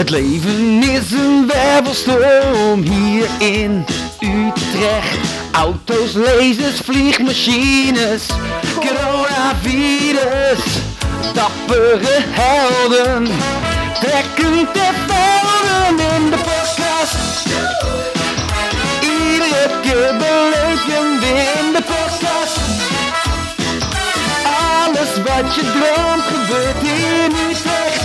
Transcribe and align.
Het 0.00 0.10
leven 0.10 0.82
is 0.82 1.10
een 1.10 1.46
wervelstorm 1.46 2.82
hier 2.82 3.26
in 3.38 3.84
Utrecht. 4.20 5.18
Auto's, 5.52 6.12
lasers, 6.12 6.80
vliegmachines, 6.84 8.26
coronavirus. 8.74 10.64
Dappere 11.34 12.24
helden 12.30 13.28
trekken 14.00 14.72
ter 14.72 14.94
velden 15.06 15.98
in 16.14 16.30
de 16.30 16.36
podcast. 16.36 17.46
Iedere 19.02 19.80
keer 19.82 20.16
beleef 20.16 20.84
weer 21.20 21.64
in 21.64 21.72
de 21.72 21.82
podcast. 21.82 22.58
Alles 24.84 25.12
wat 25.26 25.54
je 25.54 25.60
droomt 25.60 26.22
gebeurt 26.22 26.82
in 26.82 27.32
Utrecht. 27.50 27.99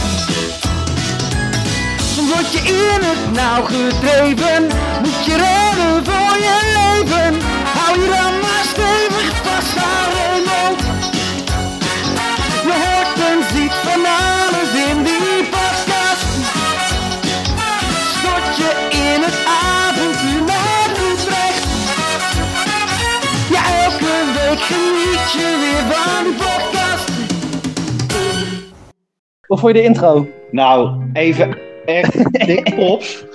Soms 2.16 2.32
word 2.34 2.52
je 2.52 2.60
in 2.60 3.02
het 3.10 3.32
nauw 3.34 3.64
gedreven, 3.64 4.64
moet 5.04 5.26
je 5.26 5.36
rennen 5.46 6.06
voor 6.06 6.38
je 6.48 6.58
leven. 6.78 7.34
Hou 7.78 8.02
je 8.02 8.08
dan 8.16 8.34
maar 8.44 8.66
stevig 8.74 9.36
vast 9.46 9.76
aan 9.92 10.10
Raymond. 10.18 10.80
Je 12.68 12.76
hoort 12.84 13.18
en 13.30 13.40
ziet 13.54 13.76
van 13.88 14.02
alles 14.24 14.72
in 14.90 14.98
die 15.04 15.38
podcast. 15.56 16.30
Stort 18.16 18.52
je 18.62 18.72
in 19.08 19.22
het 19.28 19.38
avontuur 19.68 20.42
naar 20.52 20.90
Utrecht. 21.10 21.66
Ja, 23.56 23.62
elke 23.86 24.16
week 24.38 24.62
geniet 24.72 25.26
je 25.38 25.48
weer 25.62 25.84
van 25.94 26.24
die 26.24 26.38
podcast. 26.46 27.10
Hoe 29.48 29.58
vond 29.58 29.76
je 29.76 29.82
de 29.82 29.88
intro? 29.88 30.28
Nou, 30.52 31.02
even 31.14 31.65
echt 31.86 32.46
dik 32.48 32.64
props. 32.76 33.26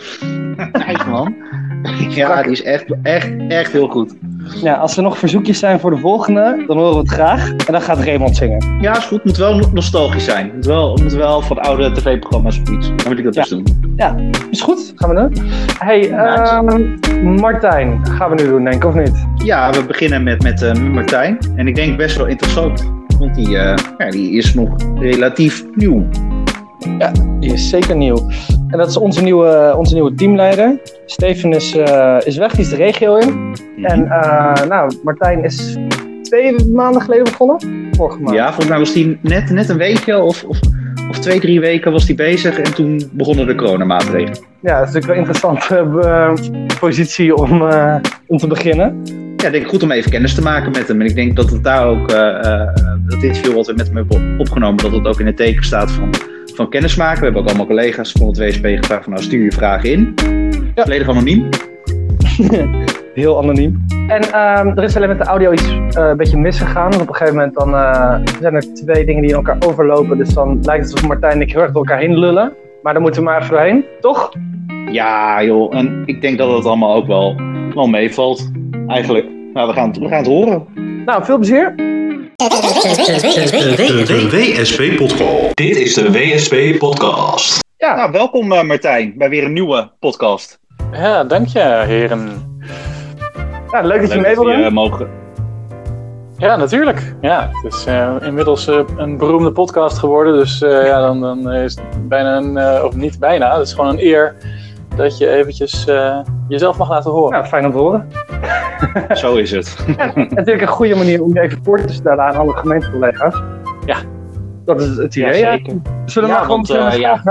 Nice 0.72 1.08
man. 1.08 1.34
Ja, 2.08 2.42
die 2.42 2.52
is 2.52 2.62
echt, 2.62 2.84
echt, 3.02 3.30
echt 3.48 3.72
heel 3.72 3.88
goed. 3.88 4.14
Ja, 4.62 4.74
als 4.74 4.96
er 4.96 5.02
nog 5.02 5.18
verzoekjes 5.18 5.58
zijn 5.58 5.80
voor 5.80 5.90
de 5.90 5.96
volgende, 5.96 6.64
dan 6.66 6.76
horen 6.76 6.92
we 6.92 6.98
het 6.98 7.08
graag. 7.10 7.50
En 7.50 7.72
dan 7.72 7.80
gaat 7.82 7.98
Raymond 7.98 8.36
zingen. 8.36 8.78
Ja, 8.80 8.96
is 8.96 9.04
goed. 9.04 9.24
Moet 9.24 9.36
wel 9.36 9.54
no- 9.56 9.70
nostalgisch 9.72 10.24
zijn. 10.24 10.50
Moet 10.54 10.66
wel, 10.66 10.98
moet 11.02 11.12
wel 11.12 11.40
van 11.42 11.58
oude 11.58 11.92
tv-programma's 11.92 12.60
of 12.60 12.68
iets. 12.70 12.86
Dan 12.88 13.08
wil 13.08 13.18
ik 13.18 13.24
dat 13.24 13.34
Ja. 13.34 13.40
dus 13.40 13.50
doen. 13.50 13.92
Ja, 13.96 14.16
is 14.50 14.60
goed. 14.60 14.92
Gaan 14.96 15.14
we 15.14 15.14
doen. 15.14 15.46
Hey, 15.78 16.10
ehm, 16.10 17.34
Martijn, 17.40 18.06
gaan 18.06 18.30
we 18.36 18.42
nu 18.42 18.48
doen, 18.48 18.64
denk 18.64 18.76
ik, 18.76 18.84
of 18.84 18.94
niet? 18.94 19.26
Ja, 19.44 19.70
we 19.72 19.84
beginnen 19.84 20.22
met, 20.22 20.42
met 20.42 20.62
eh, 20.62 20.72
Martijn. 20.74 21.38
En 21.56 21.66
ik 21.68 21.74
denk 21.74 21.96
best 21.96 22.16
wel 22.16 22.26
interessant. 22.26 22.90
Want 23.18 23.34
die, 23.34 23.58
eh, 23.58 23.74
ja, 23.98 24.10
die 24.10 24.30
is 24.32 24.54
nog 24.54 24.68
relatief 24.98 25.64
nieuw. 25.74 26.06
Die 27.40 27.52
is 27.52 27.68
zeker 27.68 27.96
nieuw. 27.96 28.30
En 28.68 28.78
dat 28.78 28.88
is 28.88 28.96
onze 28.96 29.22
nieuwe, 29.22 29.74
onze 29.76 29.94
nieuwe 29.94 30.14
teamleider. 30.14 30.80
Steven 31.06 31.52
is, 31.52 31.76
eh, 31.76 32.16
is 32.24 32.36
weg, 32.36 32.52
die 32.52 32.60
is 32.60 32.68
de 32.68 32.76
regio 32.76 33.16
in. 33.16 33.54
En 33.82 34.06
eh, 34.06 34.66
nou, 34.68 34.92
Martijn 35.04 35.44
is 35.44 35.76
twee 36.22 36.68
maanden 36.68 37.02
geleden 37.02 37.24
begonnen. 37.24 37.88
Vorige 37.90 38.18
maand. 38.20 38.36
Ja, 38.36 38.46
volgens 38.46 38.68
mij 38.68 38.78
was 38.78 38.92
die 38.92 39.18
net, 39.22 39.50
net 39.50 39.68
een 39.68 39.76
weekje 39.76 40.22
of, 40.22 40.44
of, 40.44 40.60
of 41.08 41.18
twee, 41.18 41.40
drie 41.40 41.60
weken 41.60 41.92
was 41.92 42.06
die 42.06 42.14
bezig. 42.14 42.58
En 42.58 42.74
toen 42.74 43.10
begonnen 43.12 43.46
de 43.46 43.54
coronamaatregelen. 43.54 44.38
Ja, 44.60 44.78
dat 44.78 44.88
is 44.88 44.94
natuurlijk 44.94 45.06
wel 45.06 45.14
een 45.14 45.20
interessante 45.20 45.98
eh, 46.08 46.78
positie 46.80 47.34
om, 47.34 47.62
om 48.26 48.38
te 48.38 48.46
beginnen. 48.46 49.02
Ja, 49.40 49.46
ik 49.46 49.52
denk 49.52 49.68
goed 49.68 49.82
om 49.82 49.90
even 49.90 50.10
kennis 50.10 50.34
te 50.34 50.42
maken 50.42 50.70
met 50.70 50.88
hem. 50.88 51.00
En 51.00 51.06
ik 51.06 51.14
denk 51.14 51.36
dat 51.36 51.50
het 51.50 51.64
daar 51.64 51.86
ook, 51.86 52.10
eh, 52.10 52.44
eh, 52.44 52.68
dat 52.76 53.20
dit 53.20 53.22
interview 53.22 53.54
wat 53.54 53.66
we 53.66 53.72
met 53.72 53.86
hem 53.86 53.96
hebben 53.96 54.38
opgenomen, 54.38 54.82
dat 54.82 54.92
het 54.92 55.06
ook 55.06 55.20
in 55.20 55.26
het 55.26 55.36
teken 55.36 55.64
staat 55.64 55.90
van, 55.90 56.14
van 56.54 56.68
kennis 56.68 56.96
maken. 56.96 57.18
We 57.18 57.24
hebben 57.24 57.42
ook 57.42 57.48
allemaal 57.48 57.66
collega's 57.66 58.12
van 58.12 58.26
het 58.26 58.38
WSP 58.38 58.66
gevraagd 58.66 59.04
van 59.04 59.12
nou 59.12 59.24
stuur 59.24 59.44
je 59.44 59.52
vragen 59.52 59.90
in. 59.90 60.14
Ja. 60.74 60.82
Volledig 60.82 61.08
anoniem. 61.08 61.48
Heel 63.14 63.38
anoniem. 63.38 63.84
En 64.08 64.22
ehm, 64.22 64.68
er 64.68 64.82
is 64.82 64.96
alleen 64.96 65.08
met 65.08 65.18
de 65.18 65.24
audio 65.24 65.52
iets 65.52 65.68
eh, 65.68 66.08
een 66.08 66.16
beetje 66.16 66.36
misgegaan. 66.36 66.90
Want 66.90 67.02
op 67.02 67.08
een 67.08 67.14
gegeven 67.14 67.34
moment 67.34 67.54
dan, 67.54 67.74
eh, 67.74 68.18
zijn 68.40 68.54
er 68.54 68.74
twee 68.74 69.04
dingen 69.04 69.22
die 69.22 69.30
in 69.30 69.36
elkaar 69.36 69.56
overlopen. 69.66 70.18
Dus 70.18 70.34
dan 70.34 70.58
lijkt 70.62 70.84
het 70.84 70.92
alsof 70.92 71.08
Martijn 71.08 71.32
en 71.32 71.40
ik 71.40 71.52
heel 71.52 71.62
erg 71.62 71.72
door 71.72 71.86
elkaar 71.86 72.00
heen 72.00 72.18
lullen. 72.18 72.52
Maar 72.82 72.92
dan 72.92 73.02
moeten 73.02 73.20
we 73.22 73.28
maar 73.28 73.42
even 73.42 73.50
doorheen, 73.50 73.84
toch? 74.00 74.32
Ja 74.92 75.42
joh, 75.42 75.76
en 75.76 76.02
ik 76.06 76.20
denk 76.20 76.38
dat 76.38 76.56
het 76.56 76.64
allemaal 76.64 76.94
ook 76.94 77.06
wel, 77.06 77.40
wel 77.74 77.86
meevalt. 77.86 78.50
Eigenlijk. 78.90 79.26
Nou, 79.54 79.68
we 79.68 79.72
gaan, 79.74 79.88
het- 79.88 79.98
we 79.98 80.08
gaan 80.08 80.18
het 80.18 80.26
horen. 80.26 80.66
Nou, 81.04 81.24
veel 81.24 81.36
plezier. 81.36 81.72
De 82.36 84.28
WSP-podcast. 84.30 85.54
Dit 85.56 85.76
is 85.76 85.94
de 85.94 86.12
WSP-podcast. 86.12 87.58
Ja, 87.76 87.94
Nou, 87.96 88.10
welkom 88.12 88.52
eh, 88.52 88.62
Martijn 88.62 89.14
bij 89.16 89.28
weer 89.28 89.44
een 89.44 89.52
nieuwe 89.52 89.90
podcast. 90.00 90.60
Ja, 90.92 91.24
dank 91.24 91.46
je, 91.46 91.82
heren. 91.86 92.28
ja 93.70 93.80
leuk 93.80 94.00
dat 94.00 94.12
je 94.12 94.20
mee 94.20 94.34
dat 94.34 94.44
wil 94.44 94.52
we 94.52 94.52
doen. 94.52 94.64
je 94.64 94.70
mogen. 94.70 95.08
Ja, 96.36 96.56
natuurlijk. 96.56 97.14
Ja, 97.20 97.50
het 97.62 97.74
is 97.74 97.84
eh, 97.86 98.14
inmiddels 98.20 98.66
eh, 98.68 98.80
een 98.96 99.16
beroemde 99.18 99.52
podcast 99.52 99.98
geworden. 99.98 100.38
Dus 100.38 100.62
eh, 100.62 100.86
ja, 100.86 101.00
dan, 101.00 101.20
dan 101.20 101.52
is 101.52 101.74
het 101.74 102.08
bijna 102.08 102.36
een, 102.36 102.56
eh, 102.56 102.84
of 102.84 102.94
niet 102.94 103.18
bijna, 103.18 103.52
het 103.58 103.66
is 103.66 103.72
gewoon 103.72 103.90
een 103.90 104.04
eer 104.04 104.36
dat 105.02 105.18
je 105.18 105.28
eventjes 105.28 105.86
eh, 105.86 106.20
jezelf 106.48 106.78
mag 106.78 106.88
laten 106.88 107.10
horen. 107.10 107.32
Nou, 107.32 107.44
fijn 107.44 107.64
om 107.64 107.72
te 107.72 107.78
horen. 107.78 108.08
Zo 109.12 109.34
is 109.34 109.50
het. 109.50 109.76
Natuurlijk 110.14 110.60
een 110.60 110.68
goede 110.68 110.94
manier 110.94 111.22
om 111.22 111.34
je 111.34 111.40
even 111.40 111.60
voor 111.62 111.80
te 111.80 111.92
stellen 111.92 112.24
aan 112.24 112.36
alle 112.36 112.52
gemeentecollega's. 112.52 113.42
Ja. 113.86 113.96
Dat 114.64 114.80
is 114.80 114.96
het 114.96 115.16
idee. 115.16 115.38
Ja, 115.38 115.52
zeker. 115.52 115.76
Zullen 116.04 116.28
we 116.28 116.34
Ja, 116.34 116.40
maar 116.40 116.44
gewoon 116.44 116.60
beginnen 116.60 116.92
eh, 116.92 116.98
ja. 116.98 117.22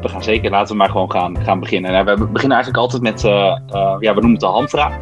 We 0.00 0.08
gaan 0.08 0.22
zeker, 0.22 0.50
laten 0.50 0.72
we 0.72 0.78
maar 0.78 0.90
gewoon 0.90 1.10
gaan, 1.10 1.44
gaan 1.44 1.60
beginnen. 1.60 1.92
Nou, 1.92 2.04
we 2.04 2.26
beginnen 2.26 2.56
eigenlijk 2.56 2.76
altijd 2.76 3.02
met, 3.02 3.24
eh, 3.24 3.96
ja, 4.00 4.14
we 4.14 4.20
noemen 4.20 4.30
het 4.30 4.40
de 4.40 4.46
handvraag. 4.46 4.98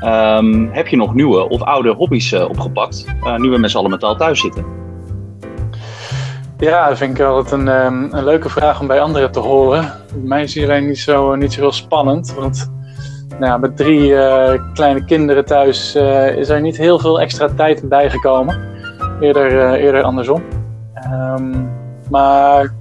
Ehm, 0.00 0.66
heb 0.70 0.88
je 0.88 0.96
nog 0.96 1.14
nieuwe 1.14 1.48
of 1.48 1.62
oude 1.62 1.90
hobby's 1.90 2.32
eh, 2.32 2.48
opgepakt, 2.48 3.04
eh, 3.24 3.36
nu 3.36 3.50
we 3.50 3.58
met 3.58 3.70
z'n 3.70 3.76
allen 3.76 3.90
mentaal 3.90 4.16
thuis 4.16 4.40
zitten? 4.40 4.64
Ja, 6.58 6.88
dat 6.88 6.98
vind 6.98 7.18
ik 7.18 7.24
altijd 7.24 7.60
een, 7.60 7.68
ehm, 7.68 8.06
een 8.10 8.24
leuke 8.24 8.48
vraag 8.48 8.80
om 8.80 8.86
bij 8.86 9.00
anderen 9.00 9.32
te 9.32 9.40
horen. 9.40 9.92
Bij 10.14 10.28
mij 10.28 10.42
is 10.42 10.52
die 10.52 10.64
alleen 10.64 10.86
niet 10.86 10.98
zo, 10.98 11.34
niet 11.34 11.52
zo 11.52 11.60
heel 11.60 11.72
spannend. 11.72 12.34
Want 12.34 12.72
nou, 13.28 13.44
ja, 13.44 13.56
met 13.56 13.76
drie 13.76 14.16
eh, 14.16 14.62
kleine 14.74 15.04
kinderen 15.04 15.44
thuis 15.44 15.94
eh, 15.94 16.36
is 16.36 16.48
er 16.48 16.60
niet 16.60 16.76
heel 16.76 16.98
veel 16.98 17.20
extra 17.20 17.48
tijd 17.48 17.88
bijgekomen. 17.88 18.58
Eerder, 19.20 19.60
eh, 19.60 19.82
eerder 19.82 20.02
andersom. 20.02 20.42
Ehm, 20.94 21.64
maar 22.10 22.74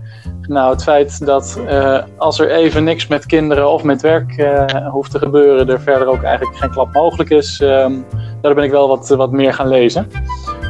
nou, 0.50 0.72
het 0.72 0.84
feit 0.84 1.26
dat 1.26 1.62
eh, 1.68 2.04
als 2.18 2.40
er 2.40 2.52
even 2.52 2.84
niks 2.84 3.08
met 3.08 3.26
kinderen 3.26 3.70
of 3.70 3.84
met 3.84 4.02
werk 4.02 4.38
eh, 4.38 4.88
hoeft 4.88 5.12
te 5.12 5.20
gebeuren, 5.20 5.70
er 5.70 5.82
verder 5.82 6.08
ook 6.08 6.24
eigenlijk 6.24 6.58
geen 6.58 6.70
klap 6.70 6.94
mogelijk 6.94 7.30
is, 7.30 7.60
ehm, 7.62 7.94
daar 8.42 8.54
ben 8.54 8.64
ik 8.64 8.72
wel 8.72 8.88
wat, 8.88 9.10
wat 9.10 9.32
meer 9.32 9.54
gaan 9.54 9.68
lezen. 9.68 10.08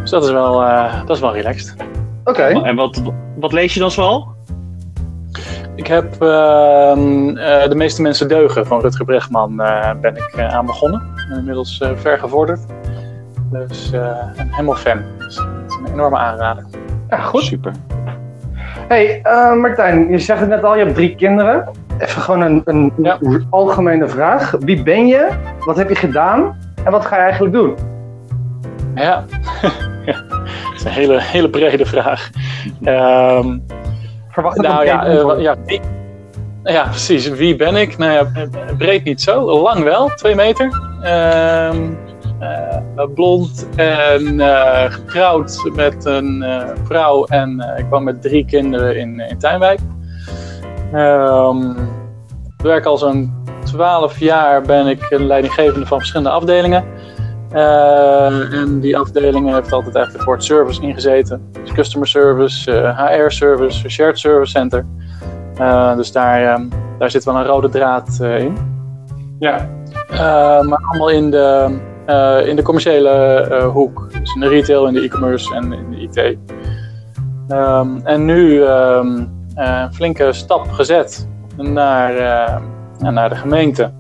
Dus 0.01 0.09
dat 0.09 0.23
is 0.23 0.31
wel, 0.31 0.61
eh, 0.61 0.99
dat 1.05 1.15
is 1.15 1.21
wel 1.21 1.33
relaxed. 1.33 1.75
Oké. 2.23 2.43
En 2.43 2.75
wat, 2.75 3.01
wat 3.35 3.53
lees 3.53 3.73
je 3.73 3.79
dan 3.79 3.91
zoal? 3.91 4.27
Ik 5.79 5.87
heb 5.87 6.21
ehm, 6.21 7.37
eh, 7.37 7.69
De 7.69 7.75
meeste 7.75 8.01
mensen 8.01 8.27
deugen 8.27 8.65
van 8.65 8.81
Rutger 8.81 9.05
Bregman 9.05 9.61
eh, 9.61 9.91
ben 10.01 10.15
ik 10.15 10.33
eh, 10.35 10.53
aan 10.55 10.65
begonnen. 10.65 11.01
Inmiddels 11.37 11.79
eh, 11.81 11.89
ver 11.95 12.17
gevorderd. 12.19 12.59
Dus 13.51 13.91
eh, 13.91 14.01
een 14.35 14.47
helemaal 14.51 14.75
fan. 14.75 15.01
Dus 15.17 15.35
het 15.37 15.45
is 15.67 15.75
een 15.85 15.93
enorme 15.93 16.17
aanrader. 16.17 16.65
Ja, 17.09 17.17
goed. 17.17 17.43
Super. 17.43 17.71
Hey, 18.87 19.19
eh, 19.23 19.53
Martijn, 19.53 20.09
je 20.09 20.19
zegt 20.19 20.39
het 20.39 20.49
net 20.49 20.63
al, 20.63 20.75
je 20.75 20.83
hebt 20.83 20.95
drie 20.95 21.15
kinderen. 21.15 21.69
Even 21.97 22.21
gewoon 22.21 22.41
een, 22.41 22.61
een 22.65 22.91
Ja. 23.01 23.17
algemene 23.49 24.07
vraag. 24.07 24.55
Wie 24.59 24.83
ben 24.83 25.07
je? 25.07 25.29
Wat 25.65 25.77
heb 25.77 25.89
je 25.89 25.95
gedaan? 25.95 26.57
En 26.83 26.91
wat 26.91 27.05
ga 27.05 27.15
je 27.15 27.21
eigenlijk 27.21 27.53
doen? 27.53 27.75
Ja, 28.95 29.23
Ja, 30.05 30.23
dat 30.29 30.39
is 30.75 30.83
een 30.83 30.91
hele, 30.91 31.21
hele 31.21 31.49
brede 31.49 31.85
vraag. 31.85 32.29
Ehm, 32.83 33.57
Verwacht 34.41 34.61
nou 34.61 34.85
ja, 34.85 34.97
antwoord. 34.99 35.41
ja, 35.41 35.55
wie- 35.65 35.81
ja, 36.63 36.83
precies. 36.83 37.29
Wie 37.29 37.55
ben 37.55 37.75
ik? 37.75 37.97
Nou 37.97 38.11
ja, 38.11 38.19
eh, 38.33 38.75
breed 38.77 39.03
niet 39.03 39.21
zo. 39.21 39.61
Lang 39.61 39.83
wel, 39.83 40.09
twee 40.15 40.35
meter. 40.35 40.81
Ehm, 41.03 41.77
eh, 42.39 43.05
blond 43.13 43.67
en 43.75 44.39
eh, 44.39 44.91
getrouwd 44.91 45.69
met 45.75 46.05
een 46.05 46.45
vrouw. 46.83 47.25
En 47.25 47.73
ik 47.77 47.85
woon 47.89 48.03
met 48.03 48.21
drie 48.21 48.45
kinderen 48.45 48.97
in, 48.97 49.19
in 49.19 49.37
Tuinwijk. 49.37 49.79
Ehm, 50.93 51.69
ik 52.57 52.63
werk 52.63 52.85
al 52.85 52.97
zo'n 52.97 53.33
twaalf 53.63 54.19
jaar 54.19 54.61
ben 54.61 54.87
ik 54.87 55.05
leidinggevende 55.09 55.85
van 55.85 55.97
verschillende 55.97 56.29
afdelingen. 56.31 56.83
Eh, 57.51 58.53
en 58.53 58.79
die 58.79 58.97
afdeling 58.97 59.53
heeft 59.53 59.71
altijd 59.71 59.95
eigenlijk 59.95 60.13
het 60.13 60.23
woord 60.23 60.43
service 60.43 60.81
ingezeten. 60.81 61.49
Dus 61.63 61.71
customer 61.71 62.07
service, 62.07 62.71
eh, 62.71 62.97
HR 62.97 63.29
service, 63.29 63.89
shared 63.89 64.19
service 64.19 64.51
center. 64.51 64.85
Eh, 65.55 65.95
dus 65.95 66.11
daar, 66.11 66.43
ehm, 66.43 66.67
daar 66.99 67.11
zit 67.11 67.23
wel 67.23 67.35
een 67.35 67.45
rode 67.45 67.69
draad 67.69 68.19
eh, 68.21 68.39
in. 68.39 68.57
Ja. 69.39 69.69
Eh, 70.09 70.17
maar 70.61 70.83
allemaal 70.89 71.09
in 71.09 71.31
de, 71.31 71.77
eh, 72.05 72.47
in 72.47 72.55
de 72.55 72.61
commerciële 72.61 73.09
eh, 73.09 73.67
hoek. 73.67 74.07
Dus 74.19 74.33
in 74.33 74.41
de 74.41 74.47
retail, 74.47 74.87
in 74.87 74.93
de 74.93 75.01
e-commerce 75.01 75.55
en 75.55 75.73
in 75.73 75.89
de 75.89 75.97
IT. 75.97 76.37
Ehm, 77.47 77.87
en 78.03 78.25
nu 78.25 78.63
ehm, 78.63 79.23
eh, 79.55 79.81
een 79.83 79.93
flinke 79.93 80.33
stap 80.33 80.71
gezet 80.71 81.27
naar, 81.57 82.15
eh, 82.15 82.57
naar 83.11 83.29
de 83.29 83.35
gemeente. 83.35 83.91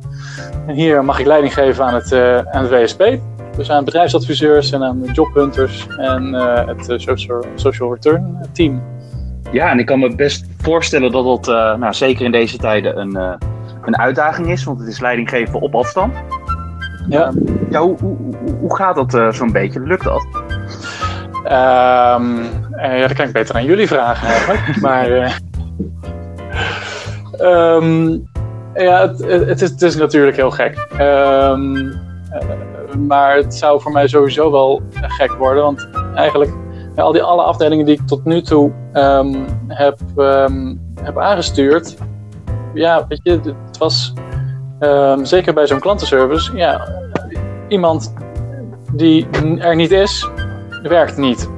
En 0.67 0.73
hier 0.73 1.05
mag 1.05 1.19
ik 1.19 1.25
leiding 1.25 1.53
geven 1.53 1.85
aan 1.85 1.93
het, 1.93 2.11
eh, 2.11 2.37
aan 2.37 2.63
het 2.63 2.69
WSP. 2.69 3.01
Dus 3.59 3.71
aan 3.71 3.85
bedrijfsadviseurs 3.85 4.71
en 4.71 4.83
aan 4.83 5.01
de 5.01 5.11
jobhunters 5.11 5.87
en 5.97 6.35
eh, 6.35 6.67
het 6.67 6.89
eh, 6.89 6.97
social, 6.97 7.45
social 7.55 7.93
return 7.93 8.37
team. 8.53 8.83
Ja, 9.51 9.71
en 9.71 9.79
ik 9.79 9.85
kan 9.85 9.99
me 9.99 10.15
best 10.15 10.45
voorstellen 10.57 11.11
dat 11.11 11.25
dat 11.25 11.47
eh, 11.47 11.75
nou, 11.75 11.93
zeker 11.93 12.25
in 12.25 12.31
deze 12.31 12.57
tijden 12.57 12.99
een, 12.99 13.37
een 13.85 13.97
uitdaging 13.97 14.47
is, 14.47 14.63
want 14.63 14.79
het 14.79 14.87
is 14.87 14.99
leiding 14.99 15.29
geven 15.29 15.61
op 15.61 15.75
afstand. 15.75 16.13
Ja. 17.09 17.31
Ja, 17.69 17.81
hoe, 17.81 17.97
hoe, 18.59 18.75
gaat 18.75 19.09
dat 19.09 19.35
zo'n 19.35 19.51
beetje? 19.51 19.79
Lukt 19.79 20.03
dat? 20.03 20.27
Ehm, 21.43 22.37
eh, 22.71 22.99
ja, 22.99 23.07
dat 23.07 23.17
kan 23.17 23.27
ik 23.27 23.33
beter 23.33 23.55
aan 23.55 23.65
jullie 23.65 23.87
vragen 23.87 24.27
eigenlijk. 24.27 24.77
maar 24.81 25.11
eh, 25.11 25.31
ehm, 27.31 28.17
ja, 28.73 29.07
het, 29.07 29.47
het, 29.47 29.61
is, 29.61 29.69
het 29.69 29.81
is 29.81 29.95
natuurlijk 29.95 30.35
heel 30.35 30.51
gek. 30.51 30.87
Ehm, 30.97 31.75
eh, 32.29 32.41
maar 32.97 33.35
het 33.35 33.55
zou 33.55 33.81
voor 33.81 33.91
mij 33.91 34.07
sowieso 34.07 34.51
wel 34.51 34.81
gek 34.91 35.31
worden. 35.31 35.63
Want 35.63 35.89
eigenlijk 36.15 36.51
ja, 36.95 37.03
al 37.03 37.11
die 37.11 37.23
alle 37.23 37.41
afdelingen 37.41 37.85
die 37.85 37.95
ik 37.95 38.07
tot 38.07 38.25
nu 38.25 38.41
toe 38.41 38.71
ehm, 38.93 39.35
heb, 39.67 39.99
ehm, 40.15 40.75
heb 41.01 41.17
aangestuurd. 41.17 41.97
Ja, 42.73 43.05
weet 43.07 43.19
je, 43.23 43.39
het 43.65 43.77
was 43.77 44.13
ehm, 44.79 45.23
zeker 45.23 45.53
bij 45.53 45.67
zo'n 45.67 45.79
klantenservice. 45.79 46.57
Ja, 46.57 46.87
iemand 47.67 48.13
die 48.93 49.27
er 49.59 49.75
niet 49.75 49.91
is, 49.91 50.29
werkt 50.83 51.17
niet. 51.17 51.49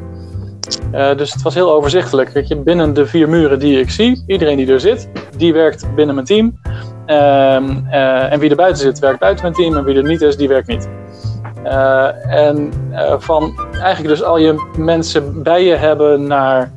Eh, 0.92 1.18
dus 1.18 1.34
het 1.34 1.42
was 1.42 1.54
heel 1.54 1.72
overzichtelijk. 1.72 2.30
Weet 2.30 2.48
je, 2.48 2.58
binnen 2.58 2.94
de 2.94 3.06
vier 3.06 3.30
muren 3.30 3.60
die 3.60 3.80
ik 3.80 3.90
zie, 3.90 4.24
iedereen 4.28 4.58
die 4.58 4.72
er 4.72 4.80
zit, 4.80 5.10
die 5.38 5.54
werkt 5.54 5.96
binnen 5.96 6.16
mijn 6.16 6.28
team. 6.28 6.60
Ehm, 7.06 7.86
eh, 7.90 8.32
en 8.32 8.40
wie 8.40 8.50
er 8.50 8.56
buiten 8.56 8.82
zit, 8.82 9.00
werkt 9.00 9.20
buiten 9.20 9.44
mijn 9.44 9.56
team. 9.56 9.78
En 9.78 9.84
wie 9.84 9.96
er 9.96 10.04
niet 10.04 10.22
is, 10.22 10.38
die 10.38 10.48
werkt 10.48 10.68
niet. 10.68 10.90
Eh, 11.64 12.46
en 12.46 12.72
eh, 12.92 13.14
van 13.18 13.60
eigenlijk 13.72 14.08
dus 14.08 14.24
al 14.24 14.38
je 14.38 14.72
mensen 14.78 15.44
bij 15.44 15.64
je 15.64 15.76
hebben 15.76 16.28
naar 16.28 16.72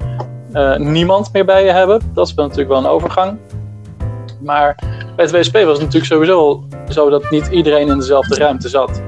niemand 0.77 1.33
meer 1.33 1.45
bij 1.45 1.65
je 1.65 1.71
hebben. 1.71 2.01
Dat 2.13 2.27
is 2.27 2.35
wel 2.35 2.45
natuurlijk 2.45 2.73
wel 2.73 2.81
een 2.81 2.91
overgang. 2.91 3.39
Maar 4.41 4.75
bij 5.17 5.25
het 5.25 5.31
WSP 5.31 5.53
was 5.53 5.79
het 5.79 5.87
natuurlijk 5.87 6.05
sowieso 6.05 6.65
zo 6.89 7.11
dat 7.11 7.31
niet 7.31 7.47
iedereen 7.47 7.89
in 7.89 7.99
dezelfde 7.99 8.35
ruimte 8.35 8.69
zat. 8.69 9.03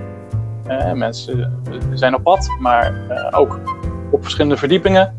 Mensen 0.95 1.63
zijn 1.95 2.15
op 2.15 2.23
pad, 2.23 2.49
maar 2.61 2.95
ook 3.31 3.61
op 4.11 4.23
verschillende 4.23 4.57
verdiepingen. 4.57 5.15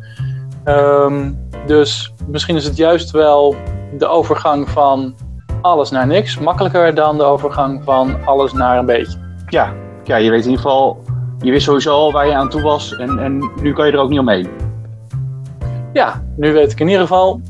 Ehm, 0.63 1.31
dus 1.65 2.13
misschien 2.27 2.55
is 2.55 2.65
het 2.65 2.77
juist 2.77 3.11
wel 3.11 3.55
de 3.97 4.07
overgang 4.07 4.69
van 4.69 5.15
alles 5.68 5.92
naar 5.92 6.08
niks 6.08 6.40
makkelijker 6.40 6.96
dan 6.96 7.18
de 7.18 7.24
overgang 7.24 7.84
van 7.84 8.25
alles 8.25 8.54
naar 8.54 8.78
een 8.78 8.86
beetje. 8.86 9.18
Ja, 9.48 9.74
ja 10.04 10.16
je 10.16 10.30
weet 10.30 10.44
in 10.44 10.50
ieder 10.50 10.62
geval, 10.62 11.04
je 11.40 11.52
wist 11.52 11.66
sowieso 11.66 11.92
al 11.92 12.12
waar 12.12 12.28
je 12.28 12.36
aan 12.36 12.50
toe 12.50 12.62
was 12.62 12.96
en, 12.96 13.19
en 13.19 13.52
nu 13.62 13.74
kan 13.74 13.86
je 13.86 13.92
er 13.92 14.00
ook 14.00 14.10
niet 14.10 14.19
omheen. 14.19 14.48
Ja, 15.94 16.24
nu 16.36 16.54
weet 16.54 16.72
ik 16.72 16.80
in 16.80 16.88
ieder 16.88 17.02
geval, 17.02 17.42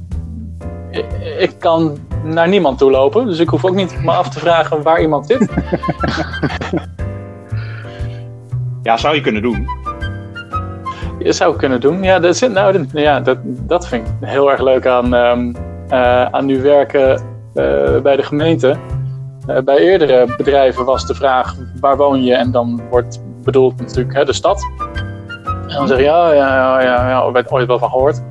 ik, 0.90 1.06
ik 1.40 1.60
kan 1.60 1.98
naar 2.24 2.48
niemand 2.48 2.78
toe 2.78 2.92
lopen, 2.92 3.26
dus 3.26 3.40
ik 3.40 3.50
hoef 3.50 3.66
ook 3.66 3.76
niet 3.76 4.04
me 4.04 4.12
af 4.12 4.30
te 4.30 4.40
vragen 4.40 4.82
waar 4.82 5.02
iemand 5.02 5.26
zit. 5.28 5.48
Ja, 8.88 8.98
zou 8.98 9.16
je 9.16 9.22
kunnen 9.22 9.42
doen. 9.42 9.68
Je 11.20 11.32
zou 11.32 11.56
kunnen 11.56 11.82
doen. 11.82 12.04
Ja, 12.04 12.20
dat, 12.20 12.38
zit, 12.38 12.52
nou, 12.52 12.86
ja, 12.94 13.20
dat, 13.20 13.38
dat 13.44 13.88
vind 13.88 14.08
ik 14.08 14.14
heel 14.30 14.52
erg 14.52 14.62
leuk 14.62 14.86
aan, 14.86 15.14
ehm, 15.14 15.54
eh, 15.90 16.26
aan 16.26 16.46
nu 16.46 16.62
werken 16.62 17.22
bij 18.04 18.16
de 18.16 18.24
gemeente. 18.24 18.76
Eh, 19.48 19.62
bij 19.62 19.78
eerdere 19.78 20.36
bedrijven 20.38 20.86
was 20.86 21.08
de 21.08 21.16
vraag 21.16 21.56
waar 21.80 21.98
woon 21.98 22.24
je? 22.24 22.34
En 22.34 22.52
dan 22.52 22.82
wordt 22.90 23.22
bedoeld 23.44 23.80
natuurlijk 23.80 24.16
hè, 24.16 24.26
de 24.26 24.34
stad. 24.34 24.62
En 25.68 25.76
dan 25.76 25.88
zeg 25.88 25.98
je 25.98 26.04
ja, 26.04 26.34
ja, 26.34 26.82
ja, 26.82 27.10
ja, 27.10 27.22
ooit, 27.22 27.68
wel 27.68 27.80
van 27.80 27.90
gehoord. 27.90 28.24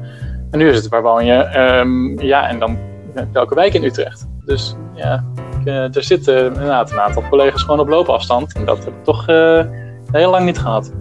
En 0.51 0.59
nu 0.59 0.69
is 0.69 0.77
het 0.77 0.89
waar 0.89 1.03
woon 1.03 1.25
je? 1.25 1.33
Ehm, 1.33 2.21
ja, 2.21 2.49
en 2.49 2.59
dan 2.59 2.79
eh, 3.15 3.23
welke 3.33 3.55
wijk 3.55 3.75
in 3.75 3.85
Utrecht? 3.85 4.29
Dus 4.45 4.77
ja, 4.95 5.25
ik, 5.61 5.67
eh, 5.67 5.97
er 5.97 6.03
zitten 6.03 6.47
inderdaad 6.47 6.91
een 6.91 7.01
aantal 7.01 7.23
collega's 7.29 7.63
gewoon 7.63 7.81
op 7.81 7.89
loopafstand. 7.89 8.55
En 8.55 8.65
dat 8.65 8.79
heb 8.79 8.95
ik 8.95 9.05
toch 9.05 9.29
eh, 9.29 9.65
heel 10.13 10.31
lang 10.31 10.45
niet 10.45 10.59
gehad. 10.59 10.93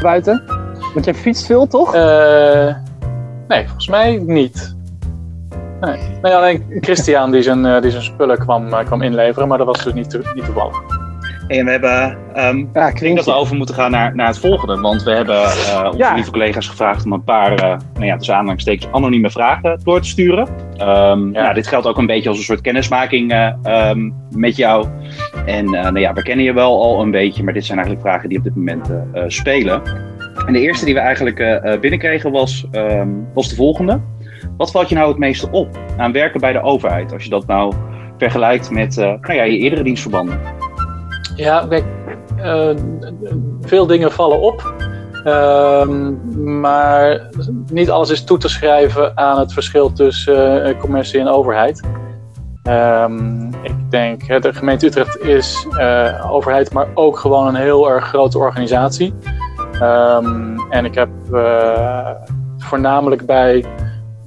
Buiten? 0.00 0.44
Want 0.94 1.04
jij 1.04 1.14
fietst 1.14 1.46
veel, 1.46 1.66
toch? 1.66 1.94
Eh, 1.94 2.74
nee, 3.48 3.64
volgens 3.64 3.88
mij 3.88 4.16
niet. 4.16 4.75
Nee, 5.80 5.98
nee 6.22 6.34
alleen 6.34 6.64
Christian 6.80 7.30
die 7.30 7.42
zijn, 7.42 7.66
eh, 7.66 7.80
die 7.80 7.90
zijn 7.90 8.02
spullen 8.02 8.38
kwam, 8.38 8.72
eh, 8.72 8.84
kwam 8.84 9.02
inleveren, 9.02 9.48
maar 9.48 9.58
dat 9.58 9.66
was 9.66 9.84
dus 9.84 9.92
niet, 9.92 10.20
niet 10.34 10.44
toevallig. 10.44 10.76
En 11.46 11.64
we 11.64 11.70
hebben, 11.70 12.16
ehm, 12.34 12.64
ja, 12.72 12.88
ik 12.88 13.00
denk 13.00 13.16
dat 13.16 13.24
we 13.24 13.32
over 13.32 13.56
moeten 13.56 13.74
gaan 13.74 13.90
naar, 13.90 14.14
naar 14.14 14.26
het 14.26 14.38
volgende. 14.38 14.80
Want 14.80 15.02
we 15.02 15.10
hebben 15.10 15.36
eh, 15.42 15.84
onze 15.86 15.98
Ja. 15.98 16.14
lieve 16.14 16.30
collega's 16.30 16.68
gevraagd 16.68 17.04
om 17.04 17.12
een 17.12 17.24
paar, 17.24 17.52
eh 17.52 17.76
nou 17.94 18.06
ja, 18.06 18.16
tussen 18.16 18.34
aanhalingstekens, 18.34 18.92
anonieme 18.92 19.30
vragen 19.30 19.80
door 19.82 20.00
te 20.00 20.08
sturen. 20.08 20.48
Ehm, 20.76 21.32
Ja. 21.32 21.42
ja. 21.42 21.52
dit 21.52 21.66
geldt 21.66 21.86
ook 21.86 21.98
een 21.98 22.06
beetje 22.06 22.28
als 22.28 22.38
een 22.38 22.44
soort 22.44 22.60
kennismaking 22.60 23.32
eh, 23.32 23.52
ehm, 23.62 24.10
met 24.30 24.56
jou. 24.56 24.86
En 25.46 25.64
eh, 25.74 25.82
nou 25.82 25.98
ja, 25.98 26.12
we 26.12 26.22
kennen 26.22 26.44
je 26.44 26.52
wel 26.52 26.82
al 26.82 27.00
een 27.02 27.10
beetje, 27.10 27.42
maar 27.44 27.52
dit 27.54 27.64
zijn 27.64 27.78
eigenlijk 27.78 28.08
vragen 28.08 28.28
die 28.28 28.38
op 28.38 28.44
dit 28.44 28.56
moment 28.56 28.90
spelen. 29.26 29.82
En 30.46 30.52
de 30.52 30.60
eerste 30.60 30.84
die 30.84 30.94
we 30.94 31.00
eigenlijk 31.00 31.60
binnenkregen 31.80 32.30
was, 32.32 32.66
ehm, 32.70 33.08
was 33.34 33.48
de 33.48 33.54
volgende. 33.54 34.00
Wat 34.56 34.70
valt 34.70 34.88
je 34.88 34.94
nou 34.94 35.08
het 35.08 35.18
meeste 35.18 35.50
op 35.50 35.68
aan 35.96 36.12
werken 36.12 36.40
bij 36.40 36.52
de 36.52 36.62
overheid? 36.62 37.12
Als 37.12 37.24
je 37.24 37.30
dat 37.30 37.46
nou 37.46 37.74
vergelijkt 38.18 38.70
met 38.70 38.98
eh, 38.98 39.04
nou 39.04 39.34
ja, 39.34 39.42
je 39.42 39.58
eerdere 39.58 39.82
dienstverbanden. 39.82 40.40
Ja, 41.36 41.68
eh, 42.36 42.70
veel 43.60 43.86
dingen 43.86 44.12
vallen 44.12 44.40
op. 44.40 44.74
Ehm, 45.24 46.14
maar 46.60 47.30
niet 47.72 47.90
alles 47.90 48.10
is 48.10 48.24
toe 48.24 48.38
te 48.38 48.48
schrijven 48.48 49.16
aan 49.16 49.38
het 49.38 49.52
verschil 49.52 49.92
tussen 49.92 50.64
eh, 50.64 50.78
commercie 50.78 51.20
en 51.20 51.28
overheid. 51.28 51.82
Ehm, 52.62 53.46
ik 53.62 53.90
denk, 53.90 54.42
de 54.42 54.54
gemeente 54.54 54.86
Utrecht 54.86 55.20
is 55.20 55.66
overheid, 56.30 56.72
maar 56.72 56.86
ook 56.94 57.18
gewoon 57.18 57.46
een 57.46 57.54
heel 57.54 57.90
erg 57.90 58.04
grote 58.04 58.38
organisatie. 58.38 59.14
Ehm, 59.72 60.58
en 60.70 60.84
ik 60.84 60.94
heb 60.94 61.08
voornamelijk 62.58 63.26
bij 63.26 63.64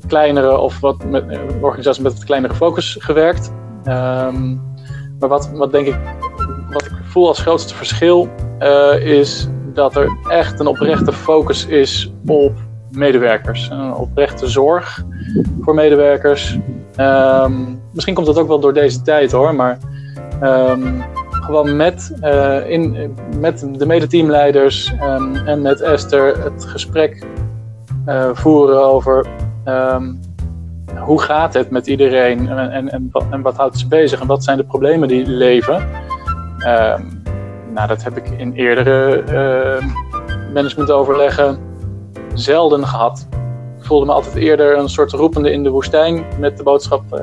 kleinere 0.10 0.58
of 0.58 0.80
wat 0.80 1.04
met, 1.04 1.28
eh, 1.28 1.40
organisaties 1.62 2.04
met 2.04 2.14
wat 2.14 2.24
kleinere 2.24 2.54
focus 2.54 2.98
gewerkt. 3.00 3.52
Ehm, 3.84 4.56
maar 5.20 5.30
wat, 5.30 5.52
wat 5.54 5.72
denk 5.72 5.88
ik 5.88 5.98
wat 6.70 6.86
ik 6.86 6.92
voel 7.04 7.28
als 7.28 7.40
grootste 7.40 7.76
verschil 7.76 8.30
eh, 8.60 8.96
is 9.02 9.50
dat 9.74 9.96
er 9.96 10.18
echt 10.30 10.60
een 10.60 10.68
oprechte 10.68 11.12
focus 11.12 11.66
is 11.66 12.12
op 12.26 12.54
medewerkers. 12.92 13.70
Een 13.70 13.94
oprechte 13.94 14.48
zorg 14.48 15.06
voor 15.62 15.74
medewerkers. 15.74 16.60
Ehm, 16.96 17.54
misschien 17.94 18.14
komt 18.14 18.28
dat 18.28 18.38
ook 18.38 18.48
wel 18.48 18.60
door 18.60 18.74
deze 18.74 19.02
tijd 19.02 19.32
hoor, 19.32 19.56
maar 19.56 19.78
ehm, 20.42 21.02
gewoon 21.32 21.76
met, 21.76 22.14
eh, 22.22 22.70
in, 22.70 23.16
met 23.40 23.68
de 23.74 23.86
medeteamleiders 23.86 24.94
ehm, 25.00 25.36
en 25.36 25.62
met 25.62 25.82
Esther 25.82 26.44
het 26.44 26.66
gesprek 26.66 27.24
voeren 28.34 28.84
over 28.86 29.26
ehm, 29.64 30.14
hoe 30.98 31.22
gaat 31.22 31.54
het 31.54 31.70
met 31.70 31.88
iedereen 31.88 32.50
en, 32.50 32.90
en, 32.90 33.10
wat- 33.12 33.26
en 33.30 33.42
wat 33.42 33.58
houdt 33.58 33.78
ze 33.78 33.88
bezig 33.88 34.22
en 34.22 34.28
wat 34.28 34.44
zijn 34.44 34.58
de 34.58 34.64
problemen 34.64 35.08
die 35.08 35.26
leven. 35.28 35.88
Ehm, 36.60 37.02
nou, 37.74 37.88
dat 37.88 38.04
heb 38.04 38.18
ik 38.18 38.30
in 38.30 38.54
eerdere 38.54 39.24
ehm, 39.24 39.86
managementoverleggen 40.54 41.58
zelden 42.34 42.88
gehad. 42.88 43.28
Ik 43.80 43.86
voelde 43.86 44.06
me 44.06 44.12
altijd 44.12 44.36
eerder 44.36 44.78
een 44.78 44.90
soort 44.90 45.12
roepende 45.12 45.52
in 45.52 45.64
de 45.64 45.70
woestijn 45.70 46.24
met 46.40 46.58
de 46.58 46.64
boodschap: 46.64 47.14
eh, 47.14 47.20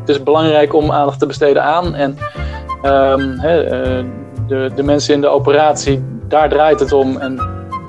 het 0.00 0.08
is 0.08 0.22
belangrijk 0.22 0.74
om 0.74 0.92
aandacht 0.92 1.18
te 1.18 1.26
besteden 1.26 1.62
aan. 1.64 1.94
En 1.94 2.16
eh, 2.82 3.16
de, 4.46 4.70
de 4.74 4.82
mensen 4.82 5.14
in 5.14 5.20
de 5.20 5.28
operatie, 5.28 6.04
daar 6.28 6.48
draait 6.48 6.80
het 6.80 6.92
om 6.92 7.16
en 7.16 7.40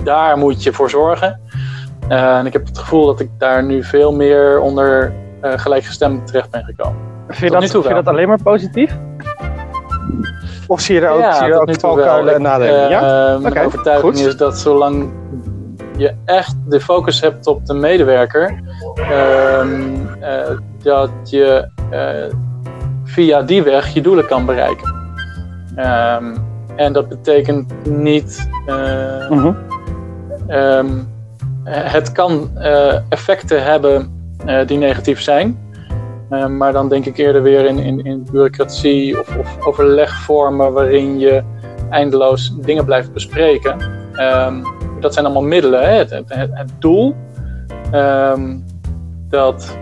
daar 0.03 0.37
moet 0.37 0.63
je 0.63 0.73
voor 0.73 0.89
zorgen. 0.89 1.39
Eh, 2.07 2.37
en 2.37 2.45
ik 2.45 2.53
heb 2.53 2.65
het 2.65 2.77
gevoel 2.77 3.05
dat 3.05 3.19
ik 3.19 3.29
daar 3.37 3.63
nu 3.63 3.83
veel 3.83 4.13
meer 4.13 4.59
onder 4.59 5.13
eh, 5.41 5.51
gelijkgestemd 5.55 6.27
terecht 6.27 6.49
ben 6.51 6.63
gekomen. 6.63 6.97
Vind 7.27 7.53
je, 7.53 7.59
dat, 7.59 7.69
vind 7.71 7.83
je 7.87 7.93
dat 7.93 8.07
alleen 8.07 8.27
maar 8.27 8.41
positief? 8.43 8.97
Of 10.67 10.81
zie 10.81 10.95
je 10.95 11.01
er 11.01 11.09
ook, 11.09 11.19
Ja, 11.19 11.33
zie 11.33 11.45
je 11.47 11.53
er 11.53 11.59
ook 11.59 11.79
valkuilen 11.79 12.25
wel. 12.25 12.35
en 12.35 12.41
nadelen? 12.41 12.83
Ik, 12.83 12.89
ja? 12.89 13.33
eh, 13.33 13.39
Mijn 13.41 13.65
overtuiging 13.65 14.15
goed. 14.17 14.25
is 14.25 14.37
dat 14.37 14.57
zolang 14.57 15.11
je 15.97 16.13
echt 16.25 16.55
de 16.67 16.79
focus 16.81 17.21
hebt 17.21 17.47
op 17.47 17.65
de 17.65 17.73
medewerker, 17.73 18.59
ehm, 18.95 19.81
eh, 20.19 20.57
dat 20.83 21.09
je 21.23 21.69
eh, 21.89 22.33
via 23.03 23.41
die 23.41 23.63
weg 23.63 23.87
je 23.87 24.01
doelen 24.01 24.25
kan 24.27 24.45
bereiken. 24.45 24.93
Ehm, 25.75 26.35
en 26.75 26.93
dat 26.93 27.07
betekent 27.09 27.73
niet. 27.87 28.49
eh, 28.65 29.29
Mhm. 29.29 29.51
Ehm, 30.47 30.87
het 31.69 32.11
kan 32.11 32.57
eh, 32.57 32.95
effecten 33.09 33.63
hebben 33.63 34.13
eh, 34.45 34.67
die 34.67 34.77
negatief 34.77 35.21
zijn. 35.21 35.59
Eh, 36.29 36.47
maar 36.47 36.73
dan 36.73 36.89
denk 36.89 37.05
ik 37.05 37.17
eerder 37.17 37.41
weer 37.41 37.65
in, 37.65 37.79
in, 37.79 38.03
in 38.03 38.27
bureaucratie 38.31 39.19
of, 39.19 39.37
of 39.37 39.65
overlegvormen 39.65 40.73
waarin 40.73 41.19
je 41.19 41.43
eindeloos 41.89 42.55
dingen 42.61 42.85
blijft 42.85 43.13
bespreken. 43.13 43.77
Ehm, 44.13 44.63
dat 44.99 45.13
zijn 45.13 45.25
allemaal 45.25 45.43
middelen. 45.43 45.81
Hè? 45.81 45.93
Het, 45.93 46.71
doel 46.79 47.15
ehm, 47.91 48.57
dat 49.29 49.77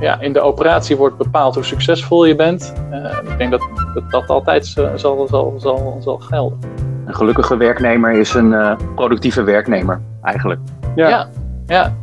ja, 0.00 0.20
in 0.20 0.32
de 0.32 0.40
operatie 0.40 0.96
wordt 0.96 1.16
bepaald 1.16 1.54
hoe 1.54 1.64
succesvol 1.64 2.24
je 2.24 2.34
bent. 2.34 2.74
Uh, 2.92 3.30
ik 3.30 3.38
denk 3.38 3.50
dat 3.50 3.68
dat, 3.94 4.10
dat 4.10 4.28
altijd 4.28 4.66
zal, 4.66 5.28
zal, 5.28 5.56
zal, 5.58 5.98
zal 6.00 6.18
gelden. 6.18 6.58
Een 7.06 7.14
gelukkige 7.14 7.56
werknemer 7.56 8.12
is 8.12 8.34
een 8.34 8.52
uh, 8.52 8.76
productieve 8.94 9.42
werknemer, 9.42 10.00
eigenlijk. 10.22 10.60
Ja, 10.94 11.08
ja. 11.08 11.28
ja. 11.66 11.94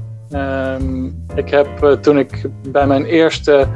Um, 0.75 1.25
ik 1.35 1.49
heb 1.49 1.97
toen 2.01 2.19
ik 2.19 2.49
bij 2.69 2.87
mijn 2.87 3.05
eerste 3.05 3.67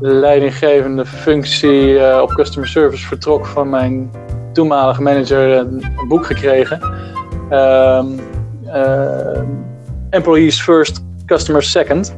leidinggevende 0.00 1.06
functie 1.06 2.20
op 2.22 2.30
customer 2.30 2.68
service 2.68 3.06
vertrok 3.06 3.46
van 3.46 3.70
mijn 3.70 4.10
toenmalige 4.52 5.02
manager 5.02 5.58
een, 5.58 5.84
boek 6.08 6.26
gekregen. 6.26 6.80
Um, 7.50 8.20
Employees 10.10 10.60
First, 10.60 11.04
Customers 11.26 11.70
Second. 11.70 12.14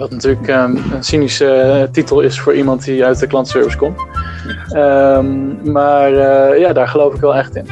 Wat 0.00 0.10
natuurlijk 0.10 0.48
um, 0.48 0.76
een 0.92 1.04
cynische 1.04 1.88
titel 1.92 2.20
is 2.20 2.40
voor 2.40 2.54
iemand 2.54 2.84
die 2.84 3.04
uit 3.04 3.18
de 3.18 3.26
klantservice 3.26 3.76
komt. 3.76 4.00
Um, 4.74 5.72
maar 5.72 6.12
uh, 6.12 6.58
ja, 6.58 6.72
daar 6.72 6.88
geloof 6.88 7.14
ik 7.14 7.20
wel 7.20 7.36
echt 7.36 7.56
in. 7.56 7.66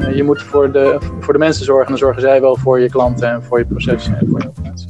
Uh, 0.00 0.16
je 0.16 0.22
moet 0.22 0.42
voor 0.42 0.72
de, 0.72 0.98
voor 1.20 1.32
de 1.32 1.38
mensen 1.38 1.64
zorgen, 1.64 1.88
dan 1.88 1.98
zorgen 1.98 2.22
zij 2.22 2.40
wel 2.40 2.56
voor 2.56 2.80
je 2.80 2.90
klanten 2.90 3.30
en 3.30 3.42
voor 3.42 3.58
je 3.58 3.64
processen 3.64 4.18
en 4.18 4.26
voor 4.30 4.40
je 4.40 4.48
operatie. 4.48 4.88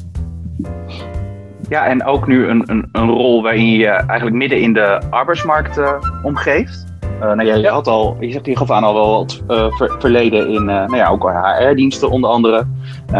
Ja, 1.68 1.86
en 1.86 2.04
ook 2.04 2.26
nu 2.26 2.48
een, 2.48 2.62
een, 2.66 2.88
een 2.92 3.10
rol 3.10 3.42
waarin 3.42 3.70
je 3.70 3.88
eigenlijk 3.88 4.36
midden 4.36 4.60
in 4.60 4.72
de 4.72 5.00
arbeidsmarkt 5.10 5.78
uh, 5.78 5.92
omgeeft. 6.22 6.84
nou 7.20 7.44
ja, 7.44 7.54
je, 7.54 7.60
ja. 7.60 7.72
had 7.72 7.86
al, 7.86 8.16
je 8.20 8.32
zegt, 8.32 8.46
je 8.46 8.56
gaf 8.56 8.70
aan 8.70 8.84
al 8.84 8.94
wel 8.94 9.10
wat 9.16 9.42
ver, 9.76 9.96
verleden 9.98 10.48
in 10.48 10.64
nou 10.64 10.96
ja, 10.96 11.08
ook 11.08 11.30
HR-diensten 11.30 12.10
onder 12.10 12.30
andere. 12.30 12.66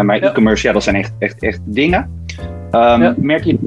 maar 0.03 0.21
ja. 0.21 0.31
e-commerce, 0.31 0.67
ja, 0.67 0.73
dat 0.73 0.83
zijn 0.83 0.97
echt, 0.97 1.13
echt, 1.19 1.43
echt 1.43 1.61
dingen. 1.65 2.23
Um, 2.75 3.03
ja. 3.03 3.15
Merk 3.17 3.45
je, 3.45 3.59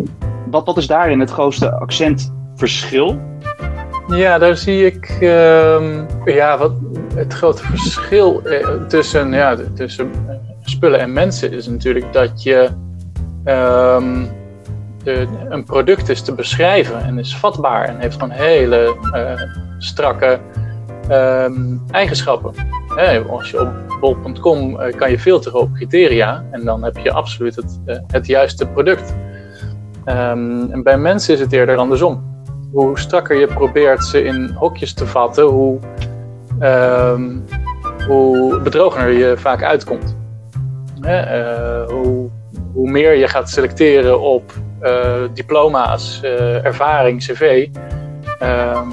wat, 0.49 0.65
wat 0.65 0.77
is 0.77 0.87
daarin 0.87 1.19
het 1.19 1.31
grootste 1.31 1.71
accentverschil? 1.71 3.19
Ja, 4.07 4.37
daar 4.37 4.57
zie 4.57 4.85
ik 4.85 5.17
um, 5.21 6.05
ja, 6.25 6.57
wat, 6.57 6.71
het 7.15 7.33
grote 7.33 7.63
verschil 7.63 8.41
eh, 8.41 8.67
tussen, 8.87 9.31
ja, 9.31 9.57
tussen 9.75 10.11
spullen 10.63 10.99
en 10.99 11.13
mensen 11.13 11.51
is 11.51 11.67
natuurlijk 11.67 12.13
dat 12.13 12.43
je 12.43 12.69
um, 13.45 14.27
de, 15.03 15.27
een 15.49 15.63
product 15.63 16.09
is 16.09 16.21
te 16.21 16.33
beschrijven 16.33 17.03
en 17.03 17.19
is 17.19 17.37
vatbaar 17.37 17.85
en 17.85 17.99
heeft 17.99 18.13
gewoon 18.13 18.29
hele 18.29 18.95
uh, 19.13 19.41
strakke 19.77 20.39
eigenschappen. 21.91 22.53
Hey, 22.97 23.23
als 23.23 23.51
je 23.51 23.61
op 23.61 23.69
bol.com 23.99 24.69
uh, 24.69 24.93
kan 24.95 25.11
je 25.11 25.19
filteren 25.19 25.59
op 25.59 25.73
criteria 25.73 26.45
en 26.51 26.65
dan 26.65 26.83
heb 26.83 26.97
je 26.97 27.11
absoluut 27.11 27.55
het, 27.55 27.79
uh, 27.85 27.97
het 28.07 28.27
juiste 28.27 28.67
product. 28.67 29.15
Um, 30.05 30.71
en 30.71 30.83
bij 30.83 30.97
mensen 30.97 31.33
is 31.33 31.39
het 31.39 31.53
eerder 31.53 31.77
andersom. 31.77 32.43
Hoe 32.71 32.99
strakker 32.99 33.39
je 33.39 33.47
probeert 33.47 34.03
ze 34.03 34.23
in 34.23 34.49
hokjes 34.49 34.93
te 34.93 35.07
vatten, 35.07 35.43
hoe, 35.43 35.79
um, 36.61 37.45
hoe 38.07 38.59
bedrogener 38.59 39.09
je 39.09 39.37
vaak 39.37 39.63
uitkomt. 39.63 40.15
Uh, 41.01 41.83
hoe, 41.87 42.29
hoe 42.73 42.91
meer 42.91 43.13
je 43.13 43.27
gaat 43.27 43.49
selecteren 43.49 44.19
op 44.21 44.53
diploma's, 45.33 46.21
ervaring, 46.63 47.19
cv, 47.19 47.67
um, 48.41 48.89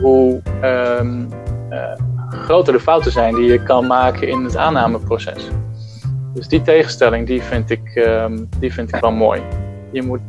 hoe 0.00 0.42
groter 2.32 2.72
de 2.72 2.80
fouten 2.80 3.12
zijn 3.12 3.34
die 3.34 3.50
je 3.50 3.62
kan 3.62 3.86
maken 3.86 4.28
in 4.28 4.44
het 4.44 4.56
aannameproces. 4.56 5.48
Dus 6.34 6.48
die 6.48 6.62
tegenstelling, 6.62 7.26
die 7.26 7.42
vind 7.42 7.70
ik, 7.70 7.94
um, 7.94 8.48
die 8.58 8.72
vind 8.72 8.94
ik 8.94 9.00
wel 9.00 9.12
mooi. 9.12 9.42
Je 9.90 10.02
moet, 10.02 10.20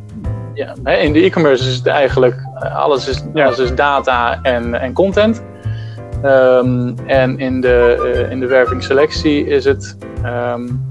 ja, 0.54 0.74
in 0.84 1.12
de 1.12 1.20
e-commerce 1.20 1.68
is 1.68 1.76
het 1.76 1.86
eigenlijk, 1.86 2.36
eh, 2.58 2.76
alles 2.76 3.08
is, 3.08 3.22
alles 3.34 3.58
is 3.58 3.74
data 3.74 4.42
en, 4.42 4.80
en 4.80 4.92
content. 4.92 5.42
Um, 6.24 6.94
en 7.06 7.38
in 7.38 7.60
de, 7.60 8.12
uh, 8.14 8.30
in 8.30 8.40
de 8.40 8.46
werving 8.46 8.82
selectie 8.82 9.46
is 9.46 9.64
het 9.64 9.96
um, 10.24 10.82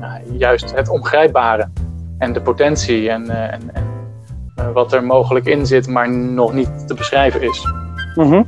nou, 0.00 0.20
juist 0.38 0.74
het 0.74 0.88
ongrijpbare 0.88 1.68
en 2.18 2.32
de 2.32 2.40
potentie 2.40 3.10
en, 3.10 3.24
uh, 3.24 3.52
en, 3.52 3.60
en 3.72 4.72
wat 4.72 4.92
er 4.92 5.04
mogelijk 5.04 5.46
in 5.46 5.66
zit, 5.66 5.88
maar 5.88 6.10
nog 6.10 6.52
niet 6.52 6.88
te 6.88 6.94
beschrijven 6.94 7.42
is. 7.42 7.66
Mm 8.14 8.30
-hmm. 8.30 8.46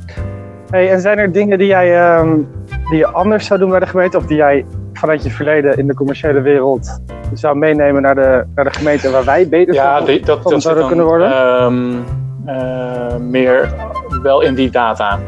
Hey, 0.75 0.91
en 0.91 1.01
zijn 1.01 1.17
er 1.17 1.31
dingen 1.31 1.57
die 1.57 1.67
jij 1.67 2.17
um, 2.19 2.47
die 2.89 2.97
je 2.97 3.07
anders 3.07 3.45
zou 3.45 3.59
doen 3.59 3.69
bij 3.69 3.79
de 3.79 3.85
gemeente? 3.85 4.17
Of 4.17 4.25
die 4.25 4.37
jij 4.37 4.65
vanuit 4.93 5.23
je 5.23 5.29
verleden 5.29 5.77
in 5.77 5.87
de 5.87 5.93
commerciële 5.93 6.41
wereld 6.41 7.01
zou 7.33 7.57
meenemen 7.57 8.01
naar 8.01 8.15
de, 8.15 8.45
naar 8.55 8.65
de 8.65 8.73
gemeente 8.73 9.11
waar 9.11 9.23
wij 9.23 9.49
beter 9.49 9.73
ja, 9.73 9.97
van, 9.97 10.05
die, 10.05 10.25
dat, 10.25 10.41
van 10.41 10.51
dat 10.51 10.61
zouden 10.61 10.83
dan, 10.83 10.91
kunnen 10.91 11.07
worden? 11.09 11.63
Um, 11.63 12.03
uh, 12.47 13.15
meer 13.15 13.73
wel 14.21 14.41
in 14.41 14.55
die 14.55 14.69
data. 14.69 15.19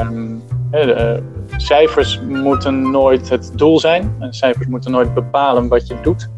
Um, 0.00 0.42
uh, 0.72 1.16
cijfers 1.56 2.20
moeten 2.28 2.90
nooit 2.90 3.28
het 3.28 3.52
doel 3.54 3.80
zijn. 3.80 4.14
Cijfers 4.30 4.66
moeten 4.66 4.90
nooit 4.90 5.14
bepalen 5.14 5.68
wat 5.68 5.86
je 5.86 5.94
doet. 6.02 6.28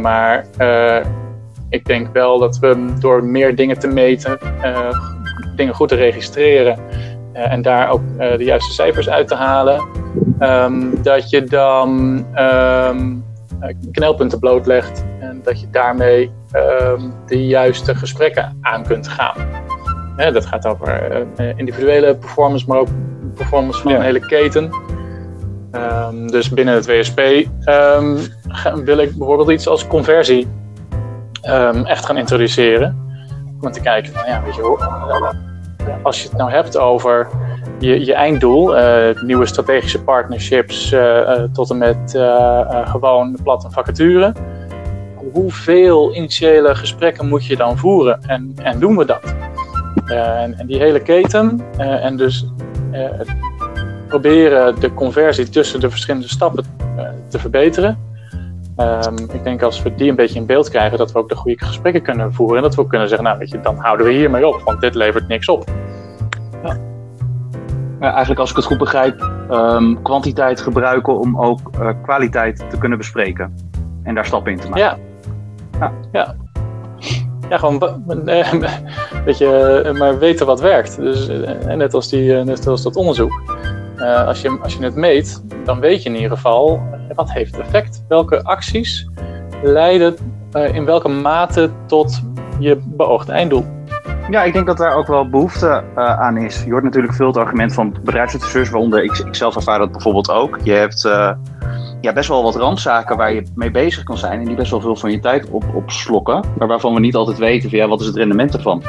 Maar 0.00 0.44
uh, 0.58 1.04
ik 1.68 1.84
denk 1.84 2.08
wel 2.12 2.38
dat 2.38 2.58
we 2.58 2.94
door 3.00 3.24
meer 3.24 3.56
dingen 3.56 3.78
te 3.78 3.88
meten, 3.88 4.38
dingen 5.56 5.74
goed 5.74 5.88
te 5.88 5.94
registreren 5.94 6.78
uh, 7.34 7.52
en 7.52 7.62
daar 7.62 7.90
ook 7.90 8.00
uh, 8.18 8.36
de 8.36 8.44
juiste 8.44 8.72
cijfers 8.72 9.08
uit 9.08 9.28
te 9.28 9.34
halen, 9.34 9.82
um, 10.40 11.02
dat 11.02 11.30
je 11.30 11.44
dan 11.44 11.90
um, 12.38 13.24
knelpunten 13.92 14.38
blootlegt 14.38 15.04
en 15.20 15.40
dat 15.44 15.60
je 15.60 15.70
daarmee 15.70 16.30
um, 16.54 17.14
de 17.26 17.46
juiste 17.46 17.94
gesprekken 17.94 18.58
aan 18.60 18.82
kunt 18.82 19.08
gaan. 19.08 19.36
Dat 20.32 20.46
gaat 20.46 20.66
over 20.66 21.26
individuele 21.56 22.16
performance, 22.16 22.64
maar 22.68 22.78
ook 22.78 22.88
performance 23.34 23.82
van 23.82 23.92
ja. 23.92 23.98
een 23.98 24.04
hele 24.04 24.26
keten. 24.26 24.70
dus 26.26 26.48
binnen 26.48 26.74
het 26.74 26.86
WSP 26.86 27.20
wil 28.84 28.98
ik 28.98 29.16
bijvoorbeeld 29.16 29.50
iets 29.50 29.68
als 29.68 29.86
conversie 29.86 30.46
echt 31.84 32.06
gaan 32.06 32.16
introduceren. 32.16 33.11
Om 33.62 33.72
te 33.72 33.80
kijken 33.80 34.12
van 34.12 34.26
ja, 34.26 34.42
weet 34.42 34.54
je, 34.54 34.76
als 36.02 36.22
je 36.22 36.28
het 36.28 36.38
nou 36.38 36.50
hebt 36.50 36.78
over 36.78 37.28
je, 37.78 38.04
je 38.04 38.14
einddoel, 38.14 38.78
uh, 38.78 39.22
nieuwe 39.22 39.46
strategische 39.46 40.02
partnerships 40.02 40.92
uh, 40.92 41.42
tot 41.52 41.70
en 41.70 41.78
met 41.78 42.18
gewoon 42.84 43.38
plat 43.42 43.64
een 43.64 43.70
vacature. 43.72 44.32
Hoeveel 45.32 46.14
initiële 46.14 46.74
gesprekken 46.74 47.28
moet 47.28 47.46
je 47.46 47.56
dan 47.56 47.78
voeren 47.78 48.22
en, 48.26 48.52
en 48.62 48.78
doen 48.78 48.96
we 48.96 49.04
dat? 49.04 49.34
En, 50.06 50.66
die 50.66 50.78
hele 50.78 51.00
keten 51.00 51.60
en 51.76 52.16
dus 52.16 52.46
proberen 54.08 54.80
de 54.80 54.94
conversie 54.94 55.48
tussen 55.48 55.80
de 55.80 55.90
verschillende 55.90 56.28
stappen 56.28 56.64
te 57.28 57.38
verbeteren. 57.38 58.11
Um, 58.76 59.18
ik 59.32 59.44
denk 59.44 59.62
als 59.62 59.82
we 59.82 59.94
die 59.94 60.10
een 60.10 60.16
beetje 60.16 60.38
in 60.38 60.46
beeld 60.46 60.68
krijgen, 60.68 60.98
dat 60.98 61.12
we 61.12 61.18
ook 61.18 61.28
de 61.28 61.34
goede 61.34 61.64
gesprekken 61.64 62.02
kunnen 62.02 62.32
voeren. 62.32 62.56
En 62.56 62.62
dat 62.62 62.74
we 62.74 62.80
ook 62.80 62.88
kunnen 62.88 63.08
zeggen, 63.08 63.26
nou 63.26 63.38
weet 63.38 63.50
je, 63.50 63.60
dan 63.60 63.76
houden 63.76 64.06
we 64.06 64.12
hiermee 64.12 64.46
op, 64.46 64.60
want 64.64 64.80
dit 64.80 64.94
levert 64.94 65.28
niks 65.28 65.48
op. 65.48 65.64
Ja. 66.64 66.76
Ja, 68.00 68.08
eigenlijk 68.08 68.40
als 68.40 68.50
ik 68.50 68.56
het 68.56 68.64
goed 68.64 68.78
begrijp, 68.78 69.30
um, 69.50 70.02
kwantiteit 70.02 70.60
gebruiken 70.60 71.18
om 71.18 71.40
ook 71.40 71.70
uh, 71.80 71.88
kwaliteit 72.02 72.64
te 72.70 72.78
kunnen 72.78 72.98
bespreken. 72.98 73.54
En 74.02 74.14
daar 74.14 74.26
stappen 74.26 74.52
in 74.52 74.58
te 74.58 74.68
maken. 74.68 74.82
Ja. 74.82 74.98
Ja. 75.78 75.92
ja. 76.12 76.34
ja 77.48 77.58
gewoon 77.58 77.78
weet 79.24 79.38
je, 79.38 79.92
maar 79.98 80.18
weten 80.18 80.46
wat 80.46 80.60
werkt. 80.60 80.96
Dus, 80.96 81.30
net, 81.66 81.94
als 81.94 82.08
die, 82.08 82.32
net 82.32 82.66
als 82.66 82.82
dat 82.82 82.96
onderzoek. 82.96 83.42
Uh, 84.02 84.26
als, 84.26 84.40
je, 84.40 84.58
als 84.62 84.74
je 84.74 84.84
het 84.84 84.94
meet, 84.94 85.42
dan 85.64 85.80
weet 85.80 86.02
je 86.02 86.08
in 86.08 86.14
ieder 86.14 86.30
geval 86.30 86.82
wat 87.14 87.32
heeft 87.32 87.58
effect. 87.58 88.04
Welke 88.08 88.44
acties 88.44 89.08
leiden 89.62 90.16
uh, 90.52 90.74
in 90.74 90.84
welke 90.84 91.08
mate 91.08 91.70
tot 91.86 92.22
je 92.58 92.82
beoogde 92.84 93.32
einddoel. 93.32 93.64
Ja, 94.30 94.42
ik 94.42 94.52
denk 94.52 94.66
dat 94.66 94.76
daar 94.76 94.94
ook 94.94 95.06
wel 95.06 95.28
behoefte 95.28 95.82
uh, 95.96 96.20
aan 96.20 96.36
is. 96.36 96.62
Je 96.64 96.70
hoort 96.70 96.82
natuurlijk 96.82 97.14
veel 97.14 97.26
het 97.26 97.36
argument 97.36 97.74
van 97.74 97.96
bedrijfsadviseurs, 98.04 98.70
waaronder 98.70 99.04
ik, 99.04 99.18
ik 99.18 99.34
zelf 99.34 99.56
ervaar 99.56 99.78
dat 99.78 99.92
bijvoorbeeld 99.92 100.30
ook. 100.30 100.58
Je 100.62 100.72
hebt 100.72 101.00
ja, 102.00 102.12
best 102.12 102.28
wel 102.28 102.42
wat 102.42 102.56
randzaken 102.56 103.16
waar 103.16 103.32
je 103.32 103.42
mee 103.54 103.70
bezig 103.70 104.02
kan 104.02 104.18
zijn 104.18 104.40
en 104.40 104.46
die 104.46 104.56
best 104.56 104.70
wel 104.70 104.80
veel 104.80 104.96
van 104.96 105.10
je 105.10 105.20
tijd 105.20 105.50
op, 105.50 105.64
opslokken, 105.74 106.44
maar 106.58 106.68
waarvan 106.68 106.94
we 106.94 107.00
niet 107.00 107.14
altijd 107.14 107.38
weten 107.38 107.70
van 107.70 107.78
ja, 107.78 107.88
wat 107.88 108.00
is 108.00 108.06
het 108.06 108.16
rendement 108.16 108.54
ervan. 108.54 108.82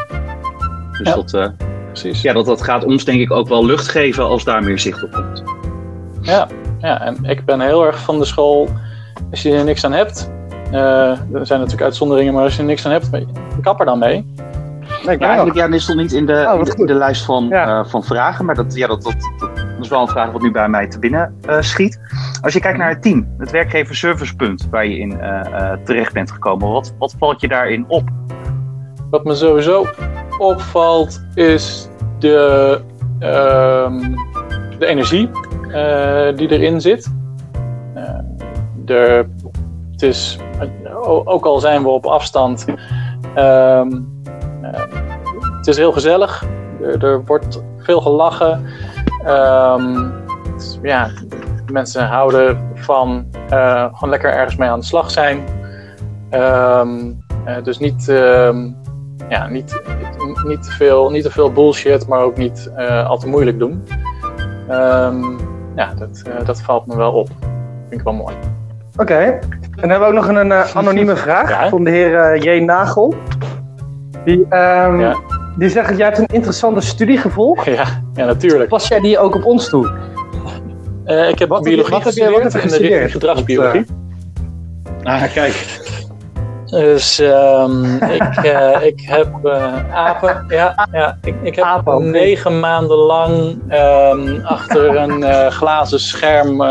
Dus 0.98 1.08
ja. 1.08 1.16
dat, 1.16 1.54
Precies. 1.94 2.22
Ja, 2.22 2.34
dat, 2.34 2.46
dat 2.46 2.62
gaat 2.62 2.86
ons 2.86 3.06
denk 3.06 3.20
ik 3.22 3.32
ook 3.32 3.48
wel 3.48 3.66
lucht 3.66 3.88
geven 3.88 4.24
als 4.24 4.44
daar 4.44 4.64
meer 4.64 4.80
zicht 4.80 5.04
op 5.04 5.12
komt. 5.12 5.44
Ja, 6.22 6.48
ja, 6.80 7.02
en 7.02 7.18
ik 7.22 7.46
ben 7.46 7.60
heel 7.62 7.86
erg 7.86 8.00
van 8.00 8.20
de 8.20 8.26
school, 8.26 8.68
als 9.32 9.42
je 9.42 9.52
er 9.56 9.64
niks 9.64 9.86
aan 9.86 9.92
hebt, 9.94 10.32
Eh, 10.72 11.10
er 11.10 11.46
zijn 11.46 11.60
natuurlijk 11.60 11.82
uitzonderingen, 11.82 12.34
maar 12.34 12.44
als 12.44 12.54
je 12.56 12.60
er 12.62 12.68
niks 12.68 12.86
aan 12.86 12.92
hebt, 12.92 13.10
kap 13.62 13.80
er 13.80 13.86
dan 13.86 14.00
mee. 14.00 14.34
Nee, 15.06 15.20
ja, 15.20 15.26
eigenlijk, 15.26 15.58
ja, 15.58 15.68
dit 15.68 15.82
stond 15.82 15.98
niet 16.00 16.12
in 16.12 16.26
de, 16.26 16.46
Oh, 16.48 16.58
in 16.58 16.64
de, 16.64 16.70
goed. 16.72 16.80
in 16.80 16.86
de 16.86 16.94
lijst 16.94 17.26
van, 17.26 17.48
Ja. 17.50 17.80
eh, 17.80 17.86
van 17.90 18.04
vragen, 18.04 18.46
maar 18.46 18.56
dat, 18.56 18.76
ja, 18.76 18.88
dat, 18.88 19.04
dat, 19.04 19.16
dat, 19.38 19.50
is 19.82 19.88
wel 19.88 20.02
een 20.02 20.08
vraag 20.08 20.32
wat 20.32 20.42
nu 20.42 20.52
bij 20.52 20.68
mij 20.70 20.88
te 20.88 21.00
binnen 21.00 21.36
eh, 21.46 21.58
schiet. 21.62 22.00
Als 22.42 22.54
je 22.54 22.60
kijkt 22.60 22.78
naar 22.78 22.90
het 22.90 23.02
team, 23.02 23.28
het 23.38 23.52
werkgever 23.52 23.96
servicepunt 23.96 24.68
waar 24.72 24.86
je 24.86 24.98
in 24.98 25.20
eh, 25.20 25.40
eh, 25.72 25.78
terecht 25.84 26.14
bent 26.14 26.32
gekomen, 26.32 26.70
wat, 26.70 26.94
wat 27.00 27.16
valt 27.20 27.42
je 27.42 27.48
daarin 27.48 27.86
op? 27.88 28.10
Wat 29.10 29.24
me 29.24 29.36
sowieso 29.36 29.86
opvalt 30.38 31.22
is 31.34 31.90
de, 32.20 32.82
ehm, 33.20 34.00
de 34.80 34.86
energie 34.86 35.30
eh, 35.72 36.36
die 36.36 36.52
erin 36.52 36.82
zit. 36.82 37.14
Eh, 37.94 38.96
er, 38.96 39.30
het 39.92 40.02
is, 40.02 40.40
ook 41.26 41.46
al 41.46 41.60
zijn 41.60 41.84
we 41.84 41.90
op 41.90 42.06
afstand, 42.06 42.66
ehm, 43.36 43.92
eh, 44.62 44.82
het 45.58 45.68
is 45.68 45.78
heel 45.78 45.92
gezellig. 45.92 46.46
Er, 46.82 47.06
er 47.06 47.26
wordt 47.26 47.64
veel 47.78 48.02
gelachen. 48.02 48.66
Ehm, 49.26 50.10
ja, 50.82 51.10
mensen 51.72 52.08
houden 52.08 52.72
van 52.76 53.26
gewoon 53.94 54.10
lekker 54.10 54.34
ergens 54.34 54.56
mee 54.56 54.70
aan 54.70 54.80
de 54.80 54.86
slag 54.86 55.12
zijn. 55.12 55.44
Dus 57.64 57.80
niet, 57.80 58.12
ja, 59.30 59.48
niet, 59.48 59.82
niet, 60.26 60.44
niet, 60.44 60.64
te 60.64 60.72
veel, 60.72 61.10
niet 61.10 61.24
te 61.24 61.32
veel 61.32 61.52
bullshit, 61.52 62.08
maar 62.08 62.20
ook 62.22 62.38
niet 62.38 62.72
eh, 62.76 63.10
al 63.10 63.18
te 63.18 63.28
moeilijk 63.28 63.60
doen. 63.60 63.84
Ehm, 64.70 65.22
ja, 65.76 65.94
dat, 65.98 66.22
eh, 66.28 66.46
dat 66.46 66.62
valt 66.62 66.86
me 66.86 66.96
wel 66.96 67.12
op. 67.12 67.28
Vind 67.90 68.02
ik 68.02 68.02
wel 68.02 68.14
mooi. 68.14 68.36
Oké. 68.98 69.14
En 69.16 69.40
dan 69.76 69.90
hebben 69.90 70.00
we 70.00 70.06
ook 70.18 70.26
nog 70.26 70.28
een 70.28 70.52
eh, 70.52 70.76
anonieme 70.76 71.16
vraag 71.26 71.50
Ja. 71.50 71.70
van 71.70 71.84
de 71.84 71.90
heer 71.90 72.38
J. 72.44 72.64
Nagel. 72.64 73.14
Die, 74.26 74.46
ehm, 74.50 75.00
Ja. 75.00 75.16
die 75.58 75.70
zegt, 75.70 75.98
jij 75.98 76.06
hebt 76.06 76.18
een 76.18 76.26
interessante 76.32 76.82
studie 76.82 77.18
gevolgd. 77.18 77.66
Ja, 77.76 77.86
ja 78.14 78.26
natuurlijk. 78.26 78.70
Pas 78.70 78.88
jij 78.88 79.00
die 79.00 79.20
ook 79.20 79.36
op 79.36 79.46
ons 79.46 79.70
toe? 79.70 79.92
Eh, 81.06 81.30
ik 81.30 81.40
heb 81.40 81.50
Wat 81.50 81.58
heb 81.64 81.68
je- 81.74 81.84
biologie 81.84 81.94
wat 81.94 82.04
heb 82.04 82.14
je- 82.14 82.30
wat 82.32 82.44
heb 82.44 82.52
je 82.52 82.60
en 82.60 82.64
de 82.68 82.70
gestudeerd? 82.70 83.12
gedragsbiologie. 83.12 83.86
Ah, 85.04 85.24
kijk. 85.34 85.82
Dus 86.74 87.20
ehm, 87.20 87.84
ik, 88.20 88.36
eh, 88.36 88.86
ik 88.86 89.02
heb 89.02 89.46
eh, 89.46 89.96
apen, 89.96 90.46
ja, 90.48 90.88
ja 90.92 91.18
ik, 91.22 91.36
ik 91.42 91.56
heb 91.56 91.66
Apen, 91.66 92.12
negen 92.12 92.60
maanden 92.60 92.98
lang 92.98 93.62
ehm, 93.68 94.46
achter 94.46 94.96
een 94.96 95.24
eh, 95.24 95.48
glazen 95.48 96.00
scherm 96.00 96.62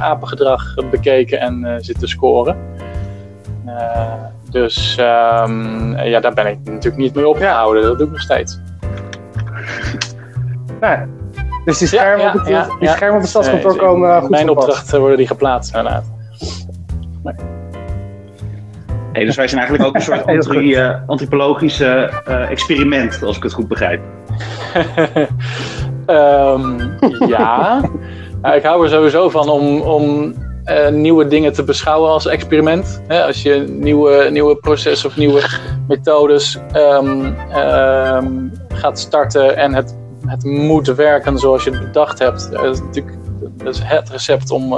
apengedrag 0.00 0.74
bekeken 0.90 1.40
en 1.40 1.78
zitten 1.84 2.08
scoren. 2.08 2.56
Dus 4.50 4.96
ehm, 4.98 5.96
ja, 5.96 6.20
daar 6.20 6.34
ben 6.34 6.46
ik 6.46 6.58
natuurlijk 6.64 6.96
niet 6.96 7.14
mee 7.14 7.28
opgehouden, 7.28 7.82
dat 7.82 7.98
doe 7.98 8.06
ik 8.06 8.12
nog 8.12 8.22
steeds. 8.22 8.58
Nee. 10.80 10.96
Dus 11.64 11.78
die 11.78 11.88
Ja, 11.90 11.98
schermen 11.98 12.24
ja, 12.24 12.32
op 12.32 12.38
het, 12.38 12.48
ja, 12.48 12.64
die 12.64 12.88
ja. 12.88 12.92
schermen 12.92 13.16
op 13.16 13.20
het 13.20 13.30
stadskantoor 13.30 13.70
Nee, 13.70 13.80
komen 13.80 14.20
goed 14.20 14.30
Mijn 14.30 14.50
opdracht 14.50 14.90
worden 14.90 15.16
die 15.16 15.26
geplaatst 15.26 15.74
inderdaad. 15.74 16.04
Hey, 19.18 19.26
dus 19.26 19.36
wij 19.36 19.48
zijn 19.48 19.60
eigenlijk 19.60 19.88
ook 19.88 19.96
een 19.96 20.06
soort 20.06 20.26
antri, 20.36 20.74
eh, 20.74 20.94
antropologische 21.06 22.12
eh, 22.24 22.50
experiment, 22.50 23.22
als 23.22 23.36
ik 23.36 23.42
het 23.42 23.52
goed 23.52 23.68
begrijp. 23.68 24.00
Ehm, 26.06 26.78
ja. 27.28 27.80
Nou, 28.42 28.56
ik 28.56 28.62
hou 28.62 28.84
er 28.84 28.90
sowieso 28.90 29.28
van 29.28 29.48
om, 29.48 29.80
om 29.80 30.34
eh, 30.64 30.88
nieuwe 30.88 31.26
dingen 31.26 31.52
te 31.52 31.64
beschouwen 31.64 32.10
als 32.10 32.26
experiment. 32.26 33.02
Als 33.08 33.42
je 33.42 33.54
nieuwe, 33.68 34.28
nieuwe 34.30 34.56
processen 34.56 35.08
of 35.08 35.16
nieuwe 35.16 35.42
methodes 35.88 36.58
ehm, 36.72 37.32
ehm, 37.52 38.48
gaat 38.68 38.98
starten 38.98 39.56
en 39.56 39.74
het, 39.74 39.96
het 40.26 40.44
moet 40.44 40.86
werken 40.86 41.38
zoals 41.38 41.64
je 41.64 41.70
het 41.70 41.80
bedacht 41.80 42.18
hebt. 42.18 42.52
Dat 42.52 42.64
is 42.64 42.80
natuurlijk 42.80 43.16
dat 43.56 43.74
is 43.74 43.80
het 43.84 44.10
recept 44.10 44.50
om, 44.50 44.72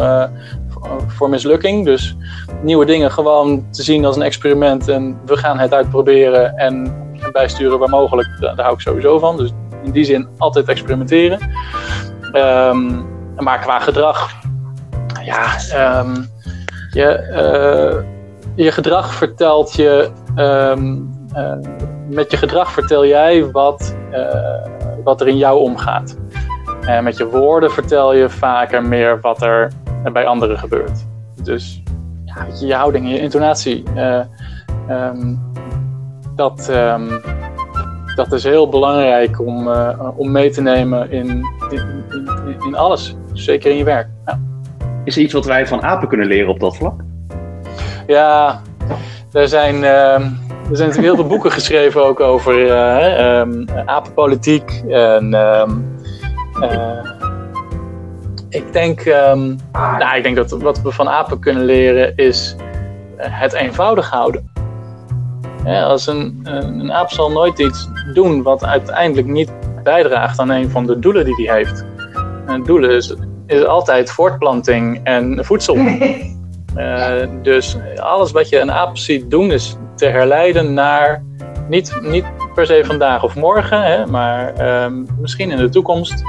voor- 0.81 1.03
voor 1.07 1.29
mislukking. 1.31 1.85
Dus 1.85 2.17
nieuwe 2.63 2.85
dingen 2.85 3.11
gewoon 3.11 3.71
te 3.71 3.83
zien 3.83 4.05
als 4.05 4.17
een 4.17 4.23
experiment 4.23 4.89
en 4.89 5.21
we 5.27 5.37
gaan 5.37 5.59
het 5.59 5.75
uitproberen 5.75 6.57
en 6.57 6.95
bijsturen 7.33 7.79
waar 7.79 7.89
mogelijk. 7.89 8.29
Daar, 8.41 8.61
hou 8.61 8.75
ik 8.75 8.81
sowieso 8.81 9.19
van. 9.19 9.37
Dus 9.37 9.51
in 9.83 9.91
die 9.91 10.05
zin 10.05 10.29
altijd 10.39 10.69
experimenteren. 10.69 11.39
Ehm, 12.33 13.03
maar 13.37 13.59
qua 13.59 13.79
gedrag, 13.79 14.31
ja, 15.25 15.57
ehm, 15.73 16.17
je, 16.91 17.07
eh, 17.07 18.03
je 18.55 18.73
gedrag 18.73 19.15
vertelt 19.15 19.75
je, 19.75 20.11
ehm, 20.35 20.97
eh, 21.33 21.53
met 22.09 22.31
je 22.31 22.37
gedrag 22.37 22.73
vertel 22.73 23.07
jij 23.07 23.51
wat, 23.51 23.97
eh, 24.11 24.67
wat 25.05 25.21
er 25.21 25.29
in 25.29 25.37
jou 25.37 25.61
omgaat. 25.61 26.17
En 26.81 27.05
met 27.05 27.17
je 27.17 27.27
woorden 27.27 27.71
vertel 27.71 28.15
je 28.15 28.29
vaker 28.29 28.85
meer 28.85 29.21
wat 29.21 29.43
er 29.43 29.73
bij 30.13 30.27
anderen 30.27 30.59
gebeurt. 30.59 31.07
Dus 31.43 31.83
ja, 32.25 32.47
weet 32.47 32.61
je, 32.61 32.67
je 32.67 32.75
houding, 32.75 33.11
je 33.11 33.21
intonatie, 33.21 33.83
eh, 33.95 34.21
ehm, 34.89 35.35
dat, 36.37 36.69
ehm, 36.69 37.09
dat 38.15 38.33
is 38.33 38.45
heel 38.45 38.69
belangrijk 38.69 39.41
om, 39.41 39.69
eh, 39.69 40.09
om 40.17 40.31
mee 40.31 40.51
te 40.51 40.63
nemen 40.63 41.11
in, 41.11 41.29
in, 41.71 42.05
in, 42.11 42.57
in 42.67 42.75
alles. 42.75 43.17
Zeker 43.33 43.71
in 43.71 43.77
je 43.77 43.85
werk. 43.85 44.09
Ja. 44.27 44.41
Is 45.05 45.17
er 45.17 45.23
iets 45.23 45.33
wat 45.33 45.45
wij 45.45 45.67
van 45.67 45.83
apen 45.83 46.09
kunnen 46.09 46.27
leren 46.27 46.49
op 46.49 46.61
dat 46.61 46.77
vlak? 46.77 47.01
Ja, 48.07 48.61
er 49.33 49.49
zijn, 49.49 49.75
ehm, 49.75 50.23
er 50.71 50.77
zijn 50.77 50.89
natuurlijk 50.89 51.15
heel 51.15 51.17
veel 51.17 51.27
boeken 51.27 51.51
geschreven 51.51 52.05
ook 52.05 52.21
over 52.21 52.71
eh, 52.71 53.43
apenpolitiek. 53.87 54.83
En, 54.89 55.35
ik, 58.51 58.73
denk, 58.73 59.05
nou, 59.73 60.17
ik 60.17 60.23
denk 60.23 60.37
dat 60.37 60.51
wat 60.51 60.83
we 60.83 60.93
van 60.93 61.09
apen 61.09 61.39
kunnen 61.39 61.65
leren 61.65 62.17
is 62.17 62.57
eh, 63.17 63.27
het 63.31 63.53
eenvoudig 63.53 64.11
houden. 64.11 64.51
Ja, 65.65 65.83
als 65.83 66.07
een, 66.07 66.41
een, 66.43 66.93
aap 66.93 67.11
zal 67.11 67.31
nooit 67.31 67.59
iets 67.59 67.89
doen 68.15 68.43
wat 68.43 68.65
uiteindelijk 68.65 69.27
niet 69.27 69.53
bijdraagt 69.83 70.39
aan 70.39 70.51
een 70.51 70.71
van 70.71 70.87
de 70.87 70.99
doelen 70.99 71.25
die 71.25 71.47
hij 71.47 71.57
heeft. 71.57 71.85
En 72.47 72.55
het 72.55 72.65
doel 72.65 72.85
is, 72.85 73.15
is 73.47 73.65
altijd 73.65 74.11
voortplanting 74.11 75.01
en 75.05 75.45
voedsel. 75.45 75.77
Eh, 76.75 77.29
dus 77.43 77.77
alles 77.97 78.31
wat 78.31 78.49
je 78.49 78.59
een 78.59 78.73
aap 78.73 78.97
ziet 78.97 79.31
doen 79.31 79.53
is 79.53 79.77
te 79.97 80.07
herleiden 80.07 80.75
naar 80.75 81.25
niet, 81.69 82.01
niet 82.03 82.25
per 82.55 82.67
se 82.67 82.83
vandaag 82.85 83.25
of 83.25 83.35
morgen, 83.35 83.83
hè, 83.83 84.07
maar 84.07 84.55
ehm, 84.55 85.05
misschien 85.21 85.51
in 85.51 85.57
de 85.57 85.69
toekomst 85.69 86.23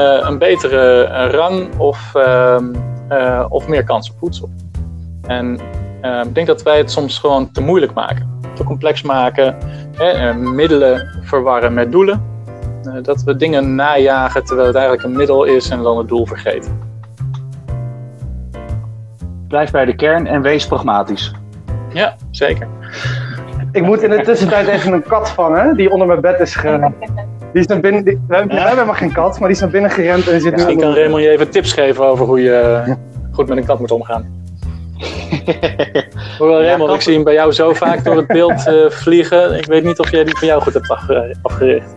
een 0.00 0.38
betere 0.38 1.02
eh, 1.02 1.30
rang 1.30 1.78
of, 1.78 2.14
ehm, 2.14 2.74
eh, 3.08 3.44
of 3.48 3.68
meer 3.68 3.84
kans 3.84 4.10
op 4.10 4.18
voedsel. 4.18 4.50
En 5.26 5.58
ehm, 6.00 6.26
ik 6.26 6.34
denk 6.34 6.46
dat 6.46 6.62
wij 6.62 6.78
het 6.78 6.90
soms 6.90 7.18
gewoon 7.18 7.50
te 7.50 7.60
moeilijk 7.60 7.94
maken, 7.94 8.40
te 8.54 8.64
complex 8.64 9.02
maken, 9.02 9.56
hè, 9.96 10.04
eh, 10.04 10.36
middelen 10.36 11.20
verwarren 11.22 11.74
met 11.74 11.92
doelen. 11.92 12.22
Eh, 12.84 12.92
dat 13.02 13.22
we 13.22 13.36
dingen 13.36 13.74
najagen 13.74 14.44
terwijl 14.44 14.66
het 14.66 14.76
eigenlijk 14.76 15.06
een 15.06 15.16
middel 15.16 15.44
is 15.44 15.70
en 15.70 15.82
dan 15.82 15.98
het 15.98 16.08
doel 16.08 16.26
vergeten. 16.26 16.90
Blijf 19.48 19.70
bij 19.70 19.84
de 19.84 19.94
kern 19.94 20.26
en 20.26 20.42
wees 20.42 20.66
pragmatisch. 20.66 21.34
Ja, 21.92 22.16
zeker. 22.30 22.68
Ik 23.72 23.82
moet 23.82 24.02
in 24.02 24.10
de 24.10 24.20
tussentijd 24.20 24.66
even 24.66 24.92
een 24.92 25.02
kat 25.02 25.30
vangen 25.30 25.76
die 25.76 25.90
onder 25.90 26.06
mijn 26.06 26.20
bed 26.20 26.40
is 26.40 26.54
ge... 26.54 26.90
Die 27.52 27.60
is 27.60 27.66
naar 27.66 27.80
binnen, 27.80 28.04
die- 28.04 28.20
we, 28.28 28.34
hebben, 28.34 28.48
we 28.54 28.60
hebben 28.60 28.74
helemaal 28.74 28.94
geen 29.00 29.12
kat, 29.12 29.38
maar 29.38 29.48
die 29.48 29.56
is 29.56 29.60
naar 29.62 29.70
binnen 29.70 29.90
gerend 29.90 30.26
en 30.26 30.32
die 30.32 30.40
zit 30.40 30.50
nu 30.50 30.56
Misschien 30.56 30.78
kan 30.80 30.94
Raymond 30.94 31.22
je 31.22 31.28
even 31.30 31.50
tips 31.50 31.72
geven 31.72 32.04
over 32.06 32.26
hoe 32.26 32.40
je 32.42 32.54
eh, 32.86 32.94
goed 33.32 33.48
met 33.48 33.56
een 33.58 33.64
kat 33.64 33.78
moet 33.78 33.90
omgaan. 33.90 34.40
Hoewel 36.38 36.62
Raymond, 36.62 36.92
ik 36.94 37.00
zie 37.00 37.14
hem 37.14 37.24
bij 37.24 37.32
jou 37.34 37.52
zo 37.52 37.74
vaak 37.84 38.04
door 38.04 38.16
het 38.16 38.26
beeld 38.26 38.66
eh, 38.66 38.74
vliegen. 38.90 39.58
Ik 39.58 39.66
weet 39.66 39.84
niet 39.84 39.98
of 39.98 40.10
jij 40.10 40.24
die 40.24 40.38
van 40.38 40.48
jou 40.48 40.62
goed 40.62 40.72
hebt 40.74 40.88
afge- 40.88 41.34
afgericht. 41.42 41.94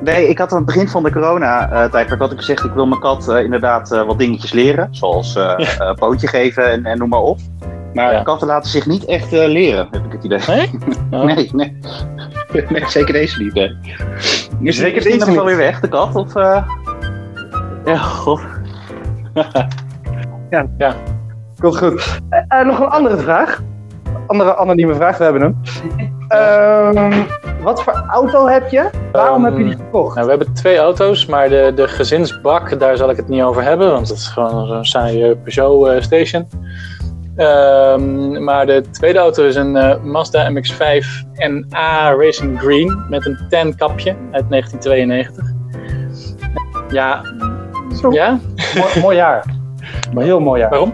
Nee, 0.00 0.28
ik 0.28 0.38
had 0.38 0.50
aan 0.50 0.56
het 0.56 0.66
begin 0.66 0.88
van 0.88 1.02
de 1.02 1.12
corona-tijdperk 1.12 2.20
had 2.20 2.32
ik 2.32 2.38
gezegd, 2.38 2.64
ik 2.64 2.72
wil 2.72 2.86
mijn 2.86 3.00
kat 3.00 3.28
eh, 3.28 3.42
inderdaad 3.42 3.92
eh, 3.92 4.02
wat 4.06 4.18
dingetjes 4.18 4.52
leren. 4.52 4.88
Zoals 4.90 5.36
eh 5.36 5.60
eh, 5.78 5.94
pootje 5.94 6.26
geven 6.28 6.70
en, 6.70 6.84
en 6.84 6.98
noem 6.98 7.08
maar 7.08 7.20
op. 7.22 7.38
Maar 7.94 8.12
Ja. 8.12 8.22
katten 8.22 8.46
laten 8.46 8.70
zich 8.70 8.86
niet 8.86 9.04
echt 9.04 9.32
eh, 9.32 9.46
leren, 9.46 9.88
heb 9.90 10.04
ik 10.04 10.12
het 10.12 10.24
idee. 10.24 10.40
Nee? 10.46 10.70
Oh. 11.10 11.24
Nee, 11.24 11.50
nee. 11.52 11.78
nee 12.68 12.88
zeker 12.88 13.12
deze 13.12 13.42
niet. 13.42 13.54
Nee. 13.54 13.76
Is, 14.62 14.76
Zeker 14.76 15.02
deze 15.02 15.18
nog 15.18 15.34
wel 15.34 15.44
weer 15.44 15.56
weg, 15.56 15.80
de 15.80 15.88
kat? 15.88 16.14
Of, 16.14 16.34
eh? 16.36 16.62
Ja, 17.84 17.96
god. 17.96 18.40
Komt 21.60 21.76
goed. 21.78 22.20
Eh, 22.28 22.64
nog 22.66 22.80
een 22.80 22.88
andere 22.88 23.16
vraag. 23.16 23.62
Andere 24.26 24.56
anonieme 24.56 24.94
vraag, 24.94 25.18
we 25.18 25.24
hebben 25.24 25.42
hem. 25.42 25.56
Ehm, 26.28 27.22
wat 27.62 27.82
voor 27.82 28.04
auto 28.10 28.46
heb 28.46 28.68
je? 28.70 28.90
Waarom 29.12 29.44
Ehm, 29.44 29.52
heb 29.54 29.62
je 29.62 29.68
die 29.68 29.76
gekocht? 29.84 30.14
Nou, 30.14 30.26
we 30.26 30.34
hebben 30.36 30.54
twee 30.54 30.78
auto's, 30.78 31.26
maar 31.26 31.48
de, 31.48 31.72
de 31.74 31.88
gezinsbak, 31.88 32.78
daar 32.78 32.96
zal 32.96 33.10
ik 33.10 33.16
het 33.16 33.28
niet 33.28 33.42
over 33.42 33.62
hebben. 33.62 33.90
Want 33.92 34.08
dat 34.08 34.16
is 34.16 34.26
gewoon 34.26 34.66
zo'n 34.66 34.84
saaie 34.84 35.36
Peugeot 35.36 36.02
station. 36.02 36.48
Ehm, 37.38 38.44
maar 38.44 38.66
de 38.66 38.82
tweede 38.90 39.18
auto 39.18 39.44
is 39.44 39.54
een 39.54 39.76
eh, 39.76 40.02
Mazda 40.02 40.50
MX-5 40.50 41.06
NA 41.34 42.14
Racing 42.14 42.60
Green 42.60 43.04
met 43.08 43.26
een 43.26 43.38
tan 43.48 43.76
kapje 43.76 44.10
uit 44.32 44.50
1992. 44.50 45.44
Ja, 46.88 47.22
Zo. 48.00 48.12
ja? 48.12 48.38
Mooi, 48.74 49.00
mooi 49.00 49.16
jaar. 49.16 49.44
Maar 50.14 50.24
heel 50.24 50.40
mooi 50.40 50.60
jaar. 50.60 50.70
Waarom? 50.70 50.92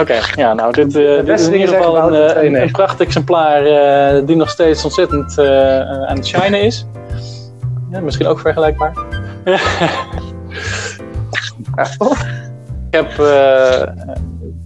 Oké, 0.00 0.18
ja, 0.34 0.54
nou, 0.54 0.72
dit, 0.72 0.96
eh, 0.96 1.24
dit 1.24 1.40
is 1.40 1.46
in 1.46 1.52
ieder 1.52 1.68
geval 1.74 1.96
een, 1.96 2.14
eh, 2.14 2.20
een, 2.20 2.28
92. 2.34 2.62
een 2.62 2.70
prachtig 2.70 3.06
exemplaar 3.06 3.62
die 4.24 4.36
nog 4.36 4.50
steeds 4.50 4.84
ontzettend 4.84 5.38
aan 5.38 6.16
het 6.16 6.26
shinen 6.26 6.62
is. 6.62 6.86
Ja, 7.90 8.00
misschien 8.00 8.26
ook 8.26 8.40
vergelijkbaar. 8.40 8.92
ik 12.90 12.96
heb 12.96 13.10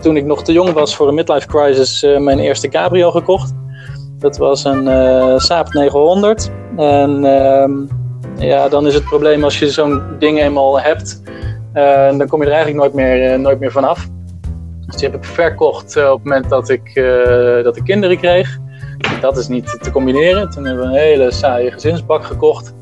toen 0.01 0.17
ik 0.17 0.25
nog 0.25 0.43
te 0.43 0.53
jong 0.53 0.73
was 0.73 0.97
voor 0.97 1.09
een 1.09 1.15
midlife 1.15 1.47
crisis 1.47 2.03
eh, 2.03 2.19
mijn 2.19 2.39
eerste 2.39 2.69
cabrio 2.69 3.11
gekocht. 3.11 3.55
Dat 4.19 4.37
was 4.37 4.65
een 4.65 4.89
eh 4.89 5.39
Saab 5.39 5.73
900. 5.73 6.51
En 6.77 7.25
ehm, 7.25 7.73
ja, 8.37 8.69
dan 8.69 8.87
is 8.87 8.95
het 8.95 9.05
probleem 9.05 9.45
als 9.45 9.59
je 9.59 9.71
zo'n 9.71 10.03
ding 10.19 10.41
eenmaal 10.41 10.81
hebt, 10.81 11.23
eh, 11.73 12.19
dan 12.19 12.29
kom 12.29 12.41
je 12.41 12.47
er 12.47 12.53
eigenlijk 12.53 12.83
nooit 12.83 12.95
meer, 12.95 13.41
nooit 13.41 13.61
meer 13.61 13.73
vanaf. 13.73 14.09
Dus 14.87 14.97
die 14.97 15.09
heb 15.09 15.19
ik 15.19 15.25
verkocht 15.25 15.97
op 15.97 16.03
het 16.03 16.25
moment 16.25 16.49
dat 16.49 16.69
ik, 16.69 16.95
dat 17.65 17.77
ik 17.77 17.85
kinderen 17.85 18.19
kreeg. 18.19 18.59
Dat 19.21 19.37
is 19.37 19.49
niet 19.49 19.79
te 19.81 19.91
combineren. 19.91 20.51
Toen 20.51 20.65
hebben 20.65 20.85
we 20.85 20.91
een 20.91 21.01
hele 21.01 21.31
saaie 21.31 21.71
gezinsbak 21.71 22.25
gekocht. 22.25 22.75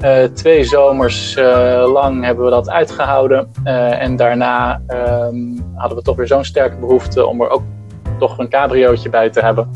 Eh, 0.00 0.24
twee 0.24 0.64
zomers 0.64 1.36
eh, 1.36 1.90
lang 1.92 2.24
hebben 2.24 2.44
we 2.44 2.50
dat 2.50 2.70
uitgehouden. 2.70 3.52
Eh, 3.64 4.02
en 4.02 4.16
daarna 4.16 4.82
ehm, 4.86 5.36
hadden 5.74 5.98
we 5.98 6.04
toch 6.04 6.16
weer 6.16 6.26
zo'n 6.26 6.44
sterke 6.44 6.76
behoefte 6.76 7.26
om 7.26 7.40
er 7.40 7.50
ook 7.50 7.62
toch 8.18 8.38
een 8.38 8.48
cabriootje 8.48 9.08
bij 9.08 9.30
te 9.30 9.40
hebben. 9.40 9.70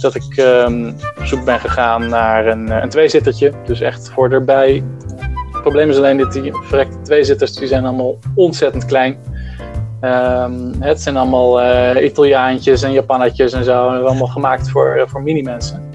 Dat 0.00 0.14
ik 0.14 0.36
ehm, 0.36 0.88
op 1.18 1.24
zoek 1.24 1.44
ben 1.44 1.60
gegaan 1.60 2.08
naar 2.08 2.46
een, 2.46 2.70
een 2.70 2.88
tweezittertje. 2.88 3.52
Dus 3.64 3.80
echt 3.80 4.10
voor 4.10 4.30
erbij. 4.30 4.84
Het 5.52 5.60
probleem 5.60 5.90
is 5.90 5.96
alleen 5.96 6.18
dat 6.18 6.32
die 6.32 6.52
verrekte 6.62 7.00
tweezitters 7.02 7.54
die 7.54 7.68
zijn 7.68 7.84
allemaal 7.84 8.18
ontzettend 8.34 8.84
klein. 8.84 9.16
Ehm, 10.00 10.52
het 10.78 11.00
zijn 11.00 11.16
allemaal 11.16 11.62
Italiaantjes 12.02 12.82
en 12.82 12.92
Japannetjes 12.92 13.52
en 13.52 13.64
zo. 13.64 13.88
Allemaal 13.88 14.26
gemaakt 14.26 14.70
voor, 14.70 15.04
voor 15.06 15.22
mini-mensen. 15.22 15.90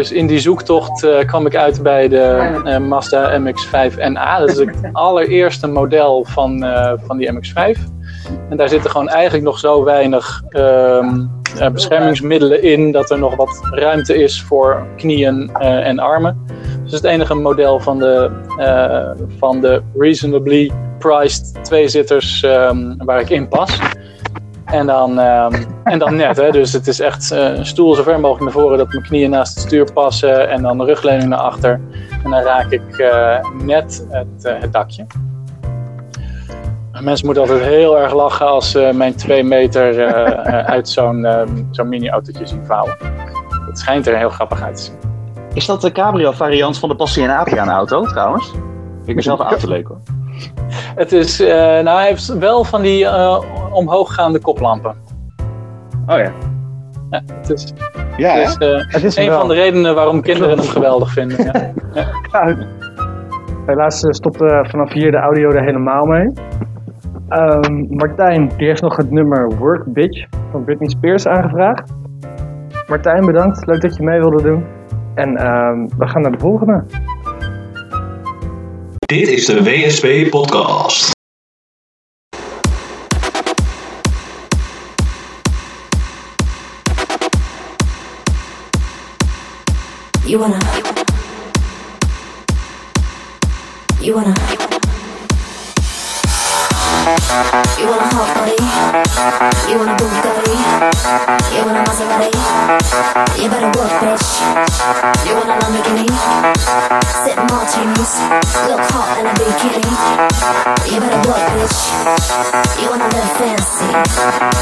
Dus 0.00 0.12
in 0.12 0.26
die 0.26 0.38
zoektocht 0.38 1.04
eh, 1.04 1.26
kwam 1.26 1.46
ik 1.46 1.56
uit 1.56 1.82
bij 1.82 2.08
de 2.08 2.60
eh, 2.64 2.78
Mazda 2.78 3.40
MX-5 3.40 3.94
NA. 4.12 4.38
Dat 4.38 4.48
is 4.48 4.58
het 4.58 4.76
allereerste 4.92 5.66
model 5.66 6.24
van, 6.28 6.64
eh, 6.64 6.92
van 7.04 7.16
die 7.16 7.32
MX-5. 7.32 7.78
En 8.48 8.56
daar 8.56 8.68
zitten 8.68 8.90
gewoon 8.90 9.08
eigenlijk 9.08 9.44
nog 9.44 9.58
zo 9.58 9.84
weinig 9.84 10.42
ehm, 10.48 11.24
eh, 11.58 11.68
beschermingsmiddelen 11.68 12.62
in... 12.62 12.92
dat 12.92 13.10
er 13.10 13.18
nog 13.18 13.36
wat 13.36 13.60
ruimte 13.70 14.22
is 14.22 14.42
voor 14.42 14.86
knieën 14.96 15.50
en 15.58 15.98
armen. 15.98 16.46
Dus 16.82 16.92
het 16.92 17.04
enige 17.04 17.34
model 17.34 17.80
van 17.80 17.98
de, 17.98 18.30
van 19.38 19.60
de 19.60 19.82
reasonably 19.98 20.70
priced 20.98 21.64
tweezitters 21.64 22.42
ehm 22.42 22.94
waar 22.98 23.20
ik 23.20 23.30
in 23.30 23.48
pas. 23.48 23.78
En 24.70 24.86
dan, 24.86 25.18
ehm, 25.18 25.62
en 25.84 25.98
dan 25.98 26.16
net, 26.16 26.36
hè? 26.36 26.50
dus 26.50 26.72
het 26.72 26.86
is 26.86 27.00
echt 27.00 27.30
eh, 27.30 27.56
een 27.56 27.66
stoel 27.66 27.94
zo 27.94 28.02
ver 28.02 28.20
mogelijk 28.20 28.44
naar 28.44 28.62
voren 28.62 28.78
dat 28.78 28.88
mijn 28.88 29.02
knieën 29.02 29.30
naast 29.30 29.54
het 29.54 29.64
stuur 29.64 29.92
passen 29.92 30.48
en 30.48 30.62
dan 30.62 30.78
de 30.78 30.84
rugleuning 30.84 31.28
naar 31.28 31.38
achter. 31.38 31.80
En 32.24 32.30
dan 32.30 32.40
raak 32.40 32.70
ik 32.70 32.98
eh, 32.98 33.38
net 33.62 34.06
het, 34.08 34.44
eh, 34.44 34.60
het 34.60 34.72
dakje. 34.72 35.06
Mensen 37.00 37.26
moeten 37.26 37.42
altijd 37.42 37.62
heel 37.62 37.98
erg 37.98 38.14
lachen 38.14 38.46
als 38.46 38.70
ze 38.70 38.90
mijn 38.94 39.14
twee 39.14 39.42
meter 39.42 40.14
uit 40.74 40.88
zo'n 40.88 41.24
ehm, 41.24 41.48
zo'n 41.70 41.88
mini-autootje 41.88 42.46
zien 42.46 42.64
vouwen. 42.66 42.96
Het 43.66 43.78
schijnt 43.78 44.06
er 44.06 44.16
heel 44.16 44.28
grappig 44.28 44.62
uit 44.62 44.76
te 44.76 44.82
zien. 44.82 44.94
Is 45.54 45.66
dat 45.66 45.80
de 45.80 45.92
cabrio 45.92 46.30
variant 46.30 46.78
van 46.78 46.88
de 46.88 46.94
Passie 46.94 47.22
en 47.22 47.36
Adriaan 47.36 47.68
auto 47.68 48.04
trouwens? 48.04 48.52
Ik 49.04 49.14
ben 49.14 49.24
zelf 49.24 49.38
een 49.38 49.46
autoleuk 49.46 49.86
hoor. 49.88 50.00
Het 50.94 51.12
is, 51.12 51.40
eh, 51.40 51.48
nou, 51.56 51.88
hij 51.98 52.06
heeft 52.06 52.38
wel 52.38 52.64
van 52.64 52.82
die 52.82 53.06
eh, 53.06 53.40
omhooggaande 53.72 54.38
koplampen. 54.40 54.94
Oh 56.06 56.18
ja. 56.18 56.30
Ja, 57.10 57.22
het 57.34 57.50
is, 57.50 57.72
Ja, 58.16 58.32
het 58.34 58.48
is 58.48 58.56
eh, 58.56 58.84
Het 58.86 59.04
is 59.04 59.16
een 59.16 59.28
wel. 59.28 59.38
van 59.38 59.48
de 59.48 59.54
redenen 59.54 59.94
waarom 59.94 60.20
kinderen 60.22 60.58
hem 60.58 60.66
geweldig 60.66 61.12
vinden. 61.12 61.44
Ja. 61.44 61.72
Ja, 62.32 62.56
helaas 63.66 64.02
eh, 64.02 64.10
stopte 64.10 64.64
vanaf 64.68 64.92
hier 64.92 65.10
de 65.10 65.16
audio 65.16 65.50
er 65.50 65.62
helemaal 65.64 66.04
mee. 66.04 66.32
Ehm, 67.28 67.84
Martijn, 67.88 68.50
die 68.56 68.66
heeft 68.66 68.82
nog 68.82 68.96
het 68.96 69.10
nummer 69.10 69.56
Work 69.58 69.84
Bitch 69.86 70.26
van 70.50 70.64
Britney 70.64 70.88
Spears 70.88 71.26
aangevraagd. 71.26 71.92
Martijn, 72.88 73.26
bedankt. 73.26 73.66
Leuk 73.66 73.80
dat 73.80 73.96
je 73.96 74.02
mee 74.02 74.20
wilde 74.20 74.42
doen. 74.42 74.64
En 75.14 75.36
ehm, 75.36 75.86
we 75.98 76.08
gaan 76.08 76.22
naar 76.22 76.32
de 76.32 76.38
volgende. 76.38 76.84
Dit 79.10 79.28
is 79.28 79.44
de 79.44 79.62
WSP 79.62 80.30
Podcast. 80.30 81.10
You 90.24 90.38
wanna. 90.38 90.58
You 94.00 94.14
wanna. 94.14 94.69
You 97.10 97.90
want 97.90 97.98
a 97.98 98.06
hot 98.14 98.30
body? 98.38 98.54
You 99.66 99.82
want 99.82 99.90
a 99.90 99.96
Bugatti? 99.98 100.54
You 101.50 101.66
want 101.66 101.74
a 101.74 101.82
Maserati? 101.82 102.30
You 103.34 103.50
better 103.50 103.66
work, 103.74 103.90
bitch. 103.98 104.28
You 105.26 105.34
want 105.34 105.50
a 105.50 105.58
Lamborghini? 105.58 106.06
Sip 107.26 107.34
martinis, 107.50 108.14
look 108.70 108.78
hot 108.94 109.18
in 109.18 109.26
a 109.26 109.34
bikini. 109.34 109.90
You 110.86 111.02
better 111.02 111.18
work, 111.26 111.42
bitch. 111.58 111.78
You 112.78 112.86
wanna 112.94 113.10
live 113.10 113.30
fancy, 113.42 113.90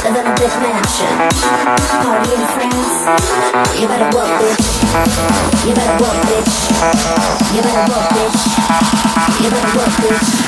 live 0.09 0.17
in 0.17 0.25
a 0.25 0.35
big 0.41 0.53
mansion, 0.65 1.15
party 2.01 2.33
in 2.33 2.45
France. 2.57 2.97
You 3.77 3.89
better 3.93 4.09
work, 4.17 4.33
bitch. 4.41 4.65
You 5.69 5.75
better 5.77 6.01
work, 6.01 6.17
bitch. 6.33 6.53
You 7.53 7.61
better 7.61 7.85
work, 7.93 8.09
bitch. 8.17 8.41
You 9.37 9.51
better 9.53 9.73
work, 9.77 9.93
bitch. 10.01 10.48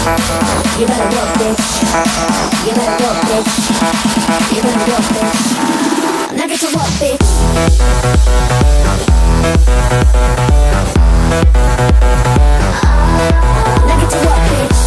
You 0.00 0.86
better 0.86 1.08
go, 1.10 1.22
bitch. 1.36 1.60
You 2.64 2.72
better 2.72 2.96
go, 2.96 3.10
bitch. 3.28 3.52
You 4.56 4.62
better 4.62 4.86
go, 4.86 4.96
bitch. 5.12 5.40
Now 6.36 6.46
get 6.46 6.60
to 6.60 6.66
work, 6.74 6.92
bitch. 6.96 7.28
Now 13.86 13.96
get 14.00 14.10
to 14.10 14.18
work, 14.24 14.42
bitch. 14.48 14.80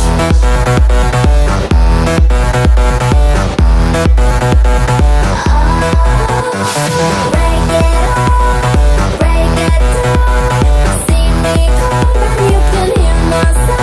Break 7.29 7.69
it 7.69 7.93
up, 8.09 9.11
break 9.19 9.57
it 9.61 9.83
down. 9.93 10.97
See 11.05 11.27
me 11.43 11.55
come 11.77 12.17
and 12.23 12.37
you 12.49 12.59
can 12.71 12.89
hear 12.97 13.15
my 13.29 13.43
sound. 13.53 13.82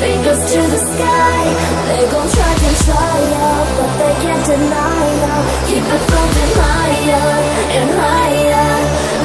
fingers 0.00 0.40
to 0.52 0.60
the 0.72 0.80
sky. 0.92 1.42
They 1.88 2.02
gon' 2.12 2.28
try 2.36 2.52
to 2.64 2.70
try 2.84 3.14
ya, 3.32 3.48
but 3.76 3.90
they 4.00 4.14
can't 4.24 4.44
deny 4.48 5.04
ya. 5.22 5.34
Keep 5.68 5.86
it 5.96 6.02
floating 6.08 6.52
higher 6.64 7.28
and 7.76 7.88
higher. 8.00 8.70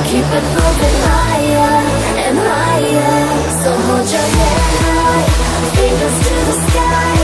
Keep 0.09 0.27
it 0.37 0.45
floating 0.53 0.97
higher 1.11 1.75
and 2.25 2.37
higher. 2.51 3.19
So 3.63 3.69
hold 3.87 4.07
your 4.15 4.27
head 4.37 4.73
high, 4.83 5.23
fingers 5.79 6.17
to 6.27 6.35
the 6.49 6.55
sky. 6.67 7.15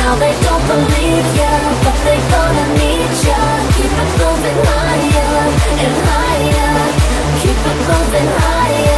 Now 0.00 0.12
they 0.22 0.34
don't 0.46 0.64
believe 0.72 1.28
ya, 1.40 1.54
but 1.84 1.96
they 2.04 2.18
gonna 2.34 2.66
need 2.80 3.12
ya. 3.28 3.42
Keep 3.76 3.94
it 4.04 4.10
moving 4.20 4.60
higher 4.72 5.40
and 5.84 5.94
higher. 6.12 6.76
Keep 7.40 7.60
it 7.72 7.78
moving 7.88 8.30
higher 8.42 8.97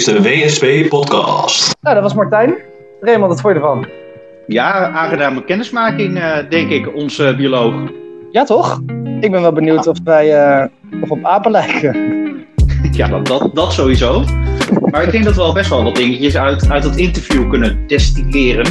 is 0.00 0.06
de 0.06 0.22
WSP 0.22 0.88
Podcast. 0.88 1.76
Nou, 1.80 1.94
dat 1.94 2.04
was 2.04 2.14
Martijn. 2.14 2.54
Raymond, 3.00 3.32
wat 3.32 3.40
vond 3.40 3.54
je 3.54 3.60
ervan? 3.60 3.86
Ja, 4.46 4.90
aangename 4.90 5.44
kennismaking, 5.44 6.18
eh, 6.18 6.36
denk 6.48 6.70
ik, 6.70 6.94
onze 6.94 7.34
bioloog. 7.36 7.74
Ja, 8.30 8.44
toch? 8.44 8.80
Ik 9.20 9.30
ben 9.30 9.40
wel 9.40 9.52
benieuwd 9.52 9.86
of 9.86 9.98
wij 10.04 10.36
eh, 10.36 10.66
of 11.02 11.10
op 11.10 11.24
apen 11.24 11.50
lijken. 11.50 11.96
Ja, 12.92 13.08
dat, 13.08 13.26
dat, 13.26 13.50
dat 13.54 13.72
sowieso. 13.72 14.24
Maar 14.90 15.02
ik 15.02 15.10
denk 15.10 15.24
dat 15.24 15.34
we 15.34 15.40
al 15.40 15.52
best 15.52 15.70
wel 15.70 15.82
wat 15.82 15.96
dingetjes 15.96 16.36
uit, 16.36 16.70
uit 16.70 16.82
dat 16.82 16.96
interview 16.96 17.50
kunnen 17.50 17.86
destilleren. 17.86 18.66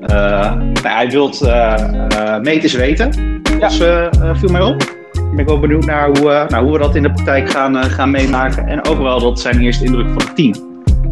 Eh, 0.00 0.54
nou, 0.54 0.78
hij 0.82 1.10
wil 1.10 1.32
uh, 1.42 2.38
meters 2.40 2.72
weten. 2.72 3.40
Dat 3.58 3.80
eh, 3.80 4.04
eh, 4.06 4.36
viel 4.36 4.50
mij 4.50 4.62
op. 4.62 4.95
Ik 5.36 5.44
ben 5.46 5.54
wel 5.54 5.60
benieuwd 5.60 5.84
naar 5.84 6.06
hoe, 6.06 6.30
eh, 6.30 6.48
nou, 6.48 6.64
hoe 6.64 6.72
we 6.72 6.78
dat 6.78 6.94
in 6.94 7.02
de 7.02 7.10
praktijk 7.10 7.50
gaan, 7.50 7.76
eh, 7.76 7.84
gaan 7.84 8.10
meemaken. 8.10 8.66
En 8.66 8.84
ook 8.84 8.98
wel 8.98 9.20
dat 9.20 9.40
zijn 9.40 9.60
eerste 9.60 9.84
indruk 9.84 10.06
van 10.06 10.16
het 10.16 10.36
team. 10.36 10.54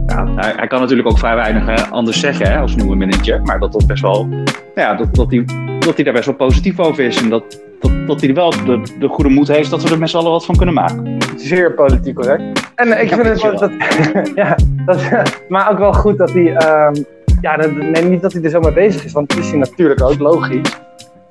Ja, 0.07 0.27
hij, 0.37 0.67
kan 0.67 0.81
natuurlijk 0.81 1.09
ook 1.09 1.19
vrij 1.19 1.35
weinig 1.35 1.67
eh, 1.69 1.93
anders 1.93 2.21
zeggen 2.21 2.47
hè, 2.47 2.59
als 2.59 2.77
nieuwe 2.77 2.97
manager. 2.97 3.43
Maar 3.43 3.59
dat 3.61 3.73
dat 3.73 3.87
best 3.87 4.03
wel, 4.03 4.29
ja, 4.75 4.95
dat, 4.95 5.15
dat, 5.15 5.31
hij, 5.31 5.45
dat 5.79 5.95
hij 5.95 6.05
daar 6.05 6.13
best 6.13 6.27
wel 6.27 6.35
positief 6.35 6.81
over 6.81 7.05
is. 7.05 7.23
En 7.23 7.29
dat, 7.29 7.61
dat, 7.81 8.07
dat 8.07 8.21
hij 8.21 8.35
wel 8.35 8.51
de, 8.51 8.83
de 8.99 9.09
goede 9.09 9.31
moed 9.31 9.49
heeft 9.49 9.71
dat 9.71 9.83
we 9.83 9.91
er 9.91 9.99
met 9.99 10.11
z'n 10.11 10.17
allen 10.17 10.31
wat 10.31 10.45
van 10.45 10.57
kunnen 10.57 10.75
maken. 10.75 11.19
Zeer 11.37 11.75
politiek 11.75 12.15
correct. 12.15 12.71
En 12.75 13.01
ik 13.01 13.09
vind 13.09 13.23
het 13.23 13.43
wel, 13.43 13.59
dat, 13.59 13.71
ja, 14.35 14.57
dat, 14.87 15.03
maar 15.49 15.71
ook 15.71 15.79
wel 15.79 15.93
goed 15.93 16.19
dat 16.19 16.33
hij, 16.33 16.57
ehm, 16.57 16.95
ja, 17.41 17.57
dat, 17.57 17.73
nee, 17.73 18.05
niet 18.05 18.23
dat 18.23 18.33
hij 18.33 18.43
er 18.43 18.51
zo 18.51 18.61
mee 18.61 18.73
bezig 18.73 19.05
is, 19.05 19.13
want 19.13 19.29
dat 19.29 19.39
is 19.39 19.49
hij 19.49 19.59
natuurlijk 19.59 20.03
ook, 20.03 20.19
logisch. 20.19 20.83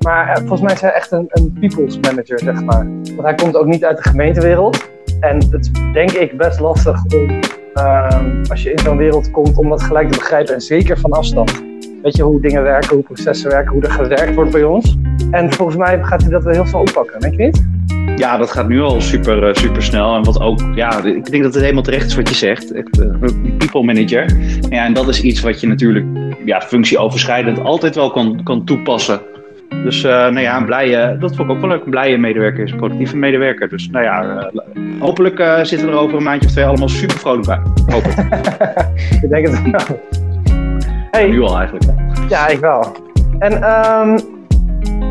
Maar 0.03 0.27
eh, 0.29 0.37
volgens 0.37 0.61
mij 0.61 0.73
is 0.73 0.81
hij 0.81 0.91
echt 0.91 1.11
een, 1.11 1.25
een 1.29 1.57
people's 1.59 1.99
manager, 1.99 2.39
zeg 2.39 2.63
maar. 2.63 2.87
Want 3.03 3.21
hij 3.21 3.35
komt 3.35 3.55
ook 3.55 3.65
niet 3.65 3.85
uit 3.85 3.97
de 3.97 4.09
gemeentewereld. 4.09 4.89
En 5.19 5.35
het 5.35 5.53
is 5.59 5.71
denk 5.93 6.11
ik 6.11 6.37
best 6.37 6.59
lastig 6.59 7.03
om, 7.15 7.39
ehm, 7.73 8.43
als 8.49 8.63
je 8.63 8.71
in 8.71 8.79
zo'n 8.79 8.97
wereld 8.97 9.31
komt, 9.31 9.57
om 9.57 9.69
dat 9.69 9.81
gelijk 9.81 10.11
te 10.11 10.17
begrijpen. 10.17 10.53
En 10.53 10.61
zeker 10.61 10.99
van 10.99 11.11
afstand. 11.11 11.63
Weet 12.01 12.15
je 12.15 12.23
hoe 12.23 12.41
dingen 12.41 12.63
werken, 12.63 12.95
hoe 12.95 13.03
processen 13.03 13.49
werken, 13.49 13.73
hoe 13.73 13.83
er 13.83 13.91
gewerkt 13.91 14.35
wordt 14.35 14.51
bij 14.51 14.63
ons. 14.63 14.97
En 15.31 15.53
volgens 15.53 15.77
mij 15.77 16.03
gaat 16.03 16.21
hij 16.21 16.31
dat 16.31 16.43
wel 16.43 16.53
heel 16.53 16.65
snel 16.65 16.81
oppakken, 16.81 17.19
denk 17.19 17.35
je 17.35 17.43
niet? 17.43 17.65
Ja, 18.19 18.37
dat 18.37 18.51
gaat 18.51 18.67
nu 18.67 18.81
al 18.81 19.01
super, 19.01 19.47
eh, 19.47 19.53
super 19.53 19.83
snel. 19.83 20.15
En 20.15 20.23
wat 20.23 20.41
ook, 20.41 20.59
ja, 20.75 21.03
ik 21.03 21.31
denk 21.31 21.43
dat 21.43 21.53
het 21.53 21.61
helemaal 21.61 21.83
terecht 21.83 22.05
is 22.05 22.15
wat 22.15 22.29
je 22.29 22.35
zegt. 22.35 22.71
Eh, 22.71 22.81
people 23.57 23.83
manager. 23.83 24.37
Ja, 24.69 24.85
en 24.85 24.93
dat 24.93 25.07
is 25.07 25.21
iets 25.21 25.41
wat 25.41 25.59
je 25.59 25.67
natuurlijk 25.67 26.05
ja, 26.45 26.61
functieoverschrijdend 26.61 27.63
altijd 27.63 27.95
wel 27.95 28.11
kan, 28.11 28.43
kan 28.43 28.65
toepassen. 28.65 29.21
Dus 29.83 30.03
eh, 30.03 30.11
nou 30.11 30.39
ja, 30.39 30.57
een 30.57 30.65
blije, 30.65 31.17
dat 31.19 31.35
vond 31.35 31.49
ik 31.49 31.55
ook 31.55 31.61
wel 31.61 31.69
leuk. 31.69 31.83
Een 31.83 31.89
blije 31.89 32.17
medewerker 32.17 32.63
is 32.63 32.71
een 32.71 32.77
productieve 32.77 33.17
medewerker. 33.17 33.69
Dus 33.69 33.89
nou 33.89 34.03
ja, 34.03 34.23
eh, 34.23 34.61
hopelijk 34.99 35.39
eh, 35.39 35.63
zitten 35.63 35.87
we 35.87 35.93
er 35.93 35.99
over 35.99 36.17
een 36.17 36.23
maandje 36.23 36.47
of 36.47 36.51
twee 36.51 36.65
allemaal 36.65 36.89
super 36.89 37.17
vrolijk 37.17 37.45
bij. 37.45 37.59
Het. 37.85 38.05
ik 39.23 39.29
denk 39.29 39.47
het 39.47 39.71
wel. 39.71 39.99
Hey, 41.11 41.27
Nu 41.27 41.41
al 41.41 41.57
eigenlijk. 41.57 41.85
hè. 41.85 42.25
Ja, 42.29 42.47
ik 42.47 42.59
wel. 42.59 42.95
En 43.39 43.63
ehm, 43.63 44.19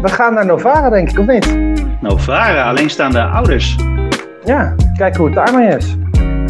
we 0.03 0.09
gaan 0.09 0.35
naar 0.35 0.47
Novara, 0.47 0.91
denk 0.91 1.11
ik, 1.11 1.19
of 1.19 1.27
niet? 1.27 1.59
Nou, 2.01 2.21
Vara, 2.21 2.69
alleenstaande 2.69 3.23
ouders. 3.23 3.77
Ja, 4.45 4.75
kijken 4.97 5.21
hoe 5.21 5.27
het 5.27 5.47
daarmee 5.47 5.77
is. 5.77 5.97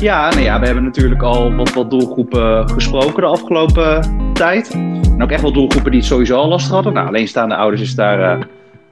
Ja, 0.02 0.28
nou 0.30 0.42
ja, 0.42 0.60
we 0.60 0.66
hebben 0.66 0.84
natuurlijk 0.84 1.22
al 1.22 1.54
wat, 1.54 1.72
wat 1.72 1.90
doelgroepen 1.90 2.70
gesproken 2.70 3.20
de 3.20 3.26
afgelopen 3.26 4.04
tijd. 4.32 4.70
En 4.70 5.22
ook 5.22 5.30
echt 5.30 5.42
wel 5.42 5.52
doelgroepen 5.52 5.90
die 5.90 6.00
het 6.00 6.08
sowieso 6.08 6.36
al 6.36 6.48
lastig 6.48 6.72
hadden. 6.72 6.92
Nou, 6.92 7.06
alleenstaande 7.06 7.56
ouders 7.56 7.82
is 7.82 7.94
daar 7.94 8.20
eh, 8.20 8.44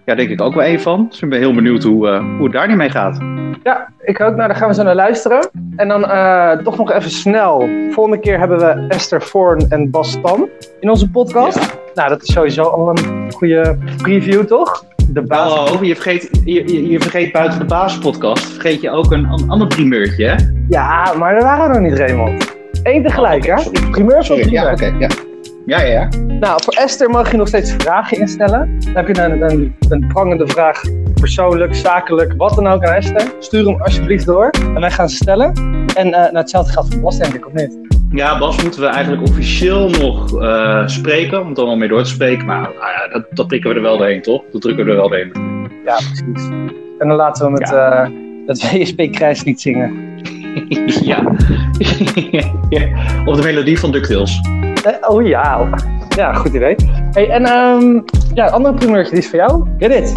ja, 0.05 0.15
denk 0.15 0.31
ik 0.31 0.41
ook 0.41 0.55
wel 0.55 0.67
een 0.67 0.81
van. 0.81 1.07
Dus 1.09 1.23
ik 1.23 1.29
ben 1.29 1.39
heel 1.39 1.55
benieuwd 1.55 1.83
hoe, 1.83 2.09
eh, 2.09 2.19
hoe 2.37 2.45
het 2.45 2.53
daar 2.53 2.69
niet 2.69 2.77
mee 2.77 2.91
gaat. 2.91 3.19
Ja, 3.63 3.89
ik 4.01 4.21
ook. 4.21 4.37
Nou, 4.37 4.49
daar 4.49 4.57
gaan 4.57 4.69
we 4.69 4.75
zo 4.75 4.83
naar 4.83 4.95
luisteren. 4.95 5.51
En 5.77 5.89
dan 5.89 6.05
eh, 6.05 6.53
toch 6.53 6.77
nog 6.77 6.93
even 6.93 7.11
snel. 7.11 7.69
Volgende 7.91 8.21
keer 8.21 8.39
hebben 8.39 8.59
we 8.59 8.85
Esther 8.89 9.23
Voorn 9.23 9.67
en 9.69 9.91
Bas 9.91 10.11
Stam 10.11 10.49
in 10.81 10.91
onze 10.91 11.11
podcast. 11.11 11.79
Nou, 11.95 12.09
dat 12.09 12.23
is 12.23 12.33
sowieso 12.33 12.63
al 12.63 12.89
een 12.89 13.33
goede 13.33 13.79
preview, 13.97 14.45
toch? 14.45 14.85
De 15.13 15.23
baas. 15.23 15.71
Oh, 15.71 15.85
je 15.85 15.95
vergeet, 15.95 16.31
je, 16.45 16.97
vergeet 17.01 17.33
buiten 17.33 17.59
de 17.59 17.65
basispodcast, 17.65 18.45
vergeet 18.45 18.81
je 18.81 18.91
ook 18.91 19.13
een, 19.13 19.25
een 19.25 19.51
ander 19.51 19.67
primeurtje, 19.67 20.27
hè? 20.27 20.35
Ja, 20.69 21.15
maar 21.19 21.33
daar 21.33 21.43
waren 21.43 21.69
we 21.71 21.81
nog 21.81 21.91
niet, 21.91 21.99
Raymond. 21.99 22.55
Eén 22.83 23.03
tegelijk, 23.03 23.47
hè? 23.47 23.55
Primeur 23.91 24.25
van 24.25 24.37
primeur. 24.37 24.63
ja, 24.63 24.73
oké, 24.73 24.95
ja. 24.99 25.09
Ja, 25.67 25.81
ja, 25.81 25.87
ja. 25.87 26.09
Nou, 26.27 26.63
voor 26.65 26.75
Esther 26.75 27.11
mag 27.11 27.31
je 27.31 27.37
nog 27.37 27.49
steeds 27.49 27.73
vragen 27.73 28.19
instellen. 28.19 28.79
Dan 28.81 28.95
heb 28.95 29.17
je 29.17 29.23
een, 29.23 29.43
een, 29.43 29.77
een 29.89 30.07
prangende 30.07 30.47
vraag, 30.47 30.81
persoonlijk, 31.15 31.75
zakelijk, 31.75 32.35
wat 32.37 32.55
dan 32.55 32.67
ook 32.67 32.85
aan 32.85 32.95
Esther. 32.95 33.33
Stuur 33.39 33.67
hem 33.67 33.83
alsjeblieft 33.83 34.27
door 34.27 34.51
en 34.51 34.81
wij 34.81 34.91
gaan 34.91 35.09
ze 35.09 35.17
stellen. 35.17 35.53
En 35.95 36.07
eh 36.07 36.21
nou, 36.21 36.37
hetzelfde 36.37 36.73
geldt 36.73 36.93
voor 36.93 37.03
Bas, 37.03 37.19
denk 37.19 37.35
ik, 37.35 37.47
of 37.47 37.53
niet? 37.53 38.00
Ja, 38.13 38.39
Bas 38.39 38.63
moeten 38.63 38.81
we 38.81 38.87
eigenlijk 38.87 39.29
officieel 39.29 39.89
nog 39.89 40.43
eh, 40.43 40.87
spreken, 40.87 41.41
om 41.41 41.49
het 41.49 41.59
allemaal 41.59 41.77
mee 41.77 41.89
door 41.89 42.03
te 42.03 42.09
spreken. 42.11 42.47
Maar 42.47 42.61
nou 42.61 43.11
dat, 43.13 43.25
dat 43.31 43.47
prikken 43.47 43.71
we 43.71 43.77
er 43.77 43.83
wel 43.83 43.99
doorheen, 43.99 44.23
toch? 44.23 44.43
Dat 44.53 44.61
drukken 44.61 44.85
we 44.85 44.91
er 44.91 44.97
wel 44.97 45.09
doorheen. 45.09 45.33
Ja, 45.85 45.95
precies. 45.95 46.49
En 46.99 47.09
dan 47.09 47.17
laten 47.17 47.47
we 47.47 47.51
met 47.53 47.69
Ja. 47.69 48.03
eh 48.05 48.11
het 48.47 48.63
WSP-krijslied 48.73 49.61
zingen. 49.61 49.95
ja. 51.11 51.23
Of 53.25 53.37
de 53.37 53.43
melodie 53.43 53.79
van 53.79 53.93
DuckTales. 53.93 54.41
Eh, 54.85 55.11
oh 55.11 55.27
ja, 55.27 55.69
ja, 56.17 56.33
goed 56.33 56.55
idee. 56.55 56.75
Hey, 57.11 57.29
en 57.31 57.45
ehm 57.45 58.01
ja, 58.35 58.47
een 58.47 58.53
andere 58.53 58.75
primeurtje, 58.75 59.11
die 59.15 59.23
is 59.23 59.29
voor 59.29 59.39
jou. 59.39 59.69
Get 59.79 59.93
it. 59.93 60.13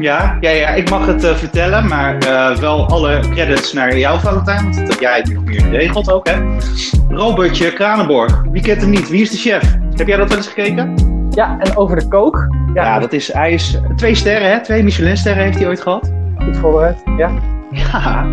Ja, 0.00 0.36
ja, 0.40 0.50
ja, 0.50 0.68
ik 0.68 0.90
mag 0.90 1.06
het 1.06 1.24
eh, 1.24 1.34
vertellen, 1.34 1.86
maar 1.88 2.18
eh, 2.18 2.56
wel 2.56 2.86
alle 2.88 3.20
credits 3.30 3.72
naar 3.72 3.98
jou, 3.98 4.20
Valentijn. 4.20 4.62
Want 4.62 4.76
dat 4.76 4.88
heb 4.88 5.00
jij 5.00 5.26
nog 5.32 5.44
meer 5.44 5.60
geregeld 5.60 6.12
ook, 6.12 6.28
hè? 6.28 6.34
Robertje 7.08 7.72
Kranenborg. 7.72 8.42
Wie 8.50 8.62
kent 8.62 8.80
hem 8.80 8.90
niet? 8.90 9.08
Wie 9.08 9.22
is 9.22 9.30
de 9.30 9.36
chef? 9.36 9.76
Heb 9.94 10.06
jij 10.06 10.16
dat 10.16 10.28
wel 10.28 10.36
eens 10.36 10.48
gekeken? 10.48 10.94
Ja, 11.30 11.56
en 11.58 11.76
over 11.76 11.96
de 11.96 12.08
kook. 12.08 12.48
Ja, 12.74 12.84
Ja, 12.84 12.98
dat 12.98 13.12
is, 13.12 13.32
hij 13.32 13.52
is 13.52 13.80
twee 13.96 14.14
sterren, 14.14 14.50
hè? 14.50 14.62
Twee 14.62 14.82
Michelinsterren 14.82 15.42
heeft 15.44 15.58
hij 15.58 15.66
ooit 15.66 15.80
gehad. 15.80 16.12
goed 16.38 16.56
voorbereid. 16.56 17.02
Ja. 17.16 17.30
Ja, 17.76 18.26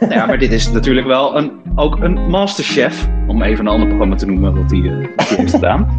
Nou 0.00 0.12
ja 0.12 0.26
maar 0.26 0.38
dit 0.38 0.52
is 0.52 0.70
natuurlijk 0.72 1.06
wel 1.06 1.36
een, 1.36 1.52
ook 1.74 2.00
een 2.00 2.30
masterchef. 2.30 3.08
Om 3.26 3.42
even 3.42 3.66
een 3.66 3.72
ander 3.72 3.86
programma 3.88 4.14
te 4.16 4.26
noemen 4.26 4.54
wat 4.54 4.70
hij, 4.70 4.80
eh, 4.80 5.26
heeft 5.36 5.50
gedaan. 5.50 5.98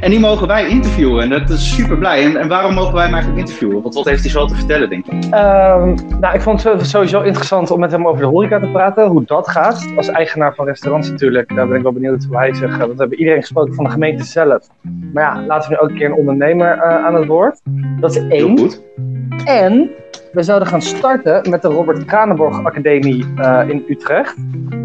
en 0.00 0.10
die 0.10 0.20
mogen 0.20 0.46
wij 0.46 0.68
interviewen 0.68 1.22
en 1.22 1.28
dat 1.28 1.50
is 1.50 1.74
super 1.74 1.98
blij. 1.98 2.24
En, 2.24 2.36
en 2.36 2.48
waarom 2.48 2.74
mogen 2.74 2.94
wij 2.94 3.04
hem 3.04 3.12
eigenlijk 3.14 3.42
interviewen? 3.46 3.82
Want 3.82 3.94
wat 3.94 4.04
heeft 4.04 4.22
hij 4.22 4.30
zo 4.30 4.46
te 4.46 4.54
vertellen, 4.54 4.88
denk 4.88 5.06
ik? 5.06 5.24
Ehm, 5.24 5.94
nou, 6.20 6.34
ik 6.34 6.40
vond 6.40 6.62
het 6.62 6.86
sowieso 6.86 7.20
interessant 7.20 7.70
om 7.70 7.80
met 7.80 7.90
hem 7.90 8.06
over 8.06 8.20
de 8.20 8.26
horeca 8.26 8.60
te 8.60 8.68
praten. 8.68 9.06
Hoe 9.06 9.22
dat 9.26 9.48
gaat. 9.48 9.92
Als 9.96 10.08
eigenaar 10.08 10.54
van 10.54 10.66
restaurants 10.66 11.10
natuurlijk. 11.10 11.54
Daar 11.54 11.68
ben 11.68 11.76
ik 11.76 11.82
wel 11.82 11.92
benieuwd 11.92 12.24
hoe 12.24 12.36
hij 12.36 12.54
zich... 12.54 12.72
eh, 12.72 12.78
Want 12.78 12.92
we 12.92 12.98
hebben 12.98 13.18
iedereen 13.18 13.40
gesproken 13.40 13.74
van 13.74 13.84
de 13.84 13.90
gemeente 13.90 14.24
zelf. 14.24 14.66
Maar 15.12 15.22
ja, 15.22 15.46
laten 15.46 15.70
we 15.70 15.74
nu 15.76 15.80
ook 15.82 15.88
een 15.90 15.96
keer 15.96 16.06
een 16.06 16.16
ondernemer 16.16 16.72
eh, 16.78 17.04
aan 17.04 17.14
het 17.14 17.26
woord. 17.26 17.60
Dat 18.00 18.10
is 18.16 18.22
Heel 18.22 18.30
één. 18.46 18.58
goed. 18.58 18.80
En 19.44 19.90
we 20.32 20.42
zouden 20.42 20.68
gaan 20.68 20.82
starten 20.82 21.50
met 21.50 21.62
de 21.62 21.68
Robert 21.68 22.04
Kranenborg 22.04 22.64
Academie 22.64 23.26
eh, 23.36 23.60
in 23.68 23.84
Utrecht. 23.88 24.34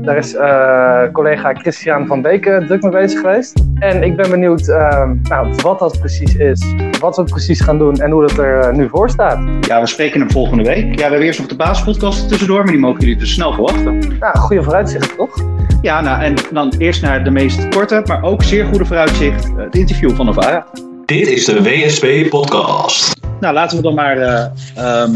Daar 0.02 0.18
is 0.18 0.36
eh, 0.36 1.02
collega 1.12 1.54
Christian 1.54 2.08
van 2.08 2.22
Beken 2.22 2.66
druk 2.66 2.82
mee 2.82 2.92
bezig 2.92 3.20
geweest. 3.20 3.64
En 3.80 4.04
ik 4.04 4.16
ben 4.16 4.30
benieuwd 4.30 4.68
eh, 4.68 5.10
nou, 5.24 5.56
wat 5.62 5.80
dat 5.80 6.00
precies 6.00 6.36
is, 6.36 6.74
wat 7.00 7.16
we 7.16 7.24
precies 7.24 7.62
gaan 7.62 7.78
doen 7.78 7.96
en 7.96 8.12
hoe 8.12 8.22
dat 8.22 8.38
er 8.38 8.76
nu 8.76 8.90
voor 8.90 9.10
staat. 9.10 9.40
Ja, 9.62 9.80
we 9.80 9.88
spreken 9.88 10.20
hem 10.20 10.32
volgende 10.32 10.64
week. 10.64 10.86
Ja, 10.86 10.96
we 10.96 11.02
hebben 11.02 11.22
eerst 11.22 11.40
nog 11.40 11.48
de 11.48 11.56
basispodcast 11.56 12.30
tussendoor, 12.30 12.64
maar 12.64 12.72
die 12.72 12.82
mogen 12.82 13.00
jullie 13.00 13.18
dus 13.18 13.34
snel 13.34 13.54
verwachten. 13.54 14.18
Nou, 14.20 14.38
goede 14.38 14.64
vooruitzicht 14.64 15.16
toch? 15.18 15.44
Ja, 15.82 16.02
nou, 16.02 16.22
en 16.22 16.34
dan 16.52 16.74
eerst 16.78 17.02
naar 17.02 17.24
de 17.24 17.32
meest 17.32 17.70
korte, 17.70 18.04
maar 18.06 18.24
ook 18.24 18.44
zeer 18.44 18.66
goede 18.66 18.86
vooruitzicht. 18.86 19.52
Het 19.56 19.76
interview 19.76 20.12
van 20.12 20.26
Novara. 20.26 20.66
Dit 21.08 21.28
is 21.28 21.46
de 21.46 21.62
WSP 21.64 22.30
Podcast. 22.30 23.16
Nou, 23.40 23.54
laten 23.54 23.78
we 23.78 23.84
dan 23.84 23.94
maar 23.94 24.18
eh, 24.18 24.46
ehm, 24.76 25.16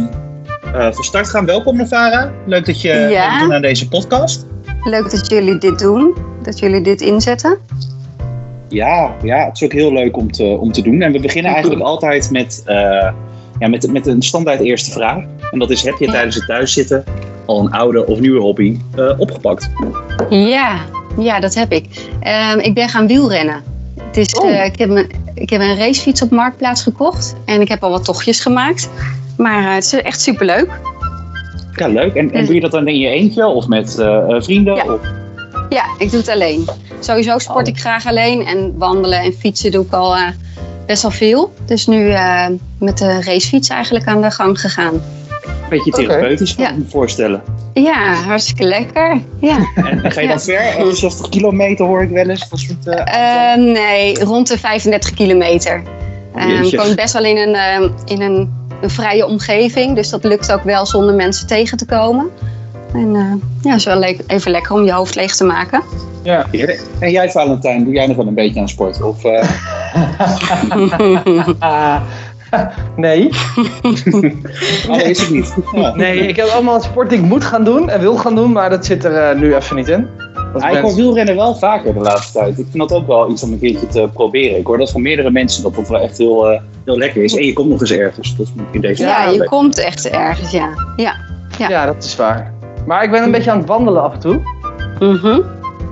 eh, 0.73 0.91
van 0.91 1.03
start 1.03 1.29
gaan. 1.29 1.45
Welkom 1.45 1.77
Novara. 1.77 2.31
Leuk 2.45 2.65
dat 2.65 2.81
je 2.81 2.89
Ja. 3.09 3.45
naar 3.45 3.61
deze 3.61 3.87
podcast. 3.87 4.45
Leuk 4.83 5.11
dat 5.11 5.29
jullie 5.29 5.57
dit 5.57 5.79
doen, 5.79 6.15
dat 6.43 6.59
jullie 6.59 6.81
dit 6.81 7.01
inzetten. 7.01 7.57
Ja, 8.69 9.15
ja, 9.23 9.45
het 9.45 9.55
is 9.55 9.63
ook 9.63 9.71
heel 9.71 9.93
leuk 9.93 10.17
om 10.17 10.31
te, 10.31 10.43
om 10.43 10.71
te 10.71 10.81
doen. 10.81 11.01
En 11.01 11.11
we 11.11 11.19
beginnen 11.19 11.51
eigenlijk 11.51 11.81
altijd 11.83 12.31
met, 12.31 12.61
eh, 12.65 12.75
ja, 13.59 13.67
met, 13.67 13.91
met 13.91 14.07
een 14.07 14.21
standaard 14.21 14.59
eerste 14.59 14.91
vraag. 14.91 15.23
En 15.51 15.59
dat 15.59 15.69
is, 15.69 15.81
heb 15.83 15.95
je 15.99 16.05
Ja. 16.05 16.11
tijdens 16.11 16.35
het 16.35 16.45
thuiszitten 16.45 17.03
al 17.45 17.59
een 17.59 17.71
oude 17.71 18.05
of 18.07 18.19
nieuwe 18.19 18.39
hobby 18.41 18.79
eh, 18.95 19.19
opgepakt? 19.19 19.69
Ja, 20.29 20.77
ja 21.17 21.39
dat 21.39 21.53
heb 21.53 21.71
ik. 21.71 21.85
Ehm, 22.19 22.59
ik 22.59 22.73
ben 22.73 22.89
gaan 22.89 23.07
wielrennen. 23.07 23.63
Het 24.07 24.17
is, 24.17 24.33
Oh. 24.39 24.49
eh, 24.49 24.65
ik, 24.65 24.77
heb 24.79 24.89
een, 24.89 25.11
ik 25.33 25.49
heb 25.49 25.61
een 25.61 25.77
racefiets 25.77 26.21
op 26.21 26.29
Marktplaats 26.31 26.83
gekocht 26.83 27.35
en 27.45 27.61
ik 27.61 27.67
heb 27.67 27.83
al 27.83 27.89
wat 27.89 28.05
tochtjes 28.05 28.39
gemaakt. 28.39 28.89
Maar 29.37 29.63
eh, 29.67 29.73
het 29.73 29.83
is 29.83 29.93
echt 29.93 30.21
superleuk. 30.21 30.69
Ja, 31.75 31.87
leuk. 31.87 32.13
En, 32.13 32.31
en 32.31 32.45
doe 32.45 32.55
je 32.55 32.61
dat 32.61 32.71
dan 32.71 32.87
in 32.87 32.97
je 32.99 33.07
eentje 33.07 33.45
of 33.47 33.67
met 33.67 33.97
eh, 33.99 34.35
eh, 34.35 34.41
vrienden? 34.41 34.75
Ja. 34.75 34.83
Of- 34.93 34.99
Ja, 35.69 35.83
ik 35.97 36.09
doe 36.11 36.19
het 36.19 36.29
alleen. 36.29 36.67
Sowieso 36.99 37.37
sport 37.37 37.67
ik 37.67 37.79
graag 37.79 38.05
alleen 38.05 38.45
en 38.45 38.73
wandelen 38.77 39.19
en 39.19 39.33
fietsen 39.33 39.71
doe 39.71 39.85
ik 39.85 39.93
al 39.93 40.15
eh, 40.15 40.27
best 40.85 41.01
wel 41.01 41.11
veel. 41.11 41.53
Dus 41.65 41.87
nu 41.87 42.09
eh, 42.09 42.45
met 42.79 42.97
de 42.97 43.21
racefiets 43.21 43.69
eigenlijk 43.69 44.07
aan 44.07 44.21
de 44.21 44.31
gang 44.31 44.59
gegaan. 44.59 45.01
Een 45.71 45.77
beetje 45.83 45.91
therapeutisch, 46.07 46.55
kan 46.55 46.63
Ja. 46.65 46.71
ik 46.71 46.77
me 46.77 46.83
voorstellen. 46.89 47.41
Ja, 47.73 48.13
hartstikke 48.13 48.63
lekker. 48.63 49.21
Ja. 49.39 49.57
En 49.75 50.11
ga 50.11 50.21
je 50.21 50.27
dan 50.27 50.41
ver? 50.41 50.59
Eh, 50.77 50.85
60 50.91 51.29
kilometer 51.29 51.85
hoor 51.85 52.01
ik 52.01 52.09
wel 52.09 52.29
eens. 52.29 52.49
Dat 52.49 52.59
soort, 52.59 52.87
eh, 52.87 53.51
Eh, 53.53 53.57
nee, 53.59 54.23
rond 54.23 54.47
de 54.47 54.57
35 54.59 55.13
kilometer. 55.13 55.81
Jeetje. 56.47 56.77
ik 56.77 56.83
woon 56.83 56.95
best 56.95 57.13
wel 57.13 57.23
in, 57.25 57.37
een, 57.37 57.91
in 58.05 58.21
een, 58.21 58.53
een 58.81 58.89
vrije 58.89 59.25
omgeving, 59.25 59.95
dus 59.95 60.09
dat 60.09 60.23
lukt 60.23 60.51
ook 60.53 60.63
wel 60.63 60.85
zonder 60.85 61.15
mensen 61.15 61.47
tegen 61.47 61.77
te 61.77 61.85
komen. 61.85 62.29
En 62.93 63.15
eh, 63.15 63.33
ja, 63.61 63.69
het 63.69 63.79
is 63.79 63.85
wel 63.85 63.99
le- 63.99 64.17
even 64.27 64.51
lekker 64.51 64.75
om 64.75 64.85
je 64.85 64.91
hoofd 64.93 65.15
leeg 65.15 65.35
te 65.35 65.43
maken. 65.43 65.81
Ja. 66.23 66.45
En 66.99 67.11
jij 67.11 67.31
Valentijn, 67.31 67.83
doe 67.83 67.93
jij 67.93 68.07
nog 68.07 68.15
wel 68.15 68.27
een 68.27 68.33
beetje 68.33 68.59
aan 68.59 68.69
sport? 68.69 69.01
Of, 69.01 69.23
nee. 72.95 73.29
oh, 74.89 74.99
is 74.99 75.19
het 75.19 75.29
niet? 75.29 75.55
Ja. 75.73 75.95
nee, 75.95 76.27
ik 76.27 76.35
heb 76.35 76.47
allemaal 76.47 76.81
sport 76.81 77.09
die 77.09 77.19
ik 77.19 77.25
moet 77.25 77.43
gaan 77.43 77.63
doen 77.63 77.89
en 77.89 77.99
wil 77.99 78.15
gaan 78.15 78.35
doen, 78.35 78.51
maar 78.51 78.69
dat 78.69 78.85
zit 78.85 79.03
er 79.03 79.15
eh, 79.15 79.39
nu 79.39 79.55
even 79.55 79.75
niet 79.75 79.87
in. 79.87 80.07
Dat 80.53 80.61
Ja, 80.61 80.69
ik 80.69 80.81
hoor 80.81 80.95
wielrennen 80.95 81.35
wel 81.35 81.55
vaker 81.55 81.93
de 81.93 81.99
laatste 81.99 82.39
tijd. 82.39 82.59
Ik 82.59 82.65
vind 82.69 82.89
dat 82.89 82.91
ook 82.91 83.07
wel 83.07 83.29
iets 83.31 83.43
om 83.43 83.51
een 83.51 83.59
keertje 83.59 83.87
te 83.87 84.09
proberen. 84.13 84.57
Ik 84.57 84.65
hoor 84.65 84.77
dat 84.77 84.91
van 84.91 85.01
meerdere 85.01 85.31
mensen 85.31 85.63
dat 85.63 85.75
dat 85.75 85.87
wel 85.87 85.99
echt 85.99 86.17
heel, 86.17 86.51
eh, 86.51 86.61
heel 86.85 86.97
lekker 86.97 87.23
is. 87.23 87.35
En 87.35 87.45
je 87.45 87.53
komt 87.53 87.69
nog 87.69 87.81
eens 87.81 87.91
ergens. 87.91 88.35
Dat 88.35 88.45
is 88.45 88.53
in 88.71 88.81
deze 88.81 89.03
ja, 89.03 89.29
je 89.29 89.43
komt 89.43 89.79
echt 89.79 90.09
ergens, 90.09 90.51
ja. 90.51 90.69
Ja, 90.95 91.15
ja. 91.57 91.69
Ja, 91.69 91.85
dat 91.85 92.03
is 92.03 92.15
waar. 92.15 92.53
Maar 92.85 93.03
ik 93.03 93.11
ben 93.11 93.23
een 93.23 93.31
beetje 93.31 93.51
aan 93.51 93.57
het 93.57 93.67
wandelen 93.67 94.03
af 94.03 94.13
en 94.13 94.19
toe. 94.19 94.41
Mhm. 94.99 95.39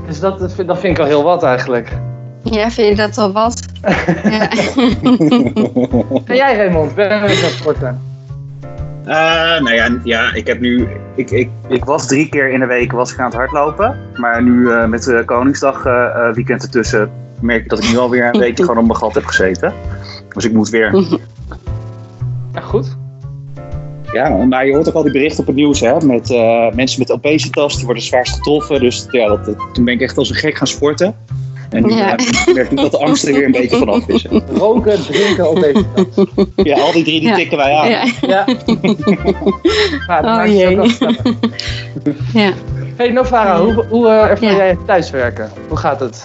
Dus 0.07 0.19
dat, 0.19 0.39
dat 0.39 0.53
vind 0.53 0.67
dat 0.67 0.79
vind 0.79 0.97
ik 0.97 1.03
al 1.03 1.09
heel 1.09 1.23
wat 1.23 1.43
eigenlijk. 1.43 1.97
Ja 2.43 2.71
vind 2.71 2.87
je 2.87 2.95
dat 2.95 3.17
al 3.17 3.31
wat? 3.31 3.65
ja. 4.23 4.49
En 6.25 6.35
jij 6.35 6.55
Raymond, 6.55 6.95
ben 6.95 7.07
je 7.07 7.13
een 7.13 7.21
beetje 7.21 7.37
aan 7.37 7.49
het 7.49 7.51
sporten? 7.59 8.01
Eh, 9.05 9.15
nou 9.61 9.73
ja, 9.73 9.99
ja, 10.03 10.33
ik 10.33 10.47
heb 10.47 10.59
nu. 10.59 10.87
Ik, 11.15 11.31
ik, 11.31 11.49
ik 11.67 11.85
was 11.85 12.07
drie 12.07 12.29
keer 12.29 12.49
in 12.49 12.59
de 12.59 12.65
week 12.65 12.91
was 12.91 13.11
ik 13.13 13.19
aan 13.19 13.25
het 13.25 13.33
hardlopen. 13.33 13.97
Maar 14.15 14.43
nu 14.43 14.71
eh, 14.71 14.85
met 14.85 15.03
de 15.03 15.23
Koningsdag 15.25 15.85
eh, 15.85 16.03
eh, 16.05 16.33
weekend 16.35 16.63
ertussen 16.63 17.11
merk 17.41 17.63
ik 17.63 17.69
dat 17.69 17.83
ik 17.83 17.89
nu 17.91 17.97
alweer 17.97 18.25
een 18.33 18.39
weekje 18.39 18.63
gewoon 18.63 18.77
op 18.77 18.85
mijn 18.87 18.97
gat 18.97 19.13
heb 19.13 19.25
gezeten. 19.25 19.73
Dus 20.33 20.45
ik 20.45 20.53
moet 20.53 20.69
weer. 20.69 20.95
Ja, 22.53 22.61
goed. 22.61 22.97
Ja, 24.11 24.29
maar 24.29 24.65
je 24.65 24.73
hoort 24.73 24.87
ook 24.87 24.93
al 24.93 25.03
die 25.03 25.11
berichten 25.11 25.39
op 25.39 25.45
het 25.47 25.55
nieuws, 25.55 25.79
hè? 25.79 26.05
Met 26.05 26.31
eh, 26.31 26.71
mensen 26.73 26.99
met 26.99 27.11
obesitas, 27.11 27.75
die 27.75 27.85
worden 27.85 28.03
zwaarst 28.03 28.33
getroffen. 28.35 28.79
Dus 28.79 29.07
ja, 29.11 29.27
dat, 29.27 29.45
dat- 29.45 29.67
toen 29.73 29.85
ben 29.85 29.93
ik 29.93 30.01
echt 30.01 30.17
als 30.17 30.29
een 30.29 30.35
gek 30.35 30.57
gaan 30.57 30.67
sporten. 30.67 31.15
En 31.69 31.85
nu 31.85 31.93
Ja. 31.93 32.15
eh, 32.15 32.53
merk 32.53 32.71
ik 32.71 32.77
dat 32.77 32.91
de 32.91 32.97
angst 32.99 33.27
er 33.27 33.33
weer 33.33 33.45
een 33.45 33.51
beetje 33.51 33.77
vanaf 33.77 34.07
is. 34.07 34.25
Roken, 34.53 35.01
drinken, 35.05 35.49
obesitas. 35.49 36.05
Ja, 36.55 36.79
al 36.79 36.91
die 36.91 37.03
drie 37.03 37.19
die 37.19 37.29
Ja. 37.29 37.35
tikken 37.35 37.57
wij 37.57 37.73
aan. 37.75 37.89
Ja. 37.89 38.05
Ja. 38.21 38.45
Nou, 40.07 40.21
dat 40.21 40.31
Oh, 40.31 40.35
maakt 40.35 40.49
het 40.51 40.77
ook 40.77 40.85
jee. 41.13 41.33
Ja. 42.43 42.51
Hey 42.95 43.09
Novara, 43.09 43.61
hoe, 43.61 43.85
hoe 43.89 44.07
eh, 44.07 44.29
ervaar 44.29 44.49
Ja. 44.51 44.55
jij 44.57 44.77
thuiswerken? 44.85 45.49
Hoe 45.67 45.77
gaat 45.77 45.99
het? 45.99 46.23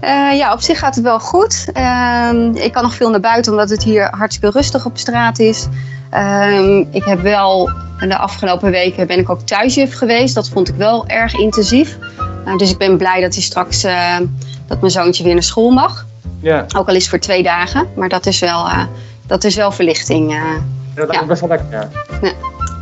Eh, 0.00 0.36
ja, 0.36 0.52
op 0.52 0.60
zich 0.60 0.78
gaat 0.78 0.94
het 0.94 1.04
wel 1.04 1.20
goed. 1.20 1.66
Ehm, 1.72 2.50
ik 2.54 2.72
kan 2.72 2.82
nog 2.82 2.94
veel 2.94 3.10
naar 3.10 3.20
buiten 3.20 3.52
omdat 3.52 3.70
het 3.70 3.82
hier 3.82 4.08
hartstikke 4.10 4.58
rustig 4.58 4.84
op 4.86 4.98
straat 4.98 5.38
is. 5.38 5.66
Ehm, 6.10 6.84
ik 6.90 7.04
heb 7.04 7.20
wel 7.20 7.70
de 8.00 8.16
afgelopen 8.18 8.70
weken 8.70 9.06
ben 9.06 9.18
ik 9.18 9.30
ook 9.30 9.40
thuisjuf 9.40 9.94
geweest. 9.94 10.34
Dat 10.34 10.48
vond 10.48 10.68
ik 10.68 10.74
wel 10.74 11.06
erg 11.06 11.34
intensief. 11.34 11.98
Nou, 12.44 12.58
dus 12.58 12.70
ik 12.70 12.78
ben 12.78 12.96
blij 12.96 13.20
dat 13.20 13.34
hij 13.34 13.42
straks 13.42 13.84
eh, 13.84 14.16
dat 14.66 14.80
mijn 14.80 14.92
zoontje 14.92 15.24
weer 15.24 15.32
naar 15.34 15.42
school 15.42 15.70
mag. 15.70 16.06
Ja, 16.40 16.64
Ook 16.76 16.88
al 16.88 16.94
is 16.94 17.00
het 17.00 17.10
voor 17.10 17.18
twee 17.18 17.42
dagen. 17.42 17.86
Maar 17.96 18.08
dat 18.08 18.26
is 18.26 18.38
wel, 18.40 18.66
eh, 18.66 18.82
dat 19.26 19.44
is 19.44 19.56
wel 19.56 19.72
verlichting. 19.72 20.32
eh. 20.32 20.40
dat 20.94 21.10
is 21.10 21.18
Ja. 21.18 21.24
best 21.26 21.40
wel 21.40 21.48
lekker. 21.50 21.66
Ja. 21.70 21.88
Ja. 22.22 22.32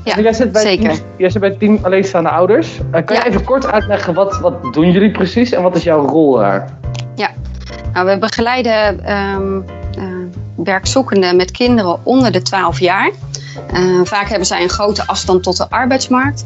Ja, 0.05 0.21
jij, 0.23 0.33
zit 0.33 0.53
bij 0.53 0.63
zeker. 0.63 0.91
Team, 0.93 1.05
jij 1.17 1.31
zit 1.31 1.41
bij 1.41 1.49
het 1.51 1.59
team 1.59 1.79
alleenstaande 1.83 2.29
ouders. 2.29 2.79
Eh, 2.91 3.05
kan 3.05 3.17
Ja. 3.17 3.23
je 3.25 3.29
even 3.29 3.45
kort 3.45 3.67
uitleggen 3.67 4.15
wat, 4.15 4.39
wat 4.41 4.73
doen 4.73 4.91
jullie 4.91 5.11
precies 5.11 5.53
en 5.53 5.63
wat 5.63 5.77
is 5.77 5.83
jouw 5.83 6.07
rol 6.07 6.37
daar? 6.37 6.69
Nou, 7.93 8.07
we 8.07 8.19
begeleiden 8.19 9.05
ehm 9.05 9.61
eh, 9.99 10.03
werkzoekenden 10.55 11.37
met 11.37 11.51
kinderen 11.51 11.99
onder 12.03 12.33
de 12.33 12.43
12 12.43 12.79
jaar. 12.81 13.11
Eh, 13.73 14.01
vaak 14.05 14.29
hebben 14.29 14.47
zij 14.47 14.63
een 14.63 14.69
grote 14.69 15.07
afstand 15.07 15.43
tot 15.43 15.57
de 15.57 15.71
arbeidsmarkt. 15.71 16.45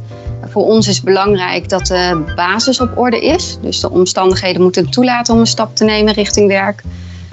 Voor 0.49 0.65
ons 0.65 0.89
is 0.89 1.01
belangrijk 1.01 1.69
dat 1.69 1.87
de 1.87 2.25
basis 2.37 2.81
op 2.81 2.99
orde 2.99 3.21
is. 3.21 3.59
Dus 3.61 3.81
de 3.81 3.91
omstandigheden 3.91 4.63
moeten 4.63 4.91
toelaten 4.91 5.35
om 5.35 5.41
een 5.41 5.47
stap 5.47 5.77
te 5.77 5.85
nemen 5.85 6.13
richting 6.13 6.49
werk. 6.49 6.83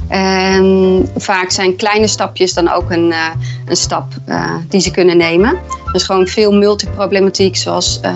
En 0.07 1.09
vaak 1.17 1.51
zijn 1.51 1.75
kleine 1.75 2.07
stapjes 2.07 2.53
dan 2.53 2.71
ook 2.71 2.91
een, 2.91 3.11
eh, 3.11 3.27
een 3.65 3.75
stap 3.75 4.05
eh, 4.25 4.55
die 4.69 4.81
ze 4.81 4.91
kunnen 4.91 5.17
nemen. 5.17 5.49
Er 5.87 5.95
is 5.95 6.03
gewoon 6.03 6.27
veel 6.27 6.51
multiproblematiek, 6.51 7.55
zoals 7.55 7.93
ze 7.93 8.09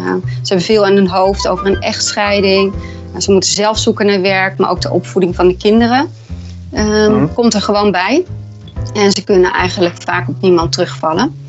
hebben 0.44 0.66
veel 0.66 0.86
aan 0.86 0.96
hun 0.96 1.08
hoofd 1.10 1.48
over 1.48 1.66
een 1.66 1.82
echtscheiding. 1.82 2.74
Ze 3.18 3.32
moeten 3.32 3.50
zelf 3.50 3.78
zoeken 3.78 4.06
naar 4.06 4.22
werk, 4.22 4.58
maar 4.58 4.70
ook 4.70 4.82
de 4.82 4.92
opvoeding 4.92 5.36
van 5.36 5.48
de 5.48 5.58
kinderen 5.58 6.10
ehm, 6.72 7.14
Mhm. 7.14 7.34
komt 7.34 7.54
er 7.54 7.62
gewoon 7.62 7.92
bij. 7.92 8.26
En 8.94 9.12
ze 9.12 9.24
kunnen 9.24 9.52
eigenlijk 9.52 9.96
vaak 10.04 10.28
op 10.28 10.42
niemand 10.42 10.72
terugvallen. 10.72 11.42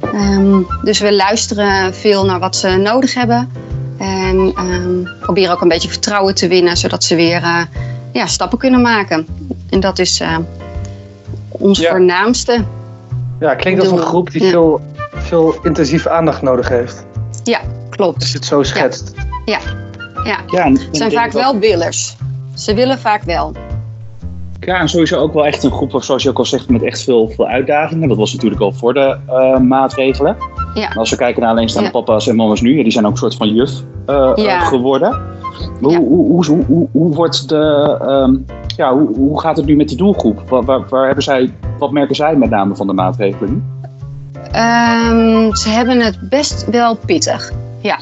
Ehm, 0.00 0.60
dus 0.82 1.00
we 1.00 1.14
luisteren 1.14 1.94
veel 1.94 2.24
naar 2.24 2.38
wat 2.38 2.56
ze 2.56 2.68
nodig 2.68 3.14
hebben. 3.14 3.50
En 3.98 4.52
ehm, 4.56 5.20
proberen 5.20 5.52
ook 5.52 5.60
een 5.60 5.68
beetje 5.68 5.88
vertrouwen 5.88 6.34
te 6.34 6.48
winnen, 6.48 6.76
zodat 6.76 7.04
ze 7.04 7.14
weer 7.14 7.42
eh, 7.42 7.62
ja, 8.12 8.26
stappen 8.26 8.58
kunnen 8.58 8.80
maken. 8.80 9.26
En 9.70 9.80
dat 9.80 9.98
is 9.98 10.20
eh, 10.20 10.36
ons 11.48 11.78
Ja. 11.78 11.90
voornaamste. 11.90 12.64
Ja, 13.40 13.54
klinkt 13.54 13.80
als 13.80 13.90
een 13.90 13.98
groep 13.98 14.30
die 14.30 14.42
ja. 14.42 14.50
veel, 14.50 14.80
veel 15.12 15.54
intensieve 15.62 16.10
aandacht 16.10 16.42
nodig 16.42 16.68
heeft. 16.68 17.04
Klopt. 17.96 18.20
Als 18.20 18.30
je 18.30 18.36
het 18.36 18.46
zo 18.46 18.62
schetst. 18.62 19.12
Ja. 19.44 19.58
Ja, 20.24 20.64
en 20.64 20.72
Het 20.72 20.96
zijn 20.96 21.12
vaak 21.12 21.32
wel 21.32 21.58
willers. 21.58 22.16
Ze 22.54 22.74
willen 22.74 22.98
vaak 22.98 23.22
wel. 23.22 23.52
Ja, 24.66 24.80
en 24.80 24.88
sowieso 24.88 25.16
ook 25.18 25.32
wel 25.32 25.46
echt 25.46 25.62
een 25.62 25.70
groep, 25.70 26.02
zoals 26.02 26.22
je 26.22 26.28
ook 26.28 26.38
al 26.38 26.44
zegt, 26.44 26.68
met 26.68 26.82
echt 26.82 27.02
veel, 27.02 27.28
veel 27.28 27.46
uitdagingen. 27.46 28.08
Dat 28.08 28.16
was 28.16 28.32
natuurlijk 28.32 28.60
al 28.60 28.72
voor 28.72 28.94
de 28.94 29.16
eh, 29.26 29.58
maatregelen. 29.58 30.36
Ja. 30.74 30.92
Als 30.94 31.10
we 31.10 31.16
kijken 31.16 31.42
naar 31.42 31.50
alleenstaande 31.50 31.90
Ja. 31.92 32.00
papa's 32.00 32.26
en 32.26 32.36
mama's 32.36 32.60
nu, 32.60 32.82
die 32.82 32.92
zijn 32.92 33.06
ook 33.06 33.12
een 33.12 33.16
soort 33.18 33.34
van 33.34 33.54
juf 33.54 33.70
eh, 34.06 34.32
eh, 34.34 34.44
Ja. 34.44 34.60
geworden. 34.60 35.20
Hoe, 35.80 35.96
hoe, 35.96 36.44
hoe, 36.46 36.64
hoe, 36.66 36.88
hoe, 36.92 37.14
wordt 37.14 37.48
de, 37.48 37.96
ehm, 38.00 38.34
ja, 38.76 38.92
hoe, 38.94 39.16
hoe 39.16 39.40
gaat 39.40 39.56
het 39.56 39.66
nu 39.66 39.76
met 39.76 39.88
die 39.88 39.96
doelgroep? 39.96 40.42
Waar, 40.48 40.64
waar, 40.64 40.80
waar 40.88 41.06
hebben 41.06 41.24
zij, 41.24 41.52
wat 41.78 41.90
merken 41.90 42.16
zij 42.16 42.36
met 42.36 42.50
name 42.50 42.76
van 42.76 42.86
de 42.86 42.92
maatregelen? 42.92 43.80
Ehm, 44.52 45.54
ze 45.54 45.68
hebben 45.68 46.00
het 46.00 46.18
best 46.28 46.66
wel 46.70 46.96
pittig. 46.96 47.52
Ja. 47.80 47.98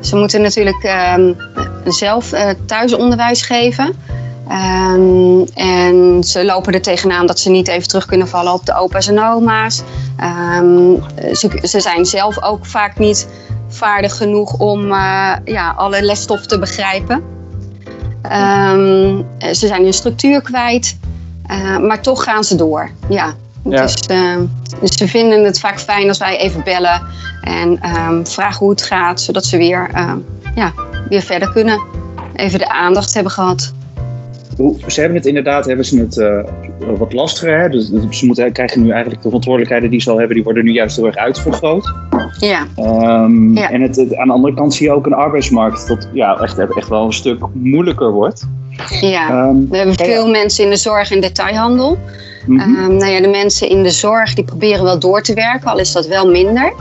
Ze 0.00 0.16
moeten 0.16 0.42
natuurlijk 0.42 0.82
ehm, 0.82 1.32
zelf 1.84 2.32
thuisonderwijs 2.66 3.42
geven. 3.42 3.92
Ehm, 4.48 5.40
en 5.54 6.24
ze 6.24 6.44
lopen 6.44 6.72
er 6.72 6.82
tegenaan 6.82 7.26
dat 7.26 7.38
ze 7.38 7.50
niet 7.50 7.68
even 7.68 7.88
terug 7.88 8.06
kunnen 8.06 8.28
vallen 8.28 8.52
op 8.52 8.66
de 8.66 8.74
opa's 8.74 9.08
en 9.08 9.24
oma's. 9.24 9.82
Ehm, 10.16 10.94
ze, 11.32 11.58
ze 11.62 11.80
zijn 11.80 12.06
zelf 12.06 12.42
ook 12.42 12.66
vaak 12.66 12.98
niet 12.98 13.28
vaardig 13.68 14.16
genoeg 14.16 14.52
om 14.52 14.92
eh, 14.92 15.32
ja, 15.44 15.74
alle 15.76 16.02
lesstof 16.02 16.46
te 16.46 16.58
begrijpen. 16.58 17.22
Ehm, 18.22 19.22
ze 19.38 19.66
zijn 19.66 19.82
hun 19.82 19.92
structuur 19.92 20.42
kwijt, 20.42 20.96
eh, 21.46 21.78
maar 21.78 22.02
toch 22.02 22.24
gaan 22.24 22.44
ze 22.44 22.54
door. 22.54 22.90
Ja. 23.08 23.34
Ja. 23.68 23.82
Dus, 23.82 24.00
dus 24.80 24.96
ze 24.96 25.08
vinden 25.08 25.44
het 25.44 25.60
vaak 25.60 25.80
fijn 25.80 26.08
als 26.08 26.18
wij 26.18 26.38
even 26.38 26.64
bellen 26.64 27.02
en 27.42 27.78
vragen 28.26 28.58
hoe 28.58 28.70
het 28.70 28.82
gaat, 28.82 29.20
zodat 29.20 29.44
ze 29.44 29.56
weer, 29.56 29.90
ja, 30.54 30.72
weer 31.08 31.22
verder 31.22 31.52
kunnen. 31.52 31.82
Even 32.34 32.58
de 32.58 32.68
aandacht 32.68 33.14
hebben 33.14 33.32
gehad. 33.32 33.72
Ze 34.86 35.00
hebben 35.00 35.18
het 35.18 35.26
inderdaad, 35.26 35.64
hebben 35.66 35.84
ze 35.84 35.98
het 35.98 36.18
eh, 36.18 36.38
wat 36.98 37.12
lastiger. 37.12 37.58
Hè? 37.60 37.68
Dus 37.68 37.90
ze 38.10 38.26
moeten, 38.26 38.52
krijgen 38.52 38.82
nu 38.82 38.90
eigenlijk 38.90 39.22
de 39.22 39.26
verantwoordelijkheden 39.28 39.90
die 39.90 40.00
ze 40.00 40.10
al 40.10 40.18
hebben, 40.18 40.34
die 40.34 40.44
worden 40.44 40.64
nu 40.64 40.72
juist 40.72 40.96
heel 40.96 41.06
erg 41.06 41.16
uitvergroot. 41.16 41.92
Ja, 42.38 42.66
Ehm, 42.76 43.56
Ja. 43.56 43.70
En 43.70 43.80
het, 43.80 43.96
het- 43.96 44.16
aan 44.16 44.26
de 44.26 44.32
andere 44.32 44.54
kant 44.54 44.74
zie 44.74 44.86
je 44.86 44.92
ook 44.92 45.06
een 45.06 45.12
arbeidsmarkt 45.14 45.88
dat 45.88 46.08
ja, 46.12 46.38
echt, 46.40 46.58
echt 46.58 46.88
wel 46.88 47.04
een 47.04 47.12
stuk 47.12 47.38
moeilijker 47.52 48.10
wordt. 48.12 48.46
ja. 49.00 49.28
Ehm, 49.28 49.68
We 49.70 49.76
hebben 49.76 49.94
veel 49.94 50.28
mensen 50.30 50.64
in 50.64 50.70
de 50.70 50.76
zorg 50.76 51.10
en 51.10 51.20
detailhandel. 51.20 51.98
Ehm, 52.48 52.96
nou 52.96 53.06
ja, 53.06 53.20
de 53.20 53.28
mensen 53.28 53.68
in 53.68 53.82
de 53.82 53.90
zorg 53.90 54.34
die 54.34 54.44
proberen 54.44 54.84
wel 54.84 54.98
door 54.98 55.22
te 55.22 55.34
werken, 55.34 55.70
al 55.70 55.78
is 55.78 55.92
dat 55.92 56.06
wel 56.06 56.30
minder. 56.30 56.72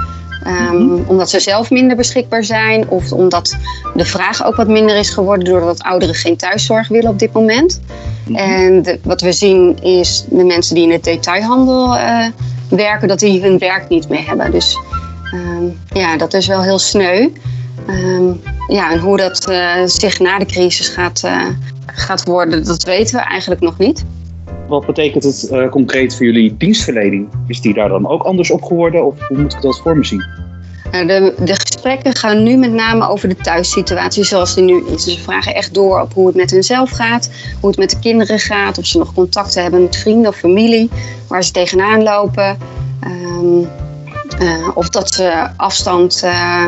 Ehm, 0.43 0.75
Mhm. 0.75 1.01
Omdat 1.07 1.29
ze 1.29 1.39
zelf 1.39 1.69
minder 1.69 1.95
beschikbaar 1.95 2.43
zijn 2.43 2.89
of 2.89 3.11
omdat 3.11 3.55
de 3.93 4.05
vraag 4.05 4.45
ook 4.45 4.55
wat 4.55 4.67
minder 4.67 4.95
is 4.95 5.09
geworden 5.09 5.45
doordat 5.45 5.81
ouderen 5.83 6.15
geen 6.15 6.37
thuiszorg 6.37 6.87
willen 6.87 7.09
op 7.09 7.19
dit 7.19 7.33
moment. 7.33 7.81
Mhm. 8.27 8.35
En 8.39 8.81
de- 8.81 8.99
wat 9.03 9.21
we 9.21 9.31
zien 9.31 9.81
is 9.83 10.25
de 10.29 10.43
mensen 10.43 10.75
die 10.75 10.83
in 10.83 10.89
de 10.89 10.99
detailhandel 10.99 11.95
eh, 11.97 12.25
werken, 12.69 13.07
dat 13.07 13.19
die 13.19 13.41
hun 13.41 13.57
werk 13.57 13.89
niet 13.89 14.09
meer 14.09 14.27
hebben. 14.27 14.51
Dus 14.51 14.77
ehm, 15.31 15.97
ja, 15.99 16.17
dat 16.17 16.33
is 16.33 16.47
wel 16.47 16.61
heel 16.61 16.79
sneu. 16.79 17.29
Ehm, 17.87 18.31
ja, 18.67 18.91
en 18.91 18.99
hoe 18.99 19.17
dat 19.17 19.45
eh, 19.49 19.71
zich 19.85 20.19
na 20.19 20.39
de 20.39 20.45
crisis 20.45 20.87
gaat, 20.87 21.21
eh, 21.23 21.41
gaat 21.85 22.23
worden, 22.25 22.65
dat 22.65 22.83
weten 22.83 23.15
we 23.15 23.21
eigenlijk 23.21 23.61
nog 23.61 23.77
niet. 23.77 24.03
Wat 24.73 24.85
betekent 24.85 25.23
het 25.23 25.49
eh, 25.49 25.69
concreet 25.69 26.15
voor 26.15 26.25
jullie 26.25 26.57
dienstverlening? 26.57 27.27
Is 27.47 27.61
die 27.61 27.73
daar 27.73 27.89
dan 27.89 28.07
ook 28.07 28.23
anders 28.23 28.51
op 28.51 28.63
geworden 28.63 29.05
of 29.05 29.27
hoe 29.27 29.37
moet 29.37 29.53
ik 29.53 29.61
dat 29.61 29.79
voor 29.79 29.97
me 29.97 30.05
zien? 30.05 30.25
Nou, 30.91 31.07
de, 31.45 31.55
gesprekken 31.55 32.15
gaan 32.15 32.43
nu 32.43 32.57
met 32.57 32.71
name 32.71 33.07
over 33.07 33.29
de 33.29 33.35
thuissituatie 33.35 34.23
zoals 34.23 34.55
die 34.55 34.63
nu 34.63 34.83
is. 34.85 35.03
Dus 35.03 35.15
we 35.15 35.21
vragen 35.21 35.55
echt 35.55 35.73
door 35.73 36.01
op 36.01 36.13
hoe 36.13 36.27
het 36.27 36.35
met 36.35 36.51
hunzelf 36.51 36.89
gaat, 36.89 37.29
hoe 37.59 37.69
het 37.69 37.79
met 37.79 37.89
de 37.89 37.99
kinderen 37.99 38.39
gaat, 38.39 38.77
of 38.77 38.85
ze 38.85 38.97
nog 38.97 39.13
contacten 39.13 39.61
hebben 39.61 39.81
met 39.81 39.95
vrienden 39.95 40.29
of 40.29 40.35
familie, 40.35 40.89
waar 41.27 41.43
ze 41.43 41.51
tegenaan 41.51 42.03
lopen. 42.03 42.57
Ehm, 42.99 43.63
eh, 44.39 44.67
of 44.73 44.89
dat 44.89 45.13
ze 45.13 45.47
afstand, 45.57 46.21
eh, 46.23 46.67